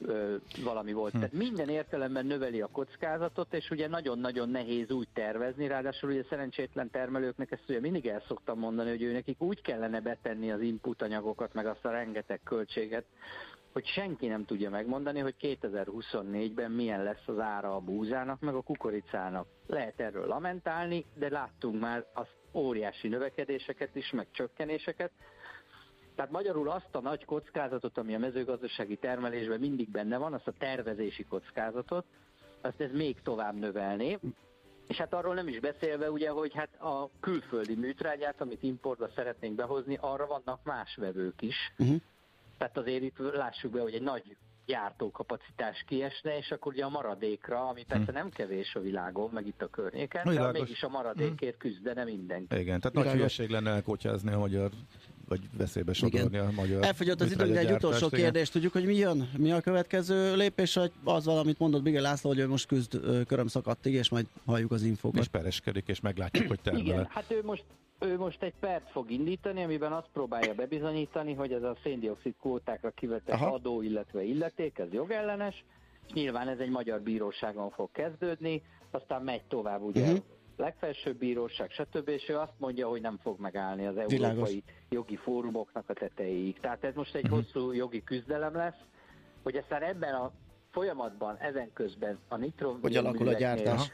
ö, 0.00 0.36
valami 0.64 0.92
volt. 0.92 1.12
Tehát 1.12 1.32
minden 1.32 1.68
értelemben 1.68 2.26
növeli 2.26 2.60
a 2.60 2.66
kockázatot, 2.66 3.54
és 3.54 3.70
ugye 3.70 3.88
nagyon-nagyon 3.88 4.48
nehéz 4.48 4.90
úgy 4.90 5.08
tervezni, 5.12 5.66
ráadásul 5.66 6.10
ugye 6.10 6.24
szerencsétlen 6.28 6.90
termelőknek 6.90 7.50
ezt 7.50 7.68
ugye 7.68 7.80
mindig 7.80 8.06
el 8.06 8.22
szoktam 8.26 8.58
mondani, 8.58 8.90
hogy 8.90 9.02
ő 9.02 9.12
nekik 9.12 9.40
úgy 9.40 9.62
kellene 9.62 10.00
betenni 10.00 10.50
az 10.50 10.60
input 10.60 11.02
anyagokat, 11.02 11.54
meg 11.54 11.66
azt 11.66 11.84
a 11.84 11.90
rengeteg 11.90 12.40
költséget, 12.44 13.04
hogy 13.72 13.86
senki 13.86 14.26
nem 14.26 14.44
tudja 14.44 14.70
megmondani, 14.70 15.20
hogy 15.20 15.34
2024-ben 15.40 16.70
milyen 16.70 17.02
lesz 17.02 17.26
az 17.26 17.38
ára 17.38 17.74
a 17.74 17.80
búzának, 17.80 18.40
meg 18.40 18.54
a 18.54 18.62
kukoricának. 18.62 19.46
Lehet 19.66 20.00
erről 20.00 20.26
lamentálni, 20.26 21.04
de 21.14 21.28
láttunk 21.28 21.80
már 21.80 22.06
az 22.12 22.26
óriási 22.52 23.08
növekedéseket 23.08 23.94
is, 23.94 24.10
meg 24.10 24.26
csökkenéseket. 24.30 25.10
Tehát 26.18 26.32
magyarul 26.32 26.70
azt 26.70 26.88
a 26.94 27.00
nagy 27.00 27.24
kockázatot, 27.24 27.98
ami 27.98 28.14
a 28.14 28.18
mezőgazdasági 28.18 28.96
termelésben 28.96 29.60
mindig 29.60 29.90
benne 29.90 30.16
van, 30.16 30.34
azt 30.34 30.46
a 30.46 30.52
tervezési 30.58 31.24
kockázatot, 31.24 32.04
azt 32.60 32.80
ez 32.80 32.90
még 32.92 33.22
tovább 33.22 33.58
növelné. 33.58 34.18
És 34.86 34.96
hát 34.96 35.14
arról 35.14 35.34
nem 35.34 35.48
is 35.48 35.60
beszélve 35.60 36.10
ugye, 36.10 36.30
hogy 36.30 36.54
hát 36.54 36.80
a 36.80 37.10
külföldi 37.20 37.74
műtrágyát, 37.74 38.40
amit 38.40 38.62
importba 38.62 39.08
szeretnénk 39.14 39.54
behozni, 39.54 39.98
arra 40.00 40.26
vannak 40.26 40.60
más 40.64 40.96
vevők 40.96 41.42
is. 41.42 41.56
Uh-huh. 41.78 42.00
Tehát 42.58 42.78
azért 42.78 43.02
itt 43.02 43.18
lássuk 43.18 43.72
be, 43.72 43.80
hogy 43.80 43.94
egy 43.94 44.02
nagy 44.02 44.36
gyártókapacitás 44.66 45.84
kiesne, 45.86 46.36
és 46.36 46.50
akkor 46.50 46.72
ugye 46.72 46.84
a 46.84 46.88
maradékra, 46.88 47.68
ami 47.68 47.84
persze 47.88 48.12
nem 48.12 48.30
kevés 48.30 48.74
a 48.74 48.80
világon, 48.80 49.30
meg 49.32 49.46
itt 49.46 49.62
a 49.62 49.68
környéken, 49.68 50.34
de 50.34 50.50
mégis 50.50 50.82
a 50.82 50.88
maradékért 50.88 51.56
küzdene 51.56 52.04
mindenki. 52.04 52.58
Igen, 52.58 52.80
tehát 52.80 52.82
nagy 52.82 52.92
Világos. 52.92 53.12
hülyeség 53.12 53.48
lenne 53.48 53.70
elkocsázni 53.70 54.32
a 54.32 54.38
magyar, 54.38 54.70
vagy 55.28 55.40
veszélybe 55.56 55.92
sodorni 55.92 56.36
a 56.36 56.50
magyar 56.56 56.84
Elfogyott 56.84 57.20
az 57.20 57.32
időnk, 57.32 57.52
de 57.52 57.58
egy 57.58 57.70
utolsó 57.70 58.06
igen. 58.06 58.20
kérdés. 58.20 58.48
Tudjuk, 58.48 58.72
hogy 58.72 58.84
mi 58.84 58.94
jön? 58.94 59.30
Mi 59.36 59.52
a 59.52 59.60
következő 59.60 60.36
lépés? 60.36 60.74
Vagy 60.74 60.92
Az 61.04 61.24
valamit 61.24 61.58
mondott 61.58 61.82
Bigel 61.82 62.02
László, 62.02 62.30
hogy 62.30 62.38
ő 62.38 62.48
most 62.48 62.66
küzd 62.66 62.94
ö, 62.94 63.22
köröm 63.22 63.46
szakadtig, 63.46 63.94
és 63.94 64.08
majd 64.08 64.26
halljuk 64.46 64.70
az 64.70 64.82
infókat. 64.82 65.20
És 65.20 65.28
pereskedik, 65.28 65.88
és 65.88 66.00
meglátjuk, 66.00 66.48
hogy 66.48 66.60
termel. 66.60 66.82
Igen, 66.82 67.06
hát 67.10 67.30
ő 67.30 67.40
most, 67.44 67.64
ő 67.98 68.18
most 68.18 68.42
egy 68.42 68.54
pert 68.60 68.90
fog 68.90 69.10
indítani, 69.10 69.62
amiben 69.62 69.92
azt 69.92 70.08
próbálja 70.12 70.54
bebizonyítani, 70.54 71.34
hogy 71.34 71.52
ez 71.52 71.62
a 71.62 71.76
széndiokszid 71.82 72.34
kvótákra 72.40 72.90
kivetett 72.90 73.34
Aha. 73.34 73.54
adó, 73.54 73.82
illetve 73.82 74.22
illeték, 74.22 74.78
ez 74.78 74.92
jogellenes, 74.92 75.64
és 76.06 76.12
nyilván 76.12 76.48
ez 76.48 76.58
egy 76.58 76.70
magyar 76.70 77.00
bíróságon 77.00 77.70
fog 77.70 77.88
kezdődni, 77.92 78.62
aztán 78.90 79.22
megy 79.22 79.42
tovább 79.48 79.82
ugye 79.82 80.02
uh-huh. 80.02 80.18
Legfelsőbb 80.58 81.16
bíróság, 81.16 81.70
stb. 81.70 82.08
És 82.08 82.28
ő 82.28 82.36
azt 82.38 82.52
mondja, 82.58 82.88
hogy 82.88 83.00
nem 83.00 83.18
fog 83.22 83.40
megállni 83.40 83.86
az 83.86 83.96
európai 83.96 84.16
Világos. 84.16 84.50
jogi 84.88 85.16
fórumoknak 85.16 85.88
a 85.88 85.92
tetejéig. 85.92 86.60
Tehát 86.60 86.84
ez 86.84 86.94
most 86.94 87.14
egy 87.14 87.24
Mhm. 87.24 87.32
hosszú 87.32 87.72
jogi 87.72 88.04
küzdelem 88.04 88.54
lesz, 88.54 88.80
hogy 89.42 89.56
aztán 89.56 89.82
ebben 89.82 90.14
a 90.14 90.32
folyamatban, 90.70 91.36
ezen 91.36 91.72
közben 91.72 92.18
a 92.28 92.36
nitro 92.36 92.76
Hogy 92.80 92.96
alakul 92.96 93.28
a 93.28 93.32
gyártás. 93.32 93.92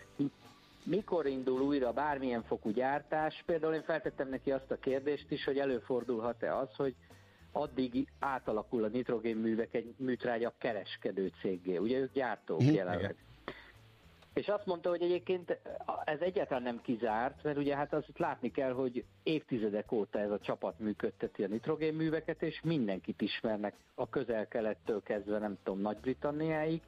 mikor 0.85 1.27
indul 1.27 1.61
újra 1.61 1.93
bármilyen 1.93 2.43
fokú 2.43 2.71
gyártás? 2.71 3.43
Például 3.47 3.75
én 3.75 3.83
feltettem 3.83 4.29
neki 4.29 4.53
azt 4.53 4.71
a 4.71 4.77
kérdést 4.79 5.31
is, 5.31 5.45
hogy 5.45 5.59
előfordulhat-e 5.59 6.57
az, 6.57 6.75
hogy 6.77 6.95
addig 7.53 8.09
átalakul 8.19 8.85
a 8.85 8.89
nitrogénművek 8.89 9.75
egy 9.75 9.95
műtrágya 9.97 10.53
kereskedő 10.59 11.31
céggé. 11.41 11.77
Ugye 11.77 11.99
ők 11.99 12.13
gyártók 12.13 12.61
Mhm. 12.61 12.73
jelenleg. 12.75 13.17
És 14.35 14.49
azt 14.49 14.67
mondta, 14.67 14.89
hogy 14.89 15.03
egyébként 15.03 15.59
ez 16.05 16.21
egyáltalán 16.21 16.63
nem 16.63 16.81
kizárt, 16.83 17.43
mert 17.43 17.57
ugye 17.59 17.77
hát 17.77 17.93
azt 17.93 18.19
látni 18.19 18.51
kell, 18.51 18.73
hogy 18.73 19.05
évtizedek 19.23 19.93
óta 19.93 20.19
ez 20.19 20.31
a 20.31 20.39
csapat 20.39 20.79
működteti 20.79 21.45
a 21.45 21.49
nitrogénműveket, 21.49 22.43
és 22.43 22.61
mindenkit 22.63 23.21
ismernek 23.21 23.75
a 23.95 24.09
közel-kelettől 24.09 25.03
kezdve, 25.03 25.39
nem 25.39 25.59
tudom, 25.63 25.81
Nagy-Britanniáig. 25.81 26.83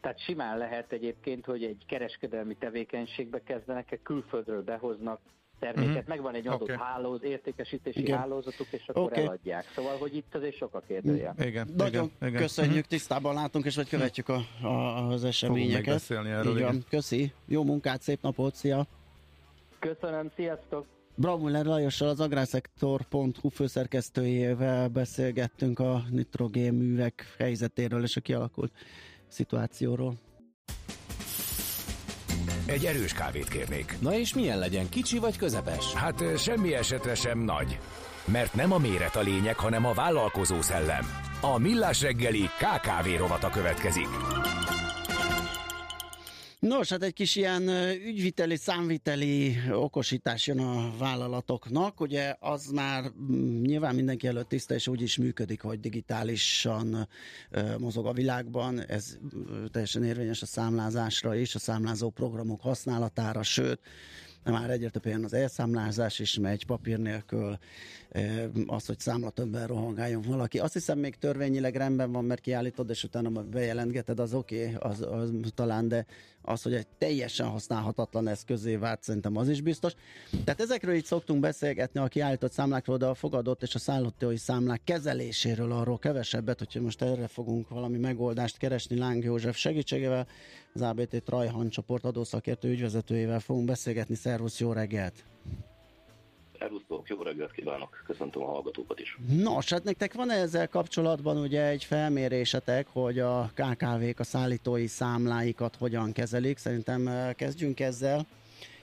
Tehát 0.00 0.18
simán 0.18 0.58
lehet 0.58 0.92
egyébként, 0.92 1.44
hogy 1.44 1.64
egy 1.64 1.84
kereskedelmi 1.86 2.56
tevékenységbe 2.56 3.42
kezdenek, 3.42 4.00
külföldről 4.02 4.62
behoznak 4.62 5.20
terméket, 5.58 5.94
Mhm. 6.02 6.08
megvan 6.08 6.34
egy 6.34 6.46
adott 6.46 6.60
Oké. 6.62 6.74
hálóz, 6.78 7.22
értékesítési 7.22 8.00
Igen. 8.00 8.18
hálózatuk, 8.18 8.66
és 8.70 8.82
akkor 8.88 9.02
Oké. 9.02 9.20
eladják. 9.22 9.64
Szóval, 9.74 9.96
hogy 9.98 10.16
itt 10.16 10.34
azért 10.34 10.56
sok 10.56 10.74
a 10.74 10.82
kérdője. 10.86 11.34
Igen, 11.38 11.68
Nagyon 11.76 12.10
igen, 12.18 12.28
igen. 12.28 12.40
köszönjük, 12.40 12.86
tisztában 12.86 13.34
látunk, 13.34 13.64
és 13.64 13.76
hogy 13.76 13.88
követjük 13.88 14.28
a, 14.28 14.40
a, 14.62 15.06
az 15.08 15.24
eseményeket. 15.24 15.72
megbeszélni 15.84 16.28
erről, 16.30 16.44
van. 16.52 16.56
igen. 16.58 16.84
Köszi, 16.88 17.32
jó 17.46 17.64
munkát, 17.64 18.02
szép 18.02 18.22
napot, 18.22 18.54
szia! 18.54 18.86
Köszönöm, 19.78 20.30
sziasztok! 20.36 20.86
Bramuller 21.14 21.64
Lajossal, 21.64 22.08
az 22.08 22.20
agrárszektor.hu 22.20 23.48
főszerkesztőjével 23.48 24.88
beszélgettünk 24.88 25.78
a 25.78 26.02
nitrogén 26.10 26.74
művek 26.74 27.34
helyzetéről 27.38 28.02
és 28.02 28.16
a 28.16 28.20
kialakult 28.20 28.72
szituációról. 29.28 30.14
Egy 32.68 32.84
erős 32.84 33.12
kávét 33.12 33.48
kérnék. 33.48 33.96
Na 34.00 34.14
és 34.14 34.34
milyen 34.34 34.58
legyen, 34.58 34.88
kicsi 34.88 35.18
vagy 35.18 35.38
közepes? 35.38 35.92
Hát 35.92 36.38
semmi 36.38 36.74
esetre 36.74 37.14
sem 37.14 37.38
nagy. 37.38 37.78
Mert 38.24 38.54
nem 38.54 38.72
a 38.72 38.78
méret 38.78 39.16
a 39.16 39.20
lényeg, 39.20 39.58
hanem 39.58 39.86
a 39.86 39.92
vállalkozó 39.92 40.60
szellem. 40.60 41.06
A 41.40 41.58
Millás 41.58 42.02
reggeli 42.02 42.50
KKV 42.58 43.18
rovata 43.18 43.50
következik. 43.50 44.08
Nos, 46.60 46.88
hát 46.88 47.02
egy 47.02 47.12
kis 47.12 47.36
ilyen 47.36 47.68
ügyviteli, 48.06 48.56
számviteli 48.56 49.56
okosítás 49.72 50.46
jön 50.46 50.58
a 50.58 50.96
vállalatoknak. 50.98 52.00
Ugye 52.00 52.34
az 52.40 52.66
már 52.66 53.02
mm, 53.02 53.62
nyilván 53.62 53.94
mindenki 53.94 54.26
előtt 54.26 54.48
tiszta, 54.48 54.74
és 54.74 54.88
úgy 54.88 55.02
is 55.02 55.16
működik, 55.16 55.60
hogy 55.60 55.80
digitálisan 55.80 57.08
mozog 57.78 58.06
a 58.06 58.12
világban. 58.12 58.84
Ez 58.84 59.18
teljesen 59.70 60.04
érvényes 60.04 60.42
a 60.42 60.46
számlázásra 60.46 61.34
is, 61.34 61.54
a 61.54 61.58
számlázó 61.58 62.10
programok 62.10 62.60
használatára, 62.60 63.42
sőt, 63.42 63.80
már 64.50 64.70
egyre 64.70 64.88
több 64.88 65.24
az 65.24 65.32
elszámlázás 65.32 66.18
is 66.18 66.38
megy 66.38 66.66
papír 66.66 66.98
nélkül, 66.98 67.58
az, 68.66 68.86
hogy 68.86 68.98
számlatömbben 68.98 69.66
rohangáljon 69.66 70.22
valaki. 70.22 70.58
Azt 70.58 70.72
hiszem 70.72 70.98
még 70.98 71.16
törvényileg 71.16 71.76
rendben 71.76 72.12
van, 72.12 72.24
mert 72.24 72.40
kiállítod, 72.40 72.90
és 72.90 73.04
utána 73.04 73.42
bejelentgeted, 73.42 74.18
az 74.18 74.34
oké, 74.34 74.74
okay, 74.74 74.90
az, 74.90 75.00
az 75.00 75.30
talán, 75.54 75.88
de 75.88 76.06
az, 76.42 76.62
hogy 76.62 76.74
egy 76.74 76.86
teljesen 76.98 77.46
használhatatlan 77.46 78.28
eszközé 78.28 78.76
vált, 78.76 79.02
szerintem 79.02 79.36
az 79.36 79.48
is 79.48 79.60
biztos. 79.60 79.92
Tehát 80.44 80.60
ezekről 80.60 80.94
így 80.94 81.04
szoktunk 81.04 81.40
beszélgetni 81.40 82.00
a 82.00 82.08
kiállított 82.08 82.52
számlákról, 82.52 82.96
de 82.96 83.06
a 83.06 83.14
fogadott 83.14 83.62
és 83.62 83.74
a 83.74 83.78
szállítói 83.78 84.36
számlák 84.36 84.80
kezeléséről 84.84 85.72
arról 85.72 85.98
kevesebbet, 85.98 86.58
hogyha 86.58 86.80
most 86.80 87.02
erre 87.02 87.26
fogunk 87.26 87.68
valami 87.68 87.98
megoldást 87.98 88.56
keresni 88.56 88.96
Láng 88.96 89.24
József 89.24 89.56
segítségével, 89.56 90.26
az 90.80 90.88
ABT 90.88 91.22
Trajhan 91.24 91.68
csoport 91.68 92.04
adószakértő 92.04 92.70
ügyvezetőjével 92.70 93.40
fogunk 93.40 93.66
beszélgetni. 93.66 94.14
Szervusz, 94.14 94.60
jó 94.60 94.72
reggelt! 94.72 95.24
Szervusztok, 96.58 97.08
jó 97.08 97.22
reggelt 97.22 97.52
kívánok, 97.52 98.02
köszöntöm 98.06 98.42
a 98.42 98.46
hallgatókat 98.46 99.00
is. 99.00 99.18
Nos, 99.42 99.70
hát 99.70 99.84
nektek 99.84 100.14
van 100.14 100.30
ezzel 100.30 100.68
kapcsolatban 100.68 101.36
ugye 101.36 101.66
egy 101.66 101.84
felmérésetek, 101.84 102.86
hogy 102.92 103.18
a 103.18 103.50
KKV-k 103.54 104.20
a 104.20 104.24
szállítói 104.24 104.86
számláikat 104.86 105.76
hogyan 105.76 106.12
kezelik. 106.12 106.58
Szerintem 106.58 107.32
kezdjünk 107.36 107.80
ezzel, 107.80 108.26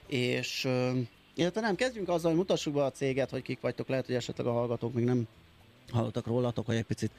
és 0.07 0.67
illetve 1.35 1.61
nem, 1.61 1.75
kezdjünk 1.75 2.09
azzal, 2.09 2.29
hogy 2.29 2.39
mutassuk 2.39 2.73
be 2.73 2.83
a 2.83 2.91
céget, 2.91 3.29
hogy 3.29 3.41
kik 3.41 3.61
vagytok, 3.61 3.87
lehet, 3.87 4.05
hogy 4.05 4.15
esetleg 4.15 4.47
a 4.47 4.51
hallgatók 4.51 4.93
még 4.93 5.03
nem 5.03 5.27
hallottak 5.91 6.27
rólatok, 6.27 6.65
hogy 6.65 6.75
egy 6.75 6.85
picit 6.85 7.11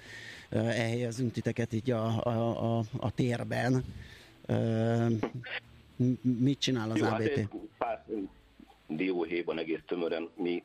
elhelyezzünk 0.50 1.32
titeket 1.32 1.72
így 1.72 1.90
a, 1.90 2.26
a, 2.26 2.78
a, 2.78 2.84
a 2.98 3.10
térben. 3.10 3.84
Mit 6.22 6.58
csinál 6.58 6.90
az 6.90 6.98
jó, 6.98 7.04
hát 7.04 7.20
ABT? 7.20 7.36
egy 7.36 7.48
pár 7.78 8.04
dióhéjban 8.86 9.58
egész 9.58 9.80
tömören 9.86 10.30
mi, 10.34 10.62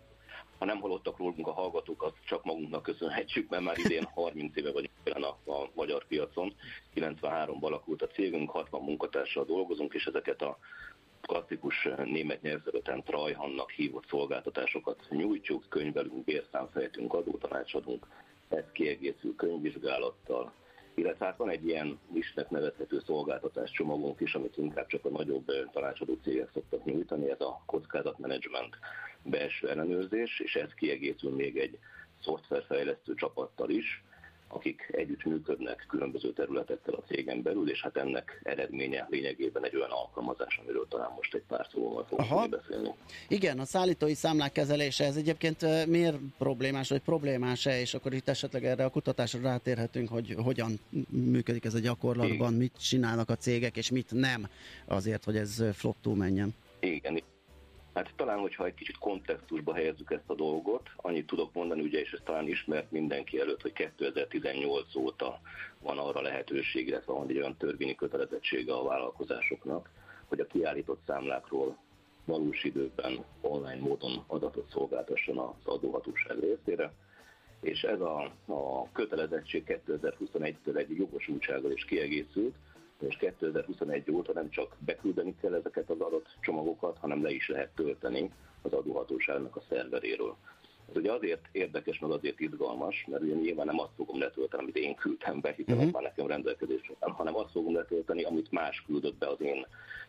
ha 0.58 0.66
nem 0.66 0.80
hallottak 0.80 1.18
rólunk 1.18 1.48
a 1.48 1.52
hallgatók, 1.52 2.04
azt 2.04 2.16
csak 2.26 2.44
magunknak 2.44 2.84
köszönhetjük, 2.84 3.50
mert 3.50 3.64
már 3.64 3.78
idén 3.78 4.04
30 4.04 4.56
éve 4.56 4.72
vagyunk 4.72 4.94
jelen 5.04 5.24
a, 5.24 5.52
a 5.52 5.70
magyar 5.74 6.08
piacon. 6.08 6.54
93-ban 6.96 7.62
alakult 7.62 8.02
a 8.02 8.08
cégünk, 8.08 8.50
60 8.50 8.82
munkatársal 8.82 9.46
dolgozunk, 9.46 9.94
és 9.94 10.06
ezeket 10.06 10.42
a 10.42 10.58
klasszikus 11.22 11.88
német 12.04 12.42
nyelvzöveten 12.42 13.04
Trajhannak 13.04 13.72
hívott 13.72 14.08
szolgáltatásokat 14.08 15.06
nyújtjuk, 15.10 15.66
könyvelünk, 15.70 16.24
bérszámfejtünk, 16.24 17.14
adótanácsadunk, 17.14 18.08
ez 18.50 18.64
kiegészül 18.72 19.36
könyvvizsgálattal, 19.36 20.54
illetve 20.94 21.26
hát 21.26 21.38
van 21.38 21.50
egy 21.50 21.68
ilyen 21.68 22.00
listnek 22.14 22.50
nevezhető 22.50 23.00
szolgáltatás 23.06 23.72
csomagunk 23.72 24.20
is, 24.20 24.36
amit 24.36 24.58
inkább 24.58 24.88
csak 24.88 25.06
a 25.06 25.10
nagyobb 25.10 25.46
tanácsadó 25.72 26.18
cégek 26.24 26.50
szoktak 26.54 26.84
nyújtani, 26.84 27.30
ez 27.30 27.42
a 27.42 27.64
kockázatmenedzsment 27.66 28.78
belső 29.24 29.70
ellenőrzés, 29.70 30.40
és 30.40 30.56
ez 30.56 30.74
kiegészül 30.74 31.32
még 31.32 31.58
egy 31.58 31.78
szoftverfejlesztő 32.22 33.14
csapattal 33.14 33.70
is, 33.70 34.04
akik 34.54 34.90
együtt 34.92 35.24
működnek 35.24 35.86
különböző 35.90 36.34
területekkel 36.34 36.94
a 36.94 37.04
cégen 37.08 37.42
belül, 37.42 37.70
és 37.70 37.82
hát 37.82 37.98
ennek 37.98 38.42
eredménye 38.44 39.08
lényegében 39.10 39.66
egy 39.66 39.76
olyan 39.76 39.90
alkalmazás, 39.90 40.60
amiről 40.64 40.88
talán 40.90 41.12
most 41.16 41.34
egy 41.34 41.44
pár 41.48 41.68
szóval 41.72 42.06
fogunk 42.06 42.32
Aha. 42.32 42.48
beszélni. 42.48 42.90
Igen, 43.28 43.60
a 43.60 43.66
szállítói 43.66 44.14
számlák 44.14 44.52
kezelése, 44.52 45.06
ez 45.06 45.16
egyébként 45.16 45.86
miért 45.88 46.18
problémás, 46.38 46.90
vagy 46.90 47.02
problémás-e, 47.02 47.80
és 47.80 47.94
akkor 47.94 48.14
itt 48.14 48.28
esetleg 48.28 48.66
erre 48.66 48.86
a 48.86 48.90
kutatásra 48.90 49.42
rátérhetünk, 49.42 50.10
hogy 50.10 50.36
hogyan 50.38 50.80
működik 51.10 51.66
ez 51.66 51.74
a 51.74 51.80
gyakorlatban, 51.80 52.54
mit 52.54 52.74
csinálnak 52.80 53.30
a 53.30 53.36
cégek, 53.36 53.78
és 53.78 53.92
mit 53.92 54.12
nem, 54.12 54.48
azért, 54.86 55.24
hogy 55.24 55.36
ez 55.36 55.60
ö, 55.60 55.72
flottul 55.72 56.16
menjen. 56.16 56.56
Igen. 56.80 57.22
Hát 57.94 58.14
talán, 58.16 58.40
hogyha 58.40 58.66
egy 58.66 58.74
kicsit 58.74 58.98
kontextusba 58.98 59.74
helyezzük 59.74 60.12
ezt 60.12 60.30
a 60.30 60.36
dolgot, 60.36 60.90
annyit 60.96 61.26
tudok 61.26 61.54
mondani, 61.54 61.82
ugye, 61.82 62.00
és 62.00 62.12
ez 62.12 62.20
talán 62.24 62.48
ismert 62.48 62.92
mindenki 62.92 63.40
előtt, 63.40 63.62
hogy 63.62 63.74
2018 63.74 64.96
óta 64.96 65.42
van 65.80 65.98
arra 65.98 66.22
lehetőség, 66.22 66.88
illetve 66.88 67.14
van 67.14 67.30
egy 67.30 67.38
olyan 67.38 67.58
törvényi 67.58 67.96
kötelezettsége 67.96 68.74
a 68.74 68.84
vállalkozásoknak, 68.84 69.90
hogy 70.28 70.40
a 70.40 70.46
kiállított 70.46 71.02
számlákról 71.08 71.78
valós 72.26 72.64
időben 72.64 73.26
online 73.42 73.80
módon 73.80 74.24
adatot 74.28 74.70
szolgáltasson 74.70 75.38
az 75.38 75.66
adóhatóság 75.66 76.40
részére, 76.40 76.94
és 77.62 77.82
ez 77.82 78.00
a, 78.00 78.32
a 78.46 78.92
kötelezettség 78.92 79.82
2021-től 79.88 80.78
egy 80.78 80.98
jogosultsággal 80.98 81.72
is 81.72 81.86
kiegészült, 81.86 82.56
és 83.02 83.18
2021 83.18 84.12
óta 84.12 84.34
nem 84.34 84.50
csak 84.50 84.76
beküldeni 84.80 85.36
kell 85.42 85.54
ezeket 85.54 85.90
az 85.90 86.00
adott 86.00 86.28
csomagokat, 86.42 86.98
hanem 86.98 87.24
le 87.24 87.32
is 87.32 87.48
lehet 87.48 87.76
tölteni 87.76 88.32
az 88.62 88.74
adóhatóságnak 88.74 89.56
a 89.56 89.64
szerveréről. 89.70 90.36
Ez 90.92 90.98
ugye 90.98 91.12
azért 91.12 91.48
érdekes, 91.52 92.00
meg 92.00 92.12
azért 92.12 92.40
izgalmas, 92.40 93.06
mert 93.10 93.24
ugye 93.24 93.34
nyilván 93.34 93.66
nem 93.66 93.80
azt 93.80 93.96
fogom 93.96 94.20
letölteni, 94.20 94.64
amit 94.64 94.76
én 94.76 94.96
küldtem 94.96 95.42
be, 95.42 95.54
hiszen 95.56 95.78
uh-huh. 95.78 95.92
már 95.92 96.04
nekem 96.04 96.28
rendelkezésre 96.28 96.94
áll, 97.00 97.12
hanem 97.12 97.36
azt 97.36 97.52
fogom 97.52 97.76
letölteni, 97.76 98.24
amit 98.24 98.52
más 98.52 98.84
küldött 98.86 99.16
be 99.16 99.28
az 99.28 99.42
én 99.42 99.66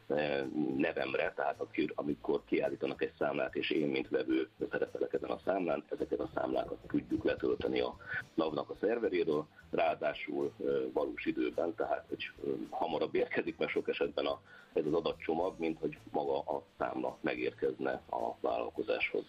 eh, 0.07 0.45
nevemre, 0.77 1.33
tehát 1.37 1.67
amikor 1.95 2.43
kiállítanak 2.45 3.03
egy 3.03 3.13
számlát, 3.19 3.57
és 3.57 3.71
én, 3.71 3.89
mint 3.89 4.09
vevő 4.09 4.49
szerepelek 4.71 5.13
ezen 5.13 5.31
a 5.31 5.41
számlán, 5.45 5.85
ezeket 5.91 6.21
a 6.21 6.31
számlákat 6.35 6.79
tudjuk 6.87 7.25
letölteni 7.25 7.81
a 7.81 7.97
NAV-nak 8.35 8.71
a 8.71 8.77
szerveréről, 8.81 9.47
ráadásul 9.71 10.53
eh, 10.61 10.67
valós 10.93 11.27
időben, 11.27 11.75
tehát 11.75 12.05
hogy 12.09 12.31
eh, 12.45 12.53
hamarabb 12.71 13.15
érkezik, 13.15 13.57
mert 13.57 13.71
sok 13.71 13.89
esetben 13.89 14.27
a, 14.27 14.41
ez 14.73 14.87
az 14.87 14.93
adatcsomag, 14.95 15.55
mint 15.59 15.79
hogy 15.79 15.99
maga 16.11 16.39
a 16.39 16.63
számla 16.79 17.19
megérkezne 17.21 18.03
a 18.11 18.35
vállalkozáshoz. 18.41 19.25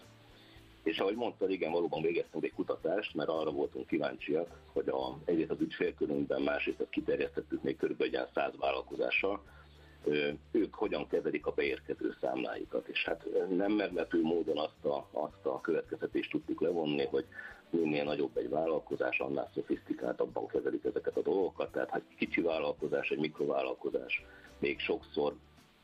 És 0.84 0.98
ahogy 0.98 1.14
mondtad, 1.14 1.50
igen, 1.50 1.72
valóban 1.72 2.02
végeztünk 2.02 2.44
egy 2.44 2.52
kutatást, 2.52 3.14
mert 3.14 3.28
arra 3.28 3.50
voltunk 3.50 3.86
kíváncsiak, 3.86 4.48
hogy 4.72 4.88
a, 4.88 5.18
egyrészt 5.24 5.50
az 5.50 5.60
ügyfélkörünkben, 5.60 6.42
másrészt 6.42 6.80
ezt 6.80 6.90
kiterjesztettük 6.90 7.62
még 7.62 7.76
körülbelül 7.76 8.12
egy 8.12 8.18
ilyen 8.18 8.30
száz 8.34 8.52
vállalkozással, 8.58 9.42
ö, 10.04 10.28
ők 10.50 10.74
hogyan 10.74 11.08
kezelik 11.08 11.46
a 11.46 11.52
beérkező 11.52 12.16
számláikat. 12.20 12.88
És 12.88 13.04
hát 13.04 13.26
nem 13.56 13.72
meglepő 13.72 14.22
módon 14.22 14.58
azt 14.58 14.84
a, 14.84 15.08
azt 15.12 15.46
a 15.46 15.60
következtetést 15.60 16.30
tudtuk 16.30 16.60
levonni, 16.60 17.04
hogy 17.04 17.24
minél 17.70 18.04
nagyobb 18.04 18.36
egy 18.36 18.48
vállalkozás, 18.48 19.18
annál 19.18 19.50
szofisztikáltabban 19.54 20.46
kezelik 20.46 20.84
ezeket 20.84 21.16
a 21.16 21.22
dolgokat. 21.22 21.72
Tehát 21.72 21.90
ha 21.90 21.96
egy 21.96 22.16
kicsi 22.16 22.40
vállalkozás, 22.40 23.10
egy 23.10 23.18
mikrovállalkozás 23.18 24.24
még 24.58 24.78
sokszor 24.80 25.34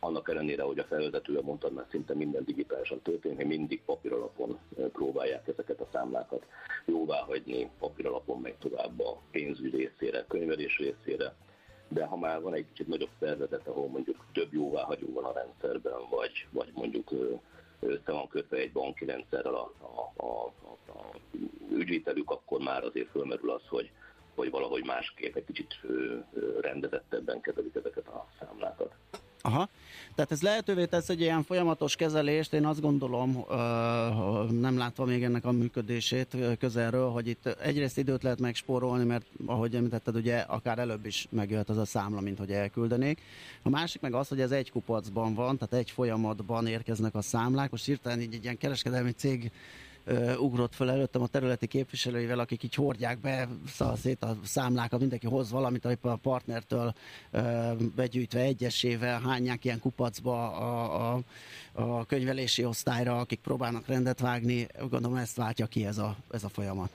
annak 0.00 0.28
ellenére, 0.28 0.62
hogy 0.62 0.78
a 0.78 0.84
felvezetője 0.84 1.40
mondtad, 1.42 1.72
mert 1.72 1.90
szinte 1.90 2.14
minden 2.14 2.44
digitálisan 2.44 3.02
történik, 3.02 3.46
mindig 3.46 3.82
papíralapon 3.82 4.58
eh, 4.78 4.84
próbálják 4.84 5.48
ezeket 5.48 5.80
a 5.80 5.88
számlákat 5.92 6.46
jóvá 6.84 7.18
hagyni, 7.18 7.70
papíralapon 7.78 8.40
meg 8.40 8.58
tovább 8.58 9.00
a 9.00 9.20
pénzügy 9.30 9.74
részére, 9.74 10.24
könyvelés 10.28 10.78
részére, 10.78 11.34
de 11.88 12.04
ha 12.04 12.16
már 12.16 12.40
van 12.40 12.54
egy 12.54 12.66
kicsit 12.66 12.88
nagyobb 12.88 13.10
szervezet, 13.20 13.66
ahol 13.66 13.88
mondjuk 13.88 14.24
több 14.32 14.52
jóváhagyó 14.52 15.12
van 15.12 15.24
a 15.24 15.32
rendszerben, 15.32 16.08
vagy, 16.10 16.46
vagy 16.50 16.70
mondjuk 16.74 17.10
össze 17.80 18.12
van 18.12 18.28
kötve 18.28 18.56
egy 18.56 18.72
banki 18.72 19.04
rendszerrel 19.04 19.54
a, 19.54 19.72
a, 19.78 20.24
a, 20.24 20.46
a, 20.46 20.92
a 20.92 21.10
ügyvitelük, 21.70 22.30
akkor 22.30 22.60
már 22.60 22.84
azért 22.84 23.10
fölmerül 23.10 23.50
az, 23.50 23.62
hogy, 23.68 23.90
hogy 24.34 24.50
valahogy 24.50 24.84
másképp 24.84 25.36
egy 25.36 25.44
kicsit 25.44 25.80
rendezettebben 26.60 27.40
kezelik 27.40 27.74
ezeket 27.74 28.06
a 28.06 28.26
számlákat. 28.38 28.94
Aha. 29.42 29.68
Tehát 30.14 30.32
ez 30.32 30.42
lehetővé 30.42 30.84
tesz 30.84 31.08
egy 31.08 31.20
ilyen 31.20 31.42
folyamatos 31.42 31.96
kezelést, 31.96 32.52
én 32.52 32.66
azt 32.66 32.80
gondolom, 32.80 33.44
nem 34.60 34.78
látva 34.78 35.04
még 35.04 35.22
ennek 35.22 35.44
a 35.44 35.52
működését 35.52 36.36
közelről, 36.58 37.10
hogy 37.10 37.28
itt 37.28 37.46
egyrészt 37.46 37.98
időt 37.98 38.22
lehet 38.22 38.40
megspórolni, 38.40 39.04
mert 39.04 39.26
ahogy 39.46 39.74
említetted, 39.74 40.16
ugye 40.16 40.38
akár 40.38 40.78
előbb 40.78 41.06
is 41.06 41.26
megjöhet 41.30 41.68
az 41.68 41.76
a 41.76 41.84
számla, 41.84 42.20
mint 42.20 42.38
hogy 42.38 42.50
elküldenék. 42.50 43.20
A 43.62 43.68
másik 43.68 44.00
meg 44.00 44.14
az, 44.14 44.28
hogy 44.28 44.40
ez 44.40 44.50
egy 44.50 44.70
kupacban 44.70 45.34
van, 45.34 45.58
tehát 45.58 45.84
egy 45.84 45.90
folyamatban 45.90 46.66
érkeznek 46.66 47.14
a 47.14 47.22
számlák. 47.22 47.70
Most 47.70 47.84
hirtelen 47.84 48.20
így 48.20 48.34
egy 48.34 48.42
ilyen 48.42 48.58
kereskedelmi 48.58 49.10
cég 49.10 49.50
ö, 50.10 50.36
ugrott 50.36 50.74
föl 50.74 50.90
előttem 50.90 51.22
a 51.22 51.26
területi 51.26 51.66
képviselőivel, 51.66 52.38
akik 52.38 52.62
így 52.62 52.74
hordják 52.74 53.18
be 53.18 53.48
szét 53.96 54.22
a 54.22 54.36
számlákat, 54.44 55.00
mindenki 55.00 55.26
hoz 55.26 55.50
valamit, 55.50 55.84
éppen 55.84 56.12
a 56.12 56.16
partnertől 56.16 56.94
ö, 57.30 57.40
begyűjtve 57.96 58.40
egyesével 58.40 59.20
hányják 59.20 59.64
ilyen 59.64 59.80
kupacba 59.80 60.52
a, 60.52 61.14
a, 61.14 61.20
a 61.72 62.06
könyvelési 62.06 62.64
osztályra, 62.64 63.18
akik 63.18 63.40
próbálnak 63.40 63.86
rendet 63.86 64.20
vágni. 64.20 64.66
Gondolom 64.90 65.16
ezt 65.16 65.36
váltja 65.36 65.66
ki 65.66 65.86
ez 65.86 65.98
a, 65.98 66.16
ez 66.30 66.44
a 66.44 66.48
folyamat. 66.48 66.90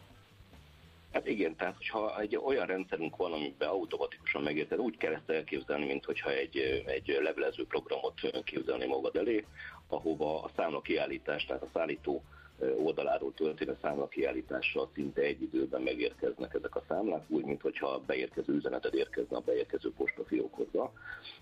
Hát 1.16 1.28
igen, 1.28 1.56
tehát 1.56 1.76
hogyha 1.76 2.20
egy 2.20 2.36
olyan 2.36 2.66
rendszerünk 2.66 3.16
van, 3.16 3.34
amiben 3.34 3.70
automatikusan 3.70 4.42
megérted, 4.42 4.80
úgy 4.80 4.98
kell 4.98 5.14
ezt 5.14 5.30
elképzelni, 5.30 5.86
mint 5.86 6.06
hogyha 6.06 6.32
egy, 6.32 6.84
egy 6.86 7.20
levelező 7.24 7.66
programot 7.66 8.44
képzelni 8.44 8.86
magad 8.86 9.16
elé, 9.16 9.46
ahova 9.88 10.44
a 10.44 10.52
számla 10.56 10.82
kiállítás, 10.82 11.46
tehát 11.46 11.62
a 11.62 11.70
szállító 11.74 12.24
oldaláról 12.60 13.34
történő 13.34 13.78
számla 13.82 14.08
kiállítással 14.08 14.90
szinte 14.94 15.22
egy 15.22 15.42
időben 15.42 15.82
megérkeznek 15.82 16.54
ezek 16.54 16.76
a 16.76 16.84
számlák, 16.88 17.24
úgy, 17.28 17.46
mint 17.46 17.62
hogyha 17.62 18.02
beérkező 18.06 18.54
üzeneted 18.54 18.94
érkezne 18.94 19.38
a 19.38 19.44
beérkező 19.46 19.92
postafiókodba, 19.98 20.94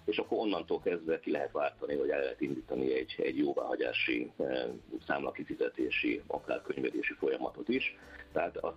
és 0.06 0.18
akkor 0.18 0.38
onnantól 0.38 0.82
kezdve 0.82 1.20
ki 1.20 1.32
lehet 1.32 1.52
váltani, 1.52 1.96
vagy 1.96 2.10
el 2.10 2.20
lehet 2.20 2.42
indítani 2.42 2.94
egy, 2.94 3.16
egy 3.18 3.38
jóváhagyási, 3.38 4.32
eh, 4.38 4.66
számlakifizetési, 5.08 6.22
akár 6.28 6.62
könyvelési 6.62 7.14
folyamatot 7.14 7.70
is. 7.70 7.98
Tehát 8.32 8.58
az 8.58 8.74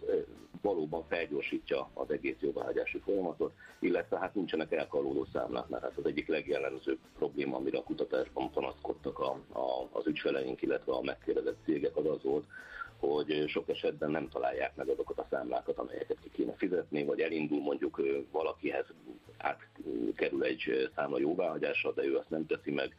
valóban 0.63 1.05
felgyorsítja 1.09 1.91
az 1.95 2.11
egész 2.11 2.37
jóváhagyási 2.41 2.99
folyamatot, 2.99 3.53
illetve 3.79 4.19
hát 4.19 4.35
nincsenek 4.35 4.73
elkalódó 4.73 5.27
számlák, 5.33 5.69
mert 5.69 5.83
hát 5.83 5.97
az 5.97 6.07
egyik 6.07 6.29
legjellemzőbb 6.29 6.99
probléma, 7.19 7.57
amire 7.57 7.79
a 7.79 7.83
kutatásban 7.83 8.51
panaszkodtak 8.51 9.19
a, 9.19 9.31
a, 9.53 9.89
az 9.93 10.07
ügyfeleink, 10.07 10.63
illetve 10.63 10.93
a 10.93 11.03
megkérdezett 11.03 11.59
cégek, 11.65 11.97
az 11.97 12.07
az 12.07 12.25
volt, 12.27 12.45
hogy 12.97 13.45
sok 13.49 13.69
esetben 13.69 14.11
nem 14.11 14.29
találják 14.29 14.77
meg 14.77 14.89
azokat 14.89 15.19
a 15.19 15.27
számlákat, 15.31 15.79
amelyeket 15.79 16.17
ki 16.23 16.31
kéne 16.31 16.53
fizetni, 16.57 17.05
vagy 17.05 17.21
elindul 17.21 17.61
mondjuk 17.61 18.01
valakihez 18.31 18.85
átkerül 19.37 20.43
egy 20.43 20.91
számla 20.95 21.19
jóváhagyással, 21.19 21.93
de 21.93 22.05
ő 22.05 22.17
azt 22.17 22.31
nem 22.31 22.47
teszi 22.47 22.71
meg, 22.71 22.95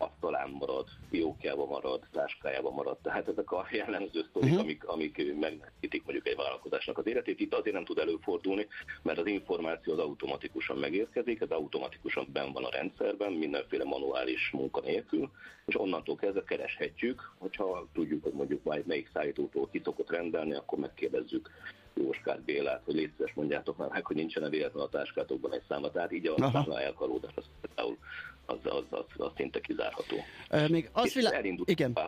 asztalán 0.00 0.50
marad, 0.50 0.86
fiókjában 1.10 1.68
marad, 1.68 2.06
táskájában 2.12 2.72
marad. 2.72 2.98
Tehát 3.02 3.28
ezek 3.28 3.52
a 3.52 3.66
jellemző 3.72 4.24
sztorik, 4.28 4.50
uh-huh. 4.50 4.64
amik, 4.64 4.84
amik 4.84 5.16
megnehezítik 5.40 6.04
mondjuk 6.04 6.28
egy 6.28 6.36
vállalkozásnak 6.36 6.98
az 6.98 7.06
életét. 7.06 7.40
Itt 7.40 7.54
azért 7.54 7.74
nem 7.74 7.84
tud 7.84 7.98
előfordulni, 7.98 8.66
mert 9.02 9.18
az 9.18 9.26
információ 9.26 9.92
az 9.92 9.98
automatikusan 9.98 10.76
megérkezik, 10.76 11.40
ez 11.40 11.50
automatikusan 11.50 12.26
benn 12.32 12.52
van 12.52 12.64
a 12.64 12.70
rendszerben, 12.70 13.32
mindenféle 13.32 13.84
manuális 13.84 14.50
munka 14.52 14.80
nélkül, 14.80 15.30
és 15.66 15.80
onnantól 15.80 16.16
kezdve 16.16 16.44
kereshetjük, 16.44 17.32
hogyha 17.38 17.88
tudjuk, 17.92 18.22
hogy 18.22 18.32
mondjuk 18.32 18.84
melyik 18.86 19.10
szállítótól 19.12 19.68
ki 19.70 19.80
szokott 19.84 20.10
rendelni, 20.10 20.54
akkor 20.54 20.78
megkérdezzük 20.78 21.50
Jóskát 21.94 22.42
Bélát, 22.42 22.82
hogy 22.84 22.94
légy 22.94 23.12
szíves, 23.16 23.34
mondjátok 23.34 23.76
már 23.76 23.88
meg, 23.88 24.06
hogy 24.06 24.16
nincsen 24.16 24.50
véletlen 24.50 24.84
a 24.84 24.88
táskátokban 24.88 25.52
egy 25.52 25.62
száma. 25.68 25.90
Tehát 25.90 26.12
így 26.12 26.26
a 26.26 26.50
számla 26.52 26.80
elkalódás 26.80 27.32
az 27.34 27.44
például 27.60 27.98
az, 28.46 28.56
az, 28.64 28.84
az, 28.90 29.04
az 29.16 29.30
szinte 29.36 29.60
kizárható. 29.60 30.16
Ö, 30.50 30.68
még 30.68 30.88
az 30.92 31.12
vilá... 31.14 31.30
elindult 31.30 31.68
Igen, 31.70 31.98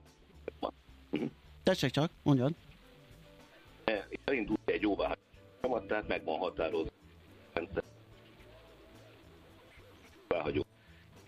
Mhm. 1.10 1.24
tessék 1.62 1.90
csak, 1.90 2.10
mondjad. 2.22 2.52
E, 3.84 4.08
Elindult 4.24 4.60
egy 4.64 4.80
jóváhagyó, 4.80 5.20
tehát 5.88 6.08
meg 6.08 6.24
van 6.24 6.38
határozva 6.38 6.90
rendszer. 7.52 7.82
Jóváhagyó. 10.28 10.64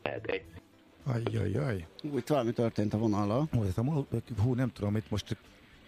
Tehát 0.02 0.26
egy 0.26 0.44
Ajjajjaj. 1.06 1.86
Úgy 2.12 2.22
valami 2.26 2.52
történt 2.52 2.94
a 2.94 2.98
vonallal. 2.98 3.48
Hú, 4.42 4.54
nem 4.54 4.72
tudom, 4.72 4.96
itt 4.96 5.10
most 5.10 5.36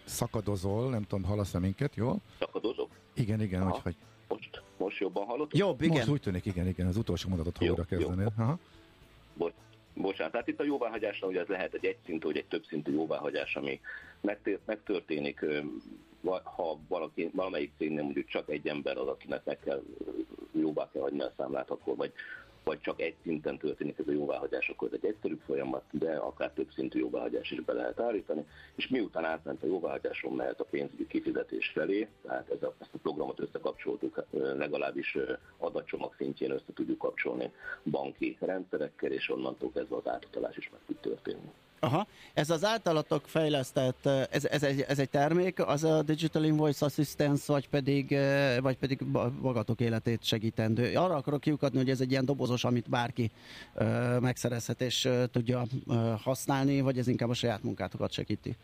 szakadozol, 0.05 0.89
nem 0.89 1.03
tudom, 1.03 1.23
hallasz-e 1.23 1.59
minket, 1.59 1.95
jól? 1.95 2.17
szakadozok. 2.39 2.89
Igen, 3.13 3.41
igen, 3.41 3.61
Aha. 3.61 3.75
úgyhogy 3.75 3.95
Most, 4.27 4.61
most 4.77 4.97
jobban 4.99 5.25
hallott? 5.25 5.53
Jobb, 5.57 5.81
igen. 5.81 5.95
most 5.95 6.07
úgy 6.07 6.21
tűnik, 6.21 6.45
igen, 6.45 6.67
igen, 6.67 6.87
az 6.87 6.97
utolsó 6.97 7.29
mondatot 7.29 7.57
Jó, 7.63 7.69
újra 7.69 7.85
jó. 7.89 8.09
Aha. 8.37 8.59
Bocs, 9.37 9.53
Bocsánat, 9.93 10.31
tehát 10.31 10.47
itt 10.47 10.59
a 10.59 10.63
jóváhagyásnál 10.63 11.29
ugye 11.29 11.39
ez 11.39 11.47
lehet 11.47 11.73
egy 11.73 11.85
egyszintű 11.85 12.25
vagy 12.25 12.37
egy 12.37 12.45
többszintű 12.45 12.91
jóváhagyás, 12.91 13.55
ami 13.55 13.79
megtör- 14.21 14.65
megtörténik, 14.65 15.45
ha 16.43 16.79
valaki, 16.87 17.29
valamelyik 17.33 17.71
cégnél 17.77 18.03
mondjuk 18.03 18.27
csak 18.27 18.49
egy 18.49 18.67
ember 18.67 18.97
az, 18.97 19.07
akinek 19.07 19.45
meg 19.45 19.59
kell, 19.59 19.83
jóvá 20.51 20.89
kell 20.91 21.01
hagyni 21.01 21.21
a 21.21 21.33
számlát, 21.37 21.69
akkor 21.69 21.95
vagy, 21.95 22.13
vagy 22.67 22.81
csak 22.81 23.01
egy 23.01 23.15
szinten 23.23 23.57
történik 23.57 23.99
ez 23.99 24.07
a 24.07 24.11
jóváhagyás, 24.11 24.69
akkor 24.69 24.87
ez 24.87 24.99
egy 25.01 25.09
egyszerűbb 25.09 25.41
folyamat, 25.45 25.83
de 25.91 26.15
akár 26.15 26.51
több 26.51 26.71
szintű 26.75 26.99
jóváhagyás 26.99 27.51
is 27.51 27.61
be 27.61 27.73
lehet 27.73 27.99
állítani, 27.99 28.45
és 28.75 28.87
miután 28.87 29.25
átment 29.25 29.63
a 29.63 29.67
jóváhagyáson, 29.67 30.33
mehet 30.33 30.59
a 30.59 30.63
pénzügyi 30.63 31.07
kifizetés 31.07 31.71
felé, 31.73 32.07
tehát 32.21 32.49
ez 32.49 32.63
a, 32.63 32.73
ezt 32.79 32.93
a 32.93 32.97
programot 33.01 33.39
összekapcsoltuk, 33.39 34.23
legalábbis 34.31 35.17
adatcsomag 35.57 36.13
szintjén 36.17 36.51
össze 36.51 36.73
tudjuk 36.73 36.97
kapcsolni 36.97 37.51
banki 37.83 38.37
rendszerekkel, 38.39 39.11
és 39.11 39.29
onnantól 39.29 39.71
kezdve 39.71 39.95
az 39.95 40.07
átutalás 40.07 40.57
is 40.57 40.69
meg 40.69 40.79
tud 40.85 40.97
történni. 40.97 41.51
Aha. 41.79 42.07
Ez 42.33 42.49
az 42.49 42.65
általatok 42.65 43.27
fejlesztett, 43.27 44.05
ez, 44.05 44.45
ez, 44.45 44.63
egy, 44.63 44.81
ez 44.87 44.99
egy 44.99 45.09
termék, 45.09 45.67
az 45.67 45.83
a 45.83 46.01
Digital 46.01 46.43
Invoice 46.43 46.85
Assistance, 46.85 47.53
vagy 47.53 47.69
pedig, 47.69 48.17
vagy 48.61 48.77
pedig 48.77 48.99
magatok 49.41 49.79
életét 49.79 50.23
segítendő. 50.23 50.95
Arra 50.95 51.15
akarok 51.15 51.39
kiukadni, 51.41 51.77
hogy 51.77 51.89
ez 51.89 52.01
egy 52.01 52.11
ilyen 52.11 52.25
dobozos, 52.25 52.63
amit 52.63 52.89
bárki 52.89 53.31
ö, 53.73 54.17
megszerezhet 54.19 54.81
és 54.81 55.05
ö, 55.05 55.23
tudja 55.27 55.63
ö, 55.87 56.13
használni, 56.21 56.81
vagy 56.81 56.97
ez 56.97 57.07
inkább 57.07 57.29
a 57.29 57.33
saját 57.33 57.63
munkátokat 57.63 58.11
segíti? 58.11 58.55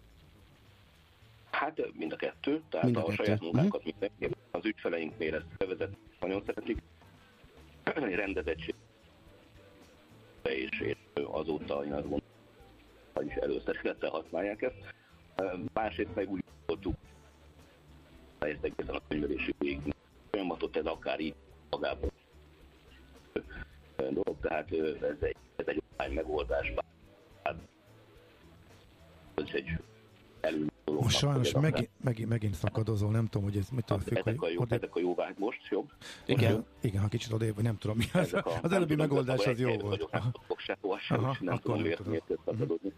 Hát 1.52 1.82
mind 1.94 2.12
a 2.12 2.16
kettő, 2.16 2.62
tehát 2.70 2.86
Mind 2.86 2.98
a 2.98 3.00
a, 3.00 3.04
kettő. 3.04 3.24
saját 3.24 3.42
munkákat 3.42 3.84
mindenképp. 3.84 4.32
Az 4.52 4.66
ügyfeleinknél 4.66 5.36
ezt 5.36 5.46
bevezet, 5.58 5.96
nagyon 6.20 6.44
szeretik. 6.46 6.78
Egy 7.84 8.16
rendezettség 8.16 8.76
és 10.50 10.96
azóta 11.32 11.84
én 11.86 11.92
azt 11.94 12.02
gondolom, 12.02 12.22
vagyis 13.14 13.34
előszeretettel 13.34 14.10
használják 14.10 14.62
ezt. 14.62 14.94
Másrészt 15.74 16.16
meg 16.16 16.30
úgy 16.30 16.44
gondoltuk, 16.58 16.96
ezt 18.40 18.90
a 18.90 19.02
könyvelési 19.08 19.56
végig 19.58 19.94
folyamatot, 20.32 20.78
ez 20.78 20.86
akár 20.86 21.20
így 21.20 21.36
magában 21.70 22.12
dolog, 23.96 24.38
tehát 24.42 24.72
ez 25.02 25.18
egy, 25.22 25.36
ez 25.56 25.66
egy 25.68 26.14
megoldás, 26.14 26.74
bár 26.74 26.86
ez 29.36 29.50
egy 29.54 29.78
dolognak, 30.50 31.04
Most 31.04 31.18
sajnos 31.18 31.52
megint, 31.54 31.90
megint, 32.04 32.30
megint 32.30 32.54
szakadozol, 32.56 33.12
nem 33.12 33.26
tudom, 33.28 33.48
hogy 33.48 33.58
ez 33.58 33.70
mitől 33.70 34.00
függ, 34.00 34.18
ezek 34.18 34.42
a, 34.42 34.46
hogy 34.46 34.54
jó, 34.54 34.62
odébb, 34.62 34.78
ezek 34.84 34.96
a 34.96 35.00
jóvá, 35.00 35.34
most 35.38 35.68
jobb? 35.70 35.92
igen, 36.26 36.66
igen, 36.82 37.02
ha 37.02 37.08
kicsit 37.08 37.32
odébb, 37.32 37.56
vagy 37.56 37.64
nem 37.64 37.78
tudom 37.78 37.98
mi. 37.98 38.06
Az, 38.14 38.34
a- 38.34 38.60
az 38.62 38.72
előbbi 38.72 38.92
tudom, 38.96 38.98
megoldás 39.08 39.46
az 39.48 39.60
jó 39.60 39.68
volt. 39.70 39.82
Vagyok, 39.82 40.12
nem 40.12 40.32
tudok 40.32 40.60
sehova 40.60 40.98
sem, 41.00 41.22
nem 41.22 41.30
akkor 41.54 41.60
tudom 41.62 41.82
miért, 41.82 41.98
tudom. 41.98 42.12
miért 42.12 42.42
szakadodni. 42.46 42.94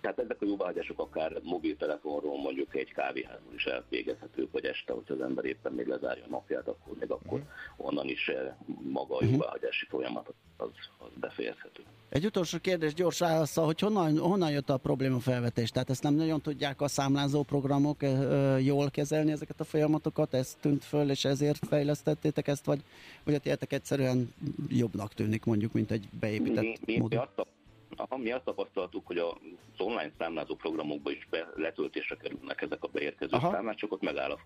Tehát 0.00 0.18
ezek 0.18 0.36
a 0.42 0.46
jóváhagyások 0.46 0.98
akár 0.98 1.40
mobiltelefonról 1.42 2.40
mondjuk 2.40 2.76
egy 2.76 2.92
kávéházból 2.92 3.54
is 3.54 3.64
elvégezhetők, 3.64 4.52
vagy 4.52 4.64
este, 4.64 4.92
hogyha 4.92 5.14
az 5.14 5.20
ember 5.20 5.44
éppen 5.44 5.72
még 5.72 5.86
lezárja 5.86 6.24
a 6.24 6.28
napját, 6.30 6.68
akkor 6.68 6.96
még 6.98 7.10
akkor 7.10 7.38
Mhm. 7.38 7.48
onnan 7.76 8.08
is 8.08 8.28
eh, 8.28 8.54
maga 8.82 9.16
a 9.16 9.24
jóváhagyási 9.24 9.86
folyamat 9.86 10.34
az, 10.56 10.68
az 10.98 11.08
befejezhető. 11.20 11.82
Egy 12.10 12.24
utolsó 12.24 12.58
kérdés 12.58 12.94
gyors 12.94 13.18
válaszsal, 13.18 13.64
hogy 13.64 13.80
honnan, 13.80 14.18
honnan 14.18 14.50
jött 14.50 14.70
a 14.70 14.76
probléma 14.76 15.18
felvetés? 15.18 15.70
Tehát 15.70 15.90
ezt 15.90 16.02
nem 16.02 16.14
nagyon 16.14 16.40
tudják 16.40 16.80
a 16.80 16.88
számlázó 16.88 17.42
programok 17.42 18.02
ö, 18.02 18.06
ö, 18.06 18.58
jól 18.58 18.90
kezelni 18.90 19.32
ezeket 19.32 19.60
a 19.60 19.64
folyamatokat, 19.64 20.34
ez 20.34 20.56
tűnt 20.60 20.84
föl, 20.84 21.10
és 21.10 21.24
ezért 21.24 21.66
fejlesztettétek 21.66 22.48
ezt, 22.48 22.64
vagy, 22.64 22.80
vagy 23.24 23.34
a 23.34 23.38
tietek 23.38 23.72
egyszerűen 23.72 24.32
jobbnak 24.68 25.14
tűnik 25.14 25.44
mondjuk, 25.44 25.72
mint 25.72 25.90
egy 25.90 26.08
beépített 26.20 26.62
mi, 26.62 26.76
mi, 26.86 26.92
mi, 26.92 26.98
mód? 26.98 27.14
azt, 27.14 28.16
mi 28.16 28.30
azt 28.30 28.44
tapasztaltuk, 28.44 29.06
hogy 29.06 29.18
az 29.18 29.34
online 29.78 30.12
számlázó 30.18 30.54
programokba 30.54 31.10
is 31.10 31.26
be, 31.30 31.48
letöltésre 31.54 32.16
kerülnek 32.16 32.62
ezek 32.62 32.84
a 32.84 32.88
beérkező 32.92 33.32
Aha. 33.32 33.50
számlák, 33.50 33.76
csak 33.76 33.92
ott 33.92 34.02
megáll 34.02 34.30
a 34.30 34.38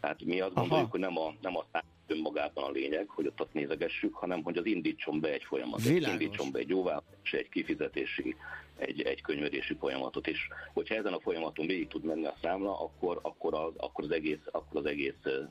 tehát 0.00 0.24
mi 0.24 0.40
azt 0.40 0.50
Aha. 0.52 0.60
gondoljuk, 0.60 0.90
hogy 0.90 1.00
nem 1.00 1.18
a, 1.18 1.34
nem 1.40 1.56
a 1.56 1.64
szám 1.72 1.82
önmagában 2.10 2.64
a 2.64 2.70
lényeg, 2.70 3.08
hogy 3.08 3.26
ott 3.26 3.40
azt 3.40 3.52
nézegessük, 3.52 4.14
hanem 4.14 4.42
hogy 4.42 4.56
az 4.56 4.66
indítson 4.66 5.20
be 5.20 5.32
egy 5.32 5.44
folyamatot, 5.44 5.88
Világos. 5.88 6.20
indítson 6.20 6.52
be 6.52 6.58
egy 6.58 6.68
jóváhagyási, 6.68 7.36
egy 7.36 7.48
kifizetési, 7.48 8.36
egy, 8.78 9.00
egy 9.00 9.22
könyvelési 9.22 9.74
folyamatot, 9.74 10.26
és 10.26 10.48
hogyha 10.72 10.94
ezen 10.94 11.12
a 11.12 11.20
folyamaton 11.20 11.66
végig 11.66 11.88
tud 11.88 12.04
menni 12.04 12.26
a 12.26 12.34
számla, 12.42 12.80
akkor, 12.80 13.18
akkor, 13.22 13.54
az, 13.54 13.72
akkor, 13.76 14.04
az 14.04 14.10
egész, 14.10 14.38
akkor 14.50 14.80
az 14.80 14.86
egész 14.86 15.14
ö, 15.22 15.42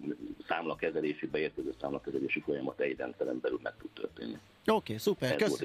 számlakezelési, 0.48 1.28
beérkező 1.28 1.74
számlakezelési 1.82 2.40
folyamat 2.40 2.80
egy 2.80 2.98
rendszeren 2.98 3.40
belül 3.42 3.60
meg 3.64 3.74
tud 3.78 3.90
történni. 3.94 4.38
Oké, 4.66 4.72
okay, 4.72 4.98
szuper, 4.98 5.36
Kösz, 5.36 5.64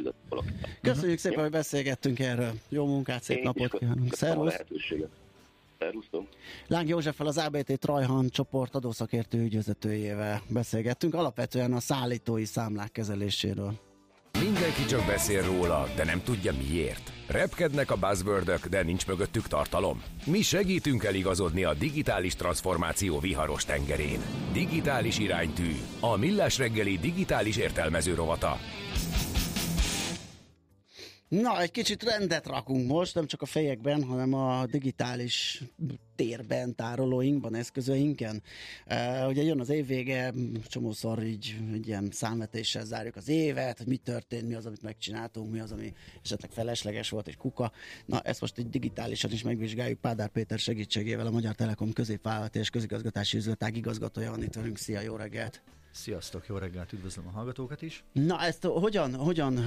köszönjük 0.81 1.19
szépen, 1.19 1.43
hogy 1.43 1.51
beszélgettünk 1.51 2.19
erről. 2.19 2.53
Jó 2.69 2.87
munkát, 2.87 3.23
szép 3.23 3.37
Én 3.37 3.43
napot 3.43 3.79
kívánunk. 3.79 4.15
Szervusz! 4.15 4.65
Szervusztok! 5.85 6.29
Láng 6.67 6.89
Józseffel 6.89 7.27
az 7.27 7.39
ABT 7.39 7.79
Trajhan 7.79 8.29
csoport 8.29 8.75
adószakértő 8.75 9.43
ügyvezetőjével 9.43 10.43
beszélgettünk, 10.49 11.15
alapvetően 11.15 11.73
a 11.73 11.81
szállítói 11.81 12.45
számlák 12.45 12.93
kezeléséről. 12.93 13.73
Mindenki 14.41 14.85
csak 14.89 15.07
beszél 15.07 15.43
róla, 15.43 15.89
de 15.97 16.05
nem 16.05 16.23
tudja 16.23 16.53
miért. 16.53 17.13
Repkednek 17.27 17.91
a 17.91 17.97
buzzwordök, 17.97 18.67
de 18.67 18.83
nincs 18.83 19.07
mögöttük 19.07 19.47
tartalom. 19.47 20.03
Mi 20.27 20.43
segítünk 20.43 21.05
eligazodni 21.05 21.65
a 21.65 21.75
digitális 21.75 22.35
transformáció 22.35 23.19
viharos 23.19 23.65
tengerén. 23.65 24.21
Digitális 24.53 25.19
iránytű. 25.19 25.73
A 26.01 26.17
Millás 26.17 26.59
reggeli 26.59 26.99
digitális 26.99 27.57
értelmező 27.57 28.15
rovata. 28.15 28.57
Na, 31.43 31.61
egy 31.61 31.71
kicsit 31.71 32.03
rendet 32.03 32.47
rakunk 32.47 32.87
most, 32.87 33.15
nem 33.15 33.27
csak 33.27 33.43
a 33.43 33.47
fejekben, 33.47 34.05
hanem 34.05 34.35
a 34.35 34.67
digitális 34.67 35.63
térben, 36.17 36.75
tárolóinkban, 36.75 37.55
eszközöinken. 37.55 38.43
Uh, 38.87 39.29
ugye 39.29 39.43
jön 39.43 39.61
az 39.61 39.69
év 39.69 39.87
vége, 39.87 40.33
csomószor 40.67 41.23
így 41.23 41.57
egy 41.73 41.87
ilyen 41.87 42.09
számvetéssel 42.13 42.85
zárjuk 42.85 43.17
az 43.17 43.29
évet, 43.29 43.79
hogy 43.79 43.87
mi 43.87 43.97
történt, 43.97 44.49
mi 44.49 44.55
az, 44.55 44.67
amit 44.67 44.83
megcsináltunk, 44.83 45.53
mi 45.53 45.61
az, 45.61 45.73
ami 45.73 45.93
esetleg 46.25 46.51
felesleges 46.51 47.11
volt, 47.11 47.29
egy 47.29 47.37
kuka. 47.37 47.73
Na, 48.07 48.21
ezt 48.21 48.41
most 48.41 48.59
így 48.59 48.71
digitálisan 48.71 49.33
is 49.33 49.43
megvizsgáljuk. 49.43 50.01
Pádár 50.01 50.29
Péter 50.29 50.59
segítségével 50.59 51.27
a 51.27 51.31
Magyar 51.31 51.55
Telekom 51.55 51.93
középvállalati 51.93 52.59
és 52.59 52.71
közigazgatási 52.71 53.37
üzletág 53.37 53.77
igazgatója 53.77 54.31
van 54.31 54.43
itt 54.43 54.55
velünk. 54.55 54.79
Szia, 54.79 55.01
jó 55.01 55.17
reggelt! 55.17 55.63
Sziasztok, 55.95 56.47
jó 56.47 56.57
reggelt, 56.57 56.93
üdvözlöm 56.93 57.27
a 57.27 57.31
hallgatókat 57.31 57.83
is. 57.83 58.05
Na, 58.13 58.41
ezt 58.41 58.65
hogyan, 58.65 59.15
hogyan 59.15 59.61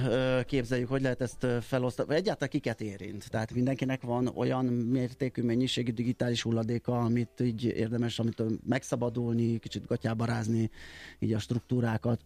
képzeljük, 0.44 0.88
hogy 0.88 1.02
lehet 1.02 1.20
ezt 1.20 1.46
felosztani? 1.60 2.14
Egyáltalán 2.14 2.48
kiket 2.48 2.80
érint? 2.80 3.30
Tehát 3.30 3.52
mindenkinek 3.52 4.02
van 4.02 4.26
olyan 4.26 4.64
mértékű, 4.64 5.42
mennyiségű 5.42 5.92
digitális 5.92 6.42
hulladéka, 6.42 6.98
amit 6.98 7.40
így 7.40 7.64
érdemes, 7.64 8.18
amit 8.18 8.66
megszabadulni, 8.66 9.58
kicsit 9.58 9.86
gatyába 9.86 10.24
rázni, 10.24 10.70
így 11.18 11.32
a 11.32 11.38
struktúrákat. 11.38 12.20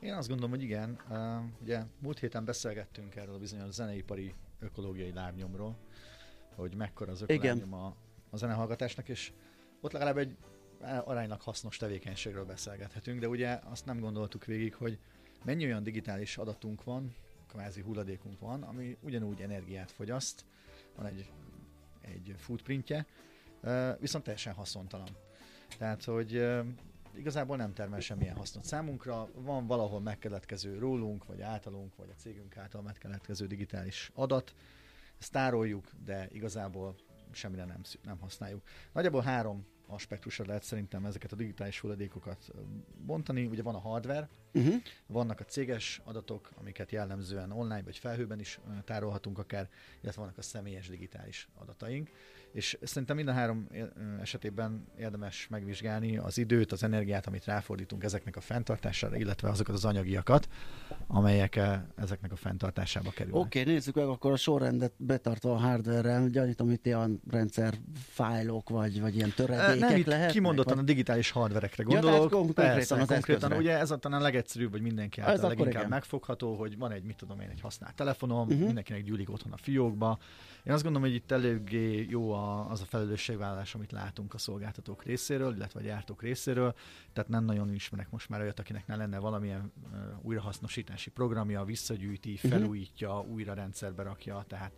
Én 0.00 0.12
azt 0.12 0.28
gondolom, 0.28 0.50
hogy 0.50 0.62
igen. 0.62 0.98
Ugye 1.62 1.82
múlt 1.98 2.18
héten 2.18 2.44
beszélgettünk 2.44 3.16
erről 3.16 3.34
a 3.34 3.38
bizonyos 3.38 3.72
zeneipari 3.72 4.34
ökológiai 4.60 5.12
lábnyomról, 5.12 5.76
hogy 6.54 6.74
mekkora 6.74 7.12
az 7.12 7.22
ökolábnyom 7.22 7.74
a, 7.74 7.96
a 8.30 8.36
zenehallgatásnak, 8.36 9.08
és 9.08 9.32
ott 9.80 9.92
legalább 9.92 10.18
egy 10.18 10.36
aránylag 11.04 11.40
hasznos 11.40 11.76
tevékenységről 11.76 12.44
beszélgethetünk, 12.44 13.20
de 13.20 13.28
ugye 13.28 13.60
azt 13.64 13.84
nem 13.84 14.00
gondoltuk 14.00 14.44
végig, 14.44 14.74
hogy 14.74 14.98
mennyi 15.44 15.64
olyan 15.64 15.82
digitális 15.82 16.36
adatunk 16.36 16.84
van, 16.84 17.14
kvázi 17.48 17.80
hulladékunk 17.80 18.38
van, 18.38 18.62
ami 18.62 18.96
ugyanúgy 19.00 19.40
energiát 19.40 19.90
fogyaszt, 19.90 20.44
van 20.96 21.06
egy, 21.06 21.30
egy 22.00 22.34
footprintje, 22.36 23.06
viszont 23.98 24.24
teljesen 24.24 24.54
haszontalan. 24.54 25.08
Tehát, 25.78 26.04
hogy 26.04 26.46
igazából 27.16 27.56
nem 27.56 27.72
termel 27.72 28.00
semmilyen 28.00 28.36
hasznot 28.36 28.64
számunkra, 28.64 29.28
van 29.34 29.66
valahol 29.66 30.00
megkeletkező 30.00 30.78
rólunk, 30.78 31.26
vagy 31.26 31.40
általunk, 31.40 31.96
vagy 31.96 32.08
a 32.10 32.20
cégünk 32.20 32.56
által 32.56 32.82
megkeletkező 32.82 33.46
digitális 33.46 34.10
adat, 34.14 34.54
ezt 35.20 35.32
tároljuk, 35.32 35.90
de 36.04 36.28
igazából 36.32 36.94
semmire 37.34 37.64
nem, 37.64 37.80
nem 38.02 38.18
használjuk. 38.18 38.62
Nagyjából 38.92 39.22
három 39.22 39.66
aspektusra 39.86 40.44
lehet 40.46 40.62
szerintem 40.62 41.04
ezeket 41.04 41.32
a 41.32 41.36
digitális 41.36 41.80
hulladékokat 41.80 42.50
bontani. 43.06 43.46
Ugye 43.46 43.62
van 43.62 43.74
a 43.74 43.78
hardware, 43.78 44.28
uh-huh. 44.52 44.74
vannak 45.06 45.40
a 45.40 45.44
céges 45.44 46.00
adatok, 46.04 46.50
amiket 46.54 46.90
jellemzően 46.90 47.52
online 47.52 47.82
vagy 47.82 47.98
felhőben 47.98 48.40
is 48.40 48.60
tárolhatunk 48.84 49.38
akár, 49.38 49.70
illetve 50.00 50.20
vannak 50.20 50.38
a 50.38 50.42
személyes 50.42 50.88
digitális 50.88 51.48
adataink. 51.54 52.10
És 52.54 52.78
szerintem 52.82 53.16
mind 53.16 53.28
a 53.28 53.32
három 53.32 53.68
esetében 54.20 54.86
érdemes 54.98 55.46
megvizsgálni 55.50 56.16
az 56.16 56.38
időt, 56.38 56.72
az 56.72 56.82
energiát, 56.82 57.26
amit 57.26 57.44
ráfordítunk 57.44 58.04
ezeknek 58.04 58.36
a 58.36 58.40
fenntartására, 58.40 59.16
illetve 59.16 59.48
azokat 59.48 59.74
az 59.74 59.84
anyagiakat, 59.84 60.48
amelyek 61.06 61.60
ezeknek 61.96 62.32
a 62.32 62.36
fenntartásába 62.36 63.10
kerülnek. 63.10 63.40
Oké, 63.40 63.60
okay, 63.60 63.72
nézzük 63.72 63.94
meg 63.94 64.06
akkor 64.06 64.32
a 64.32 64.36
sorrendet 64.36 64.92
betartva 64.96 65.52
a 65.52 65.56
hardware-rel. 65.56 66.28
Gyanítom, 66.28 66.70
itt 66.70 66.86
ilyen 66.86 67.20
rendszer 67.30 67.74
fájlok, 67.94 68.68
vagy, 68.68 69.00
vagy 69.00 69.16
ilyen 69.16 69.32
töredék 69.36 69.72
székek 69.72 69.88
nem 69.88 69.98
itt 69.98 70.06
lehetnek, 70.06 70.32
kimondottan 70.32 70.74
vagy- 70.74 70.82
a 70.82 70.86
digitális 70.86 71.30
hardverekre 71.30 71.82
Ja, 71.82 71.88
tehát 71.88 72.04
gondolok. 72.04 72.30
kon- 72.30 72.54
Persze, 72.54 72.72
konkrétan 72.74 73.00
az 73.00 73.06
konkrétan 73.08 73.52
ugye 73.52 73.78
ez 73.78 73.90
a 73.90 73.96
talán 73.96 74.22
legegyszerűbb, 74.22 74.70
hogy 74.70 74.82
mindenki 74.82 75.20
Ez 75.20 75.26
által 75.26 75.44
akkor 75.44 75.56
leginkább 75.56 75.82
igen. 75.82 75.88
megfogható, 75.88 76.54
hogy 76.54 76.78
van 76.78 76.92
egy, 76.92 77.02
mit 77.02 77.16
tudom 77.16 77.40
én, 77.40 77.48
egy 77.48 77.60
használt 77.60 77.94
telefonom, 77.94 78.46
uh-huh. 78.46 78.64
mindenkinek 78.64 79.02
gyűlik 79.02 79.30
otthon 79.30 79.52
a 79.52 79.56
fiókba. 79.56 80.18
Én 80.64 80.72
azt 80.72 80.82
gondolom, 80.82 81.08
hogy 81.08 81.16
itt 81.16 81.30
eléggé 81.30 82.06
jó 82.08 82.32
a, 82.32 82.43
az 82.44 82.80
a 82.80 82.84
felelősségvállalás, 82.84 83.74
amit 83.74 83.92
látunk 83.92 84.34
a 84.34 84.38
szolgáltatók 84.38 85.04
részéről, 85.04 85.54
illetve 85.54 85.80
a 85.80 85.82
gyártók 85.82 86.22
részéről. 86.22 86.74
Tehát 87.12 87.30
nem 87.30 87.44
nagyon 87.44 87.74
ismerek 87.74 88.10
most 88.10 88.28
már 88.28 88.40
olyat, 88.40 88.58
akinek 88.58 88.86
ne 88.86 88.96
lenne 88.96 89.18
valamilyen 89.18 89.72
uh, 89.92 89.98
újrahasznosítási 90.22 91.10
programja, 91.10 91.64
visszagyűjti, 91.64 92.38
Mhm. 92.42 92.48
felújítja, 92.52 93.20
újra 93.20 93.54
rendszerbe 93.54 94.02
rakja, 94.02 94.44
tehát 94.48 94.72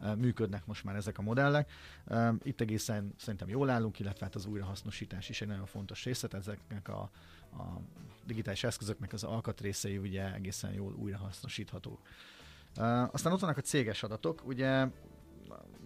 uh, 0.00 0.16
működnek 0.16 0.66
most 0.66 0.84
már 0.84 0.96
ezek 0.96 1.18
a 1.18 1.22
modellek. 1.22 1.70
Um, 2.06 2.38
Itt 2.42 2.60
egészen 2.60 3.14
szerintem 3.18 3.48
jól 3.48 3.70
állunk, 3.70 3.98
illetve 3.98 4.24
hát 4.24 4.34
az 4.34 4.46
újrahasznosítás 4.46 5.28
is 5.28 5.40
egy 5.40 5.48
nagyon 5.48 5.66
fontos 5.66 6.04
része, 6.04 6.28
tehát 6.28 6.46
ezeknek 6.46 6.88
a, 6.88 7.10
a 7.52 7.80
digitális 8.26 8.64
eszközöknek 8.64 9.12
az 9.12 9.24
alkatrészei 9.24 9.98
ugye 9.98 10.34
egészen 10.34 10.72
jól 10.72 10.92
újrahasznosíthatók. 10.94 11.98
Uh, 12.76 13.14
aztán 13.14 13.32
ott 13.32 13.40
vannak 13.40 13.56
a 13.56 13.60
céges 13.60 14.02
adatok, 14.02 14.46
ugye 14.46 14.86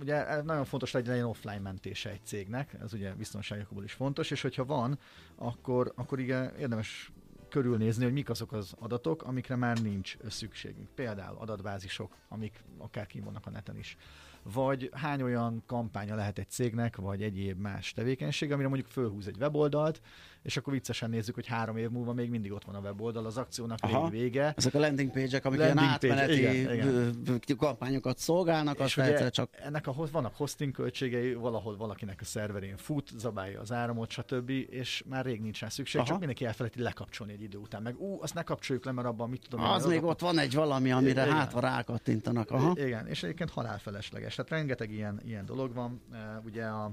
ugye 0.00 0.42
nagyon 0.42 0.64
fontos 0.64 0.92
legyen 0.92 1.10
legyen 1.10 1.26
offline 1.28 1.58
mentése 1.58 2.10
egy 2.10 2.24
cégnek, 2.24 2.76
ez 2.82 2.92
ugye 2.92 3.14
biztonságokból 3.14 3.84
is 3.84 3.92
fontos, 3.92 4.30
és 4.30 4.42
hogyha 4.42 4.64
van, 4.64 4.98
akkor, 5.36 5.92
akkor 5.94 6.20
igen, 6.20 6.54
érdemes 6.58 7.12
körülnézni, 7.48 8.04
hogy 8.04 8.12
mik 8.12 8.30
azok 8.30 8.52
az 8.52 8.74
adatok, 8.78 9.22
amikre 9.22 9.56
már 9.56 9.78
nincs 9.78 10.16
szükségünk. 10.28 10.88
Például 10.94 11.36
adatbázisok, 11.38 12.16
amik 12.28 12.64
akár 12.78 13.06
kim 13.06 13.24
vannak 13.24 13.46
a 13.46 13.50
neten 13.50 13.78
is. 13.78 13.96
Vagy 14.42 14.90
hány 14.92 15.22
olyan 15.22 15.62
kampánya 15.66 16.14
lehet 16.14 16.38
egy 16.38 16.50
cégnek, 16.50 16.96
vagy 16.96 17.22
egyéb 17.22 17.60
más 17.60 17.92
tevékenység, 17.92 18.52
amire 18.52 18.68
mondjuk 18.68 18.90
fölhúz 18.90 19.26
egy 19.26 19.36
weboldalt, 19.36 20.00
és 20.47 20.57
akkor 20.57 20.72
viccesen 20.72 21.11
nézzük, 21.11 21.34
hogy 21.34 21.47
három 21.47 21.76
év 21.76 21.90
múlva 21.90 22.12
még 22.12 22.30
mindig 22.30 22.53
ott 22.53 22.64
van 22.64 22.74
a 22.74 22.78
weboldal, 22.78 23.26
az 23.26 23.36
akciónak 23.36 23.78
Aha. 23.80 24.03
még 24.03 24.20
vége. 24.20 24.53
Ezek 24.57 24.74
a 24.74 24.78
landing 24.78 25.11
page-ek, 25.11 25.44
amik 25.44 25.59
ilyen 25.59 25.74
Landing 25.74 25.99
page, 25.99 26.12
átmeneti 26.12 26.38
igen, 26.38 26.74
igen. 26.74 26.88
ö, 27.49 27.55
kampányokat 27.57 28.18
szolgálnak, 28.18 28.78
És 28.78 28.84
aztán 28.84 29.14
ugye 29.14 29.30
csak 29.30 29.51
ennek 29.53 29.86
a, 29.86 29.94
vannak 30.12 30.34
hosting 30.34 30.72
költségei, 30.72 31.34
valahol 31.34 31.76
valakinek 31.76 32.20
a 32.20 32.24
szerverén 32.24 32.76
fut, 32.76 33.12
zabálja 33.16 33.61
az 33.61 33.72
áramot, 33.72 34.11
stb. 34.11 34.51
És 34.51 35.03
már 35.07 35.24
rég 35.24 35.40
nincs 35.40 35.61
rá 35.61 35.68
szükség, 35.68 36.01
Aha. 36.01 36.09
csak 36.09 36.18
mindenki 36.18 36.44
elfelejti 36.44 36.80
lekapcsolni 36.82 37.32
egy 37.32 37.42
idő 37.42 37.59
után. 37.59 37.82
Meg 37.82 38.01
ú, 38.01 38.18
azt 38.22 38.34
ne 38.34 38.42
kapcsoljuk 38.42 38.84
le, 38.84 38.92
mert 38.92 39.07
abban 39.07 39.28
mit 39.28 39.47
tudom 39.49 39.64
én, 39.64 39.70
az 39.70 39.86
még 39.86 40.05
ott 40.05 40.20
van 40.20 40.38
egy 40.38 40.55
valami, 40.55 40.92
amire 40.92 41.22
Igen. 41.22 41.36
hát 41.36 41.53
ha 41.53 41.61
rákattintanak. 41.61 42.51
Aha. 42.51 42.72
Igen, 42.74 43.07
és 43.07 43.22
egyébként 43.22 43.51
halálfelesleges. 43.51 44.34
Tehát 44.34 44.51
rengeteg 44.51 44.92
ilyen, 44.92 45.20
ilyen 45.24 45.44
dolog 45.44 45.74
van. 45.74 46.01
Uh, 46.11 46.44
ugye 46.44 46.64
a, 46.64 46.92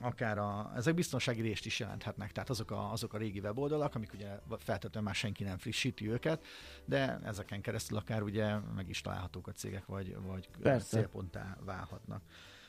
akár 0.00 0.38
a, 0.38 0.72
ezek 0.76 0.94
biztonsági 0.94 1.40
részt 1.40 1.66
is 1.66 1.78
jelenthetnek, 1.78 2.32
tehát 2.32 2.50
azok 2.50 2.70
a, 2.70 2.92
azok 2.92 3.14
a 3.14 3.18
régi 3.18 3.40
weboldalak, 3.40 3.94
amik 3.94 4.12
ugye 4.12 4.28
feltétlenül 4.58 5.02
már 5.02 5.14
senki 5.14 5.44
nem 5.44 5.58
frissíti 5.58 6.10
őket, 6.10 6.44
de 6.84 7.18
ezeken 7.24 7.60
keresztül 7.60 7.96
akár 7.96 8.22
ugye 8.22 8.58
meg 8.74 8.88
is 8.88 9.00
találhatók 9.00 9.46
a 9.46 9.52
cégek, 9.52 9.86
vagy, 9.86 10.16
vagy 10.26 10.48
Persze. 10.62 10.98
célponttá 10.98 11.56
válhatnak. 11.64 12.22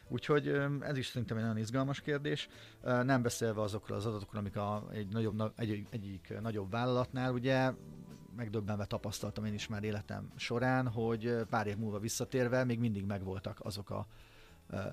Úgyhogy 0.08 0.48
ez 0.82 0.98
is 0.98 1.08
szerintem 1.08 1.38
egy 1.38 1.44
nagyon 1.44 1.58
izgalmas 1.58 2.02
kérdés. 2.02 2.50
Nem 2.82 3.22
beszélve 3.22 3.62
azokról 3.62 3.98
az 3.98 4.06
adatokról, 4.06 4.42
amik 4.42 4.56
a, 4.56 4.88
egy 4.92 5.08
nagyobb, 5.08 5.36
na- 5.36 5.54
egy, 5.56 5.88
egyik 5.90 6.34
nagyobb 6.42 6.72
vállalatnál 6.72 7.34
ugye 7.34 7.72
megdöbbenve 8.36 8.86
tapasztaltam 8.86 9.46
én 9.46 9.54
is 9.54 9.68
már 9.68 9.84
életem 9.84 10.32
során, 10.36 10.88
hogy 10.88 11.36
pár 11.50 11.68
év 11.68 11.78
múlva 11.78 12.00
visszatérve 12.00 12.64
még 12.64 12.80
mindig 12.80 13.06
megvoltak 13.06 13.60
azok 13.60 13.90
a 13.90 14.08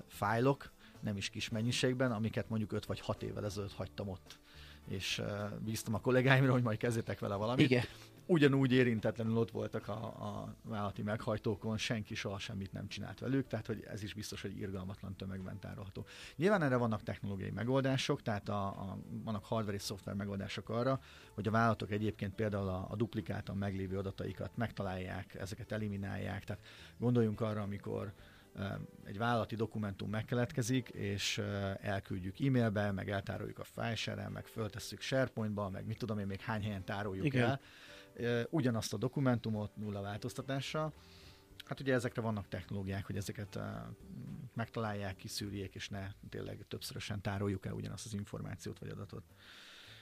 fájlok, 0.07 0.71
nem 1.07 1.17
is 1.17 1.29
kis 1.29 1.49
mennyiségben, 1.49 2.11
amiket 2.11 2.49
mondjuk 2.49 2.71
5 2.71 2.85
vagy 2.85 2.99
6 2.99 3.23
évvel 3.23 3.45
ezelőtt 3.45 3.73
hagytam 3.73 4.07
ott. 4.09 4.39
És 4.87 5.21
bíztam 5.59 5.93
a 5.93 5.99
kollégáimra, 5.99 6.51
hogy 6.51 6.63
majd 6.63 6.77
kezdjetek 6.77 7.19
vele 7.19 7.35
valamit. 7.35 7.65
Igen. 7.65 7.83
Ugyanúgy 8.25 8.71
érintetlenül 8.71 9.37
ott 9.37 9.51
voltak 9.51 9.87
a, 9.87 10.03
a 10.03 10.55
vállalati 10.61 11.01
meghajtókon, 11.01 11.77
senki 11.77 12.15
soha 12.15 12.39
semmit 12.39 12.71
nem 12.71 12.87
csinált 12.87 13.19
velük, 13.19 13.47
tehát 13.47 13.67
hogy 13.67 13.83
ez 13.87 14.03
is 14.03 14.13
biztos, 14.13 14.41
hogy 14.41 14.59
irgalmatlan 14.59 15.15
tömegben 15.15 15.59
tárolható. 15.59 16.05
Nyilván 16.35 16.61
erre 16.61 16.75
vannak 16.75 17.03
technológiai 17.03 17.49
megoldások, 17.49 18.21
tehát 18.21 18.49
a, 18.49 18.65
a, 18.67 18.97
vannak 19.23 19.45
hardware 19.45 19.77
és 19.77 19.83
szoftver 19.83 20.15
megoldások 20.15 20.69
arra, 20.69 20.99
hogy 21.33 21.47
a 21.47 21.51
vállalatok 21.51 21.91
egyébként 21.91 22.35
például 22.35 22.67
a, 22.67 22.87
a 22.89 22.95
duplikáltan 22.95 23.57
meglévő 23.57 23.97
adataikat 23.97 24.51
megtalálják, 24.55 25.35
ezeket 25.35 25.71
eliminálják. 25.71 26.43
Tehát 26.43 26.65
gondoljunk 26.97 27.41
arra, 27.41 27.61
amikor 27.61 28.13
egy 29.03 29.17
vállalati 29.17 29.55
dokumentum 29.55 30.09
megkeletkezik, 30.09 30.89
és 30.89 31.37
elküldjük 31.81 32.39
e-mailbe, 32.39 32.91
meg 32.91 33.09
eltároljuk 33.09 33.59
a 33.59 33.63
file 33.63 34.29
meg 34.29 34.45
föltesszük 34.45 35.01
SharePointba, 35.01 35.69
meg 35.69 35.85
mit 35.85 35.97
tudom 35.97 36.19
én, 36.19 36.27
még 36.27 36.41
hány 36.41 36.61
helyen 36.61 36.85
tároljuk 36.85 37.25
Igen. 37.25 37.59
el. 38.15 38.47
Ugyanazt 38.49 38.93
a 38.93 38.97
dokumentumot 38.97 39.75
nulla 39.75 40.01
változtatással. 40.01 40.93
Hát 41.65 41.79
ugye 41.79 41.93
ezekre 41.93 42.21
vannak 42.21 42.47
technológiák, 42.47 43.05
hogy 43.05 43.17
ezeket 43.17 43.59
megtalálják, 44.53 45.15
kiszűrjék, 45.15 45.75
és 45.75 45.89
ne 45.89 46.07
tényleg 46.29 46.65
többszörösen 46.67 47.21
tároljuk 47.21 47.65
el 47.65 47.73
ugyanazt 47.73 48.05
az 48.05 48.13
információt 48.13 48.79
vagy 48.79 48.89
adatot. 48.89 49.23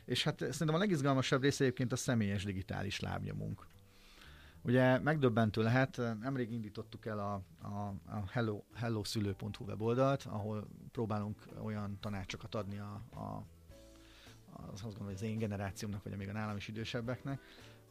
És 0.05 0.23
hát 0.23 0.39
szerintem 0.39 0.75
a 0.75 0.77
legizgalmasabb 0.77 1.41
része 1.41 1.63
egyébként 1.63 1.91
a 1.91 1.95
személyes 1.95 2.43
digitális 2.43 2.99
lábnyomunk. 2.99 3.65
Ugye 4.65 4.99
megdöbbentő 4.99 5.61
lehet, 5.61 6.01
nemrég 6.21 6.51
indítottuk 6.51 7.05
el 7.05 7.19
a, 7.19 7.33
a, 7.67 7.93
a 8.05 8.23
hello, 8.31 8.61
hellószülő.hu 8.73 9.65
weboldalt, 9.65 10.23
ahol 10.23 10.67
próbálunk 10.91 11.47
olyan 11.63 11.97
tanácsokat 11.99 12.55
adni 12.55 12.77
a, 12.77 13.01
a 13.19 13.43
az 14.57 14.71
azt 14.71 14.81
gondolom, 14.81 15.05
hogy 15.05 15.15
az 15.15 15.21
én 15.21 15.37
generációmnak, 15.37 16.03
vagy 16.03 16.17
még 16.17 16.29
a 16.29 16.31
nálam 16.31 16.55
is 16.55 16.67
idősebbeknek, 16.67 17.39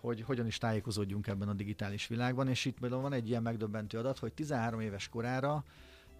hogy 0.01 0.22
hogyan 0.22 0.47
is 0.47 0.59
tájékozódjunk 0.59 1.27
ebben 1.27 1.49
a 1.49 1.53
digitális 1.53 2.07
világban, 2.07 2.49
és 2.49 2.64
itt 2.64 2.79
például 2.79 3.03
van 3.03 3.12
egy 3.12 3.29
ilyen 3.29 3.43
megdöbbentő 3.43 3.99
adat, 3.99 4.18
hogy 4.18 4.33
13 4.33 4.81
éves 4.81 5.09
korára 5.09 5.64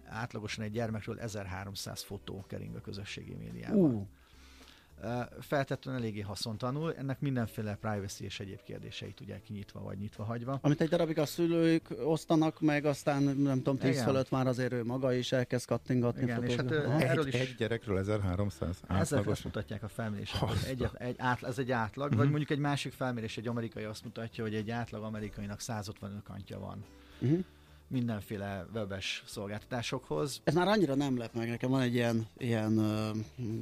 átlagosan 0.05 0.63
egy 0.63 0.71
gyermekről 0.71 1.19
1300 1.19 2.03
fotó 2.03 2.45
kering 2.47 2.75
a 2.75 2.81
közösségi 2.81 3.33
médiában. 3.33 3.77
Ú, 3.77 4.07
Ö, 5.03 5.19
Feltetően 5.39 5.95
eléggé 5.95 6.19
haszontanul, 6.21 6.93
ennek 6.95 7.19
mindenféle 7.19 7.75
privacy 7.75 8.23
és 8.23 8.39
egyéb 8.39 8.59
kérdéseit 8.63 9.19
ugye 9.19 9.39
kinyitva 9.41 9.79
vagy 9.81 9.97
nyitva 9.97 10.23
hagyva. 10.23 10.59
amit 10.61 10.81
egy 10.81 10.89
darabig 10.89 11.17
a 11.19 11.25
szülők 11.25 11.87
osztanak 12.03 12.61
meg, 12.61 12.85
aztán 12.85 13.23
nem 13.23 13.57
tudom, 13.57 13.77
tíz 13.77 13.89
Igen. 13.89 14.03
fölött 14.05 14.29
már 14.31 14.47
azért 14.47 14.73
ő 14.73 14.83
maga 14.83 15.13
is 15.13 15.31
elkezd 15.31 15.65
kattingatni. 15.67 16.21
Igen, 16.21 16.43
és 16.43 16.55
hát, 16.55 16.71
Aha. 16.71 16.99
erről 17.01 17.25
Egy, 17.25 17.33
is- 17.33 17.39
egy 17.39 17.55
gyerekről 17.57 17.97
1300 17.97 18.69
Ezek 18.87 18.97
átlagos. 18.97 19.31
azt 19.31 19.43
mutatják 19.43 19.83
a 19.83 19.87
felmérések. 19.87 20.41
Egy, 20.67 20.87
egy 20.97 21.15
átla, 21.17 21.47
ez 21.47 21.57
egy 21.59 21.71
átlag, 21.71 22.09
Mhm. 22.09 22.17
vagy 22.17 22.27
mondjuk 22.29 22.49
egy 22.49 22.59
másik 22.59 22.93
felmérés, 22.93 23.37
egy 23.37 23.47
amerikai 23.47 23.83
azt 23.83 24.03
mutatja, 24.03 24.43
hogy 24.43 24.55
egy 24.55 24.69
átlag 24.69 25.03
amerikainak 25.03 25.59
150 25.59 26.21
kantja 26.23 26.59
van. 26.59 26.83
Mhm. 27.19 27.39
Mindenféle 27.87 28.65
webes 28.73 29.23
szolgáltatásokhoz. 29.25 30.41
Ez 30.43 30.53
már 30.53 30.67
annyira 30.67 30.95
nem 30.95 31.17
lep 31.17 31.33
meg, 31.33 31.49
nekem 31.49 31.69
van 31.69 31.81
egy 31.81 31.93
ilyen, 31.93 32.27
ilyen 32.37 32.81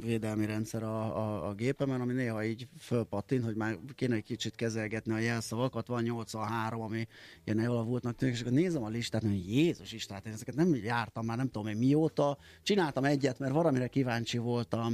védelmi 0.02 0.46
rendszer 0.46 0.84
a, 0.84 1.18
a, 1.18 1.48
a 1.48 1.54
gépemen, 1.54 2.02
ami 2.02 2.14
néha 2.14 2.44
így 2.44 2.68
fölpattint, 2.80 3.44
hogy 3.44 3.56
már 3.56 3.78
kéne 3.96 4.16
egy 4.16 4.24
kicsit 4.24 4.56
kezelgetni 4.56 5.14
a 5.14 5.18
jelszavakat, 5.18 5.88
van 5.88 6.04
83, 6.04 6.82
ami 6.82 7.08
ilyen 7.44 7.60
elavultnak 7.60 8.16
tűnik, 8.16 8.36
és 8.36 8.42
akkor 8.42 8.54
nézem 8.54 8.84
a 8.84 8.90
listát, 8.90 9.22
hogy 9.22 9.50
Jézus 9.50 9.92
Isten, 9.92 10.16
hát 10.16 10.26
én 10.26 10.34
ezeket 10.34 10.56
nem 10.56 10.76
jártam 10.76 11.26
már, 11.26 11.38
nem 11.38 11.50
tudom 11.50 11.68
én 11.68 11.78
mióta, 11.78 12.38
csináltam 12.62 13.04
egyet, 13.04 13.40
mert 13.40 13.54
valamire 13.54 13.88
kíváncsi 13.88 14.38
voltam, 14.38 14.94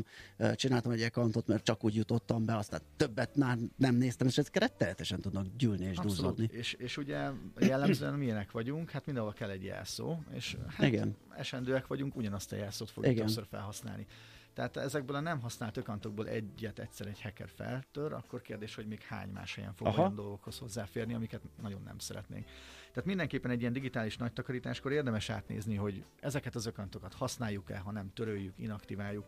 csináltam 0.54 0.92
egy 0.92 1.02
accountot, 1.02 1.48
mert 1.48 1.64
csak 1.64 1.84
úgy 1.84 1.96
jutottam 1.96 2.46
be, 2.46 2.56
aztán 2.58 2.82
többet 2.98 3.36
már 3.36 3.58
nem 3.76 3.96
néztem, 3.96 4.28
és 4.28 4.38
ezek 4.38 4.56
rettenetesen 4.56 5.22
tudnak 5.22 5.46
gyűlni 5.58 5.86
és 5.86 5.98
duzzadni. 5.98 6.50
És, 6.52 6.74
és 6.74 6.98
ugye 6.98 7.30
jellemzően 7.60 8.14
milyenek 8.14 8.52
vagyunk, 8.52 8.90
hát 8.90 9.08
mindenhol 9.20 9.34
kell 9.34 9.50
egy 9.50 9.64
jelszó, 9.64 10.18
és 10.32 10.58
hát 10.68 10.88
Igen. 10.88 11.18
esendőek 11.36 11.88
vagyunk, 11.88 12.16
ugyanazt 12.16 12.52
a 12.52 12.56
jelszót 12.56 12.90
fogjuk 12.90 13.14
Igen. 13.14 13.26
többször 13.26 13.46
felhasználni. 13.50 14.06
Tehát 14.54 14.78
ezekből 14.78 15.16
a 15.16 15.20
nem 15.20 15.40
használt 15.40 15.78
ökantokból 15.78 16.28
egyet 16.28 16.80
egyszer 16.80 17.08
egy 17.08 17.22
hacker 17.22 17.50
feltör, 17.50 18.14
akkor 18.14 18.42
kérdés, 18.42 18.76
hogy 18.76 18.88
még 18.88 19.02
hány 19.02 19.30
más 19.30 19.56
helyen 19.56 19.74
fog 19.74 19.88
Aha. 19.88 20.00
olyan 20.00 20.16
dolgokhoz 20.16 20.58
hozzáférni, 20.58 21.14
amiket 21.14 21.42
nagyon 21.62 21.82
nem 21.86 21.98
szeretnénk. 21.98 22.46
Tehát 22.92 23.06
mindenképpen 23.06 23.52
egy 23.52 23.62
ilyen 23.62 23.74
digitális 23.74 24.18
nagy 24.18 24.34
takarításkor 24.34 24.92
érdemes 24.92 25.30
átnézni, 25.30 25.76
hogy 25.76 26.04
ezeket 26.20 26.56
az 26.56 26.66
ökantokat 26.66 27.14
használjuk-e, 27.14 27.78
ha 27.78 27.92
nem 27.92 28.14
töröljük, 28.14 28.54
inaktiváljuk. 28.58 29.26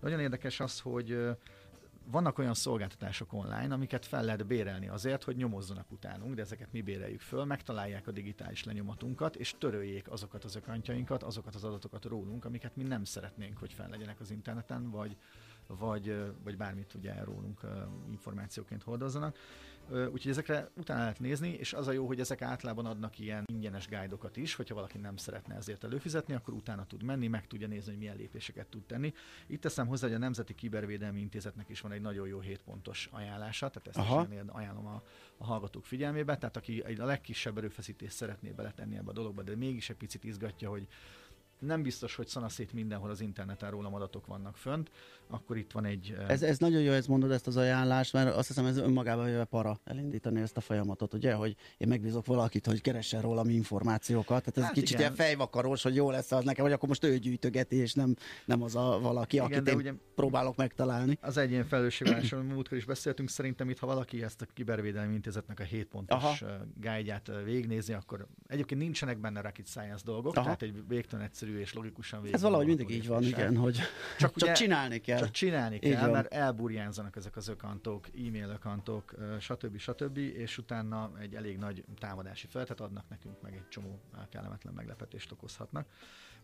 Nagyon 0.00 0.20
érdekes 0.20 0.60
az, 0.60 0.80
hogy 0.80 1.18
vannak 2.10 2.38
olyan 2.38 2.54
szolgáltatások 2.54 3.32
online, 3.32 3.74
amiket 3.74 4.06
fel 4.06 4.24
lehet 4.24 4.46
bérelni 4.46 4.88
azért, 4.88 5.24
hogy 5.24 5.36
nyomozzanak 5.36 5.90
utánunk, 5.90 6.34
de 6.34 6.42
ezeket 6.42 6.72
mi 6.72 6.82
béreljük 6.82 7.20
föl, 7.20 7.44
megtalálják 7.44 8.06
a 8.06 8.10
digitális 8.10 8.64
lenyomatunkat, 8.64 9.36
és 9.36 9.54
töröljék 9.58 10.10
azokat 10.10 10.44
az 10.44 10.56
ökantjainkat, 10.56 11.22
azokat 11.22 11.54
az 11.54 11.64
adatokat 11.64 12.04
rólunk, 12.04 12.44
amiket 12.44 12.76
mi 12.76 12.82
nem 12.82 13.04
szeretnénk, 13.04 13.58
hogy 13.58 13.72
fel 13.72 13.88
legyenek 13.88 14.20
az 14.20 14.30
interneten, 14.30 14.90
vagy, 14.90 15.16
vagy, 15.66 16.34
vagy 16.44 16.56
bármit 16.56 16.94
ugye 16.94 17.24
rólunk 17.24 17.60
információként 18.10 18.82
hordozzanak. 18.82 19.38
Úgyhogy 19.90 20.30
ezekre 20.30 20.70
utána 20.76 21.00
lehet 21.00 21.20
nézni, 21.20 21.48
és 21.48 21.72
az 21.72 21.86
a 21.86 21.92
jó, 21.92 22.06
hogy 22.06 22.20
ezek 22.20 22.42
általában 22.42 22.86
adnak 22.86 23.18
ilyen 23.18 23.44
ingyenes 23.46 23.88
guidokat 23.88 24.36
is, 24.36 24.54
hogyha 24.54 24.74
valaki 24.74 24.98
nem 24.98 25.16
szeretne 25.16 25.54
ezért 25.54 25.84
előfizetni, 25.84 26.34
akkor 26.34 26.54
utána 26.54 26.86
tud 26.86 27.02
menni, 27.02 27.26
meg 27.28 27.46
tudja 27.46 27.66
nézni, 27.66 27.90
hogy 27.90 27.98
milyen 27.98 28.16
lépéseket 28.16 28.66
tud 28.66 28.82
tenni. 28.82 29.12
Itt 29.46 29.60
teszem 29.60 29.86
hozzá, 29.86 30.06
hogy 30.06 30.16
a 30.16 30.18
Nemzeti 30.18 30.54
Kibervédelmi 30.54 31.20
Intézetnek 31.20 31.68
is 31.68 31.80
van 31.80 31.92
egy 31.92 32.00
nagyon 32.00 32.26
jó 32.26 32.40
7 32.40 32.60
pontos 32.64 33.08
ajánlása, 33.12 33.68
tehát 33.68 33.88
ezt 33.88 33.98
Aha. 33.98 34.26
is 34.30 34.38
ajánlom 34.46 34.86
a, 34.86 35.02
a 35.36 35.44
hallgatók 35.44 35.84
figyelmébe. 35.84 36.36
Tehát 36.36 36.56
aki 36.56 36.80
a 36.80 37.04
legkisebb 37.04 37.58
erőfeszítést 37.58 38.16
szeretné 38.16 38.50
beletenni 38.50 38.96
ebbe 38.96 39.10
a 39.10 39.14
dologba, 39.14 39.42
de 39.42 39.56
mégis 39.56 39.90
egy 39.90 39.96
picit 39.96 40.24
izgatja, 40.24 40.70
hogy 40.70 40.88
nem 41.58 41.82
biztos, 41.82 42.14
hogy 42.14 42.26
szanaszét 42.26 42.72
mindenhol 42.72 43.10
az 43.10 43.20
interneten 43.20 43.70
rólam 43.70 43.94
adatok 43.94 44.26
vannak 44.26 44.56
fönt, 44.56 44.90
akkor 45.30 45.56
itt 45.56 45.72
van 45.72 45.84
egy... 45.84 46.16
Ez, 46.28 46.42
ez 46.42 46.58
nagyon 46.58 46.80
jó, 46.80 46.92
ez 46.92 47.06
mondod 47.06 47.30
ezt 47.30 47.46
az 47.46 47.56
ajánlást, 47.56 48.12
mert 48.12 48.34
azt 48.34 48.48
hiszem 48.48 48.66
ez 48.66 48.76
önmagában 48.76 49.28
jöve 49.28 49.44
para 49.44 49.80
elindítani 49.84 50.40
ezt 50.40 50.56
a 50.56 50.60
folyamatot, 50.60 51.14
ugye, 51.14 51.32
hogy 51.32 51.56
én 51.76 51.88
megbízok 51.88 52.26
valakit, 52.26 52.66
hogy 52.66 52.80
keressen 52.80 53.20
rólam 53.20 53.48
információkat, 53.48 54.26
tehát 54.26 54.56
ez 54.56 54.62
hát 54.62 54.72
kicsit 54.72 54.88
igen. 54.88 55.00
ilyen 55.00 55.14
fejvakaros, 55.14 55.82
hogy 55.82 55.94
jó 55.94 56.10
lesz 56.10 56.32
az 56.32 56.44
nekem, 56.44 56.64
hogy 56.64 56.72
akkor 56.72 56.88
most 56.88 57.04
ő 57.04 57.18
gyűjtögeti, 57.18 57.76
és 57.76 57.94
nem, 57.94 58.14
nem 58.44 58.62
az 58.62 58.76
a 58.76 58.98
valaki, 59.02 59.36
igen, 59.36 59.46
akit 59.46 59.68
én 59.68 59.74
ugye 59.74 59.92
próbálok 60.14 60.56
megtalálni. 60.56 61.18
Az 61.20 61.36
egyén 61.36 61.64
felelősségvállalásról 61.64 62.42
múltkor 62.54 62.76
is 62.76 62.84
beszéltünk, 62.84 63.28
szerintem 63.28 63.70
itt, 63.70 63.78
ha 63.78 63.86
valaki 63.86 64.22
ezt 64.22 64.42
a 64.42 64.46
kibervédelmi 64.54 65.14
intézetnek 65.14 65.60
a 65.60 65.62
7 65.62 65.86
pontos 65.86 66.44
guide-ját 66.74 67.30
végnézi, 67.44 67.92
akkor 67.92 68.26
egyébként 68.46 68.80
nincsenek 68.80 69.18
benne 69.18 69.40
rocket 69.40 69.66
science 69.66 70.04
dolgok, 70.04 70.36
Aha. 70.36 70.44
tehát 70.44 70.62
egy 70.62 70.82
végtelen 70.88 71.24
egyszerű 71.24 71.58
és 71.58 71.72
logikusan 71.72 72.20
végig. 72.20 72.34
Ez 72.34 72.42
valahogy 72.42 72.66
mindig 72.66 72.90
így 72.90 73.06
van, 73.06 73.22
igen, 73.22 73.56
hogy 73.56 73.74
csak, 73.74 73.86
csak 74.18 74.36
ugye, 74.36 74.52
csinálni 74.52 74.98
kell. 74.98 75.15
Csak 75.18 75.30
csinálni 75.30 75.78
kell, 75.78 76.00
van. 76.00 76.10
mert 76.10 76.32
elburjánzanak 76.32 77.16
ezek 77.16 77.36
az 77.36 77.48
ökantok, 77.48 78.06
e-mail 78.06 78.48
ökantok, 78.48 79.14
stb. 79.40 79.78
stb. 79.78 80.16
és 80.16 80.58
utána 80.58 81.10
egy 81.20 81.34
elég 81.34 81.58
nagy 81.58 81.84
támadási 81.98 82.46
feltet 82.46 82.80
adnak 82.80 83.08
nekünk, 83.08 83.42
meg 83.42 83.54
egy 83.54 83.68
csomó 83.68 84.00
kellemetlen 84.30 84.74
meglepetést 84.74 85.32
okozhatnak. 85.32 85.86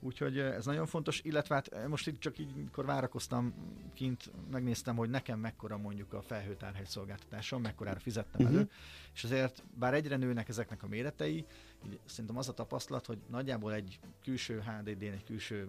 Úgyhogy 0.05 0.39
ez 0.39 0.65
nagyon 0.65 0.86
fontos, 0.86 1.20
illetve 1.24 1.55
hát 1.55 1.89
most 1.89 2.07
itt 2.07 2.20
csak 2.20 2.39
így, 2.39 2.55
mikor 2.55 2.85
várakoztam 2.85 3.55
kint, 3.94 4.31
megnéztem, 4.51 4.97
hogy 4.97 5.11
nekem 5.11 5.39
mekkora 5.39 5.77
mondjuk 5.77 6.12
a 6.12 6.23
felhőtárhegy 6.23 6.86
szolgáltatásom, 6.86 7.62
mekkorára 7.62 8.01
fizettem 8.01 8.40
uh-huh. 8.40 8.57
elő, 8.57 8.70
és 9.15 9.24
azért 9.24 9.65
bár 9.78 9.94
egyre 9.94 10.16
nőnek 10.16 10.49
ezeknek 10.49 10.82
a 10.82 10.86
méretei, 10.86 11.47
így 11.86 12.01
szerintem 12.05 12.36
az 12.36 12.49
a 12.49 12.53
tapasztalat, 12.53 13.07
hogy 13.07 13.19
nagyjából 13.31 13.73
egy 13.73 13.99
külső 14.23 14.61
HDD-n, 14.61 15.05
egy 15.05 15.24
külső 15.24 15.69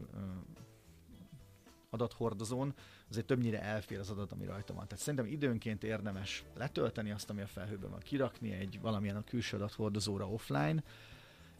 adathordozón 1.94 2.74
azért 3.10 3.26
többnyire 3.26 3.61
elfér 3.61 3.99
az 3.99 4.10
adat, 4.10 4.32
ami 4.32 4.45
rajta 4.45 4.74
van. 4.74 4.88
Tehát 4.88 5.03
szerintem 5.03 5.32
időnként 5.32 5.84
érdemes 5.84 6.44
letölteni 6.56 7.11
azt, 7.11 7.30
ami 7.30 7.41
a 7.41 7.48
felhőben 7.48 7.90
van, 7.90 7.99
kirakni 7.99 8.52
egy 8.52 8.80
valamilyen 8.82 9.15
a 9.15 9.24
külső 9.24 9.57
adathordozóra 9.57 10.28
offline, 10.30 10.84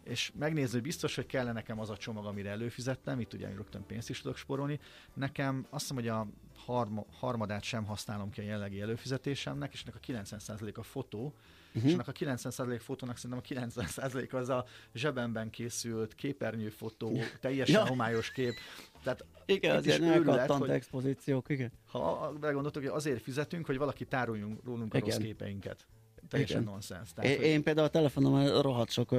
és 0.04 0.32
megnézni, 0.38 0.72
hogy 0.72 0.82
biztos, 0.82 1.14
hogy 1.14 1.26
kell 1.26 1.52
nekem 1.52 1.80
az 1.80 1.90
a 1.90 1.96
csomag, 1.96 2.26
amire 2.26 2.50
előfizettem, 2.50 3.20
itt 3.20 3.32
ugye 3.32 3.48
rögtön 3.48 3.86
pénzt 3.86 4.10
is 4.10 4.20
tudok 4.20 4.36
sporolni. 4.36 4.80
Nekem 5.14 5.66
azt 5.70 5.80
hiszem, 5.80 5.96
hogy 5.96 6.08
a 6.08 6.26
harma, 6.56 7.04
harmadát 7.10 7.62
sem 7.62 7.84
használom 7.84 8.30
ki 8.30 8.40
a 8.40 8.44
jellegi 8.44 8.80
előfizetésemnek, 8.80 9.72
és 9.72 9.82
ennek 9.82 10.22
a 10.22 10.26
90% 10.26 10.74
a 10.74 10.82
fotó, 10.82 11.34
uh-huh. 11.74 11.84
és 11.84 11.92
ennek 11.92 12.08
a 12.08 12.12
90% 12.12 12.80
fotónak 12.80 13.16
szerintem 13.16 13.58
a 13.58 13.68
90% 13.70 14.32
az 14.32 14.48
a 14.48 14.64
zsebemben 14.94 15.50
készült 15.50 16.14
képernyőfotó, 16.14 17.18
teljesen 17.40 17.80
ja. 17.80 17.86
homályos 17.86 18.30
kép. 18.30 18.54
Tehát 19.02 19.24
igen, 19.46 19.76
az 19.76 19.86
ilyen 19.86 20.04
elkattant 20.04 20.68
expozíciók, 20.68 21.48
igen. 21.48 21.72
Ha 21.86 22.32
belegondoltok, 22.40 22.82
hogy 22.82 22.92
azért 22.94 23.22
fizetünk, 23.22 23.66
hogy 23.66 23.78
valaki 23.78 24.04
tároljunk 24.04 24.64
rólunk 24.64 24.94
a 24.94 24.96
igen. 24.96 25.10
rossz 25.10 25.18
képeinket 25.18 25.86
teljesen 26.28 26.60
Igen. 26.60 26.72
nonsens. 26.72 27.12
Tehát, 27.12 27.30
én, 27.30 27.36
hogy... 27.36 27.46
én 27.46 27.62
például 27.62 27.86
a 27.86 27.90
telefonomon 27.90 28.62
rohadt 28.62 28.90
sok 28.90 29.10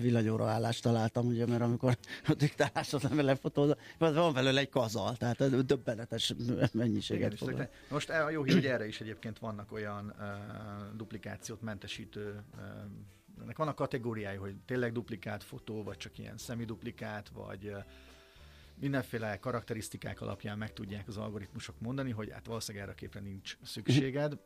villanyóra 0.00 0.46
állást 0.46 0.82
találtam, 0.82 1.26
ugye, 1.26 1.46
mert 1.46 1.62
amikor 1.62 1.96
a 2.26 2.34
diktálásot 2.34 3.08
nem 3.08 3.24
lefotózom, 3.24 3.76
van 3.98 4.32
belőle 4.32 4.60
egy 4.60 4.68
kazal, 4.68 5.16
tehát 5.16 5.66
döbbenetes 5.66 6.34
mennyiséget 6.72 7.40
Igen, 7.40 7.68
Most 7.88 8.10
a 8.10 8.30
jó 8.30 8.42
hír, 8.42 8.54
hogy 8.54 8.66
erre 8.66 8.86
is 8.86 9.00
egyébként 9.00 9.38
vannak 9.38 9.72
olyan 9.72 10.14
uh, 10.18 10.96
duplikációt 10.96 11.62
mentesítő 11.62 12.42
uh, 12.54 12.62
ennek 13.42 13.56
vannak 13.56 13.74
kategóriái, 13.74 14.36
hogy 14.36 14.54
tényleg 14.66 14.92
duplikált 14.92 15.44
fotó, 15.44 15.82
vagy 15.82 15.96
csak 15.96 16.18
ilyen 16.18 16.38
szemiduplikált, 16.38 17.28
vagy 17.28 17.66
uh, 17.66 17.84
mindenféle 18.80 19.38
karakterisztikák 19.38 20.20
alapján 20.20 20.58
meg 20.58 20.72
tudják 20.72 21.08
az 21.08 21.16
algoritmusok 21.16 21.80
mondani, 21.80 22.10
hogy 22.10 22.30
hát 22.30 22.46
valószínűleg 22.46 22.86
erre 22.86 22.94
a 22.96 22.98
képre 22.98 23.20
nincs 23.20 23.56
szükséged. 23.62 24.38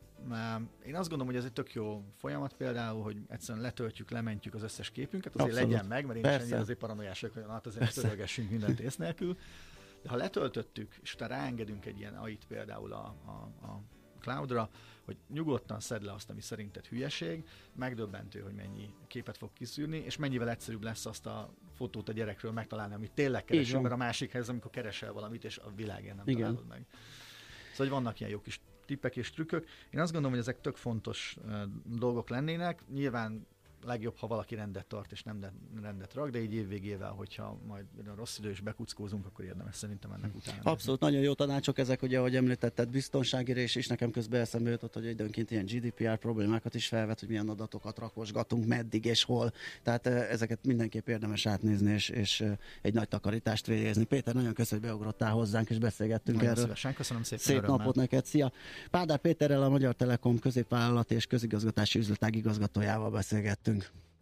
Én 0.85 0.95
azt 0.95 1.09
gondolom, 1.09 1.25
hogy 1.25 1.35
ez 1.35 1.45
egy 1.45 1.53
tök 1.53 1.73
jó 1.73 2.03
folyamat 2.15 2.53
például, 2.53 3.03
hogy 3.03 3.17
egyszerűen 3.27 3.63
letöltjük, 3.63 4.09
lementjük 4.09 4.53
az 4.53 4.63
összes 4.63 4.91
képünket, 4.91 5.35
azért 5.35 5.49
Abszolút. 5.49 5.71
legyen 5.71 5.85
meg, 5.85 6.05
mert 6.05 6.17
én 6.17 6.23
Persze. 6.23 6.45
is 6.45 6.51
azért 6.51 6.79
paranoiás 6.79 7.21
vagyok, 7.21 7.35
hogy 7.35 7.45
hát 7.47 7.65
azért 7.65 7.93
törölgessünk 7.93 8.49
mindent 8.49 8.79
ész 8.79 8.95
nélkül. 8.95 9.37
De 10.01 10.09
ha 10.09 10.15
letöltöttük, 10.15 10.95
és 11.01 11.13
utána 11.13 11.35
ráengedünk 11.35 11.85
egy 11.85 11.99
ilyen 11.99 12.13
AI-t 12.15 12.45
például 12.45 12.93
a, 12.93 13.15
a, 13.25 13.65
a 13.67 13.81
cloudra, 14.19 14.69
hogy 15.05 15.17
nyugodtan 15.29 15.79
szed 15.79 16.03
le 16.03 16.13
azt, 16.13 16.29
ami 16.29 16.41
szerinted 16.41 16.85
hülyeség, 16.85 17.47
megdöbbentő, 17.75 18.39
hogy 18.39 18.53
mennyi 18.53 18.93
képet 19.07 19.37
fog 19.37 19.53
kiszűrni, 19.53 19.97
és 19.97 20.17
mennyivel 20.17 20.49
egyszerűbb 20.49 20.83
lesz 20.83 21.05
azt 21.05 21.25
a 21.25 21.53
fotót 21.73 22.09
a 22.09 22.11
gyerekről 22.11 22.51
megtalálni, 22.51 22.93
amit 22.93 23.11
tényleg 23.11 23.45
keresel, 23.45 23.81
mert 23.81 23.93
a 23.93 23.97
másik 23.97 24.31
helyez, 24.31 24.49
amikor 24.49 24.71
keresel 24.71 25.13
valamit, 25.13 25.43
és 25.43 25.57
a 25.57 25.71
világén 25.75 26.15
nem 26.15 26.27
Igen. 26.27 26.41
találod 26.41 26.67
meg. 26.67 26.85
Szóval 27.71 27.77
hogy 27.77 27.89
vannak 27.89 28.19
ilyen 28.19 28.31
jó 28.31 28.41
kis 28.41 28.61
tippek 28.85 29.15
és 29.15 29.29
trükkök. 29.29 29.67
Én 29.89 29.99
azt 29.99 30.11
gondolom, 30.11 30.37
hogy 30.37 30.47
ezek 30.47 30.61
tök 30.61 30.75
fontos 30.75 31.37
uh, 31.45 31.61
dolgok 31.85 32.29
lennének. 32.29 32.83
Nyilván 32.93 33.47
legjobb, 33.85 34.17
ha 34.17 34.27
valaki 34.27 34.55
rendet 34.55 34.85
tart 34.85 35.11
és 35.11 35.23
nem 35.23 35.45
rendet 35.81 36.13
rak, 36.13 36.29
de 36.29 36.41
így 36.41 36.53
évvégével, 36.53 37.11
hogyha 37.11 37.57
majd 37.67 37.85
a 38.05 38.15
rossz 38.15 38.37
idő 38.37 38.49
is 38.49 38.59
bekuckózunk, 38.59 39.25
akkor 39.25 39.45
érdemes 39.45 39.75
szerintem 39.75 40.11
ennek 40.11 40.35
utána. 40.35 40.57
Abszolút, 40.63 40.99
nézni. 40.99 41.15
nagyon 41.15 41.29
jó 41.29 41.33
tanácsok 41.33 41.77
ezek, 41.77 42.01
ugye, 42.01 42.17
ahogy 42.17 42.35
említetted, 42.35 42.89
biztonsági 42.89 43.51
rész 43.51 43.75
is 43.75 43.87
nekem 43.87 44.11
közben 44.11 44.41
eszembe 44.41 44.69
jutott, 44.69 44.93
hogy 44.93 45.05
időnként 45.05 45.51
ilyen 45.51 45.65
GDPR 45.65 46.17
problémákat 46.17 46.75
is 46.75 46.87
felvet, 46.87 47.19
hogy 47.19 47.29
milyen 47.29 47.49
adatokat 47.49 47.99
rakosgatunk, 47.99 48.65
meddig 48.65 49.05
és 49.05 49.23
hol. 49.23 49.51
Tehát 49.83 50.07
ezeket 50.07 50.59
mindenképp 50.65 51.07
érdemes 51.07 51.45
átnézni, 51.45 51.91
és, 51.91 52.09
és 52.09 52.45
egy 52.81 52.93
nagy 52.93 53.07
takarítást 53.07 53.65
végezni. 53.65 54.03
Péter, 54.03 54.33
nagyon 54.33 54.53
köszönöm, 54.53 54.83
hogy 54.83 54.93
beugrottál 54.93 55.31
hozzánk, 55.31 55.69
és 55.69 55.77
beszélgettünk 55.77 56.37
nagyon 56.37 56.51
erről. 56.51 56.63
Szívesen, 56.63 56.93
köszönöm 56.93 57.23
szépen. 57.23 57.43
Szép 57.43 57.57
örömmel. 57.57 57.77
napot 57.77 57.95
neked, 57.95 58.25
szia! 58.25 58.51
Pádár 58.89 59.17
Péterrel 59.17 59.63
a 59.63 59.69
Magyar 59.69 59.95
Telekom 59.95 60.39
középvállalat 60.39 61.11
és 61.11 61.25
közigazgatási 61.25 61.99
üzletág 61.99 62.35
igazgatójával 62.35 63.11
beszélgettünk. 63.11 63.72
think. 63.81 64.12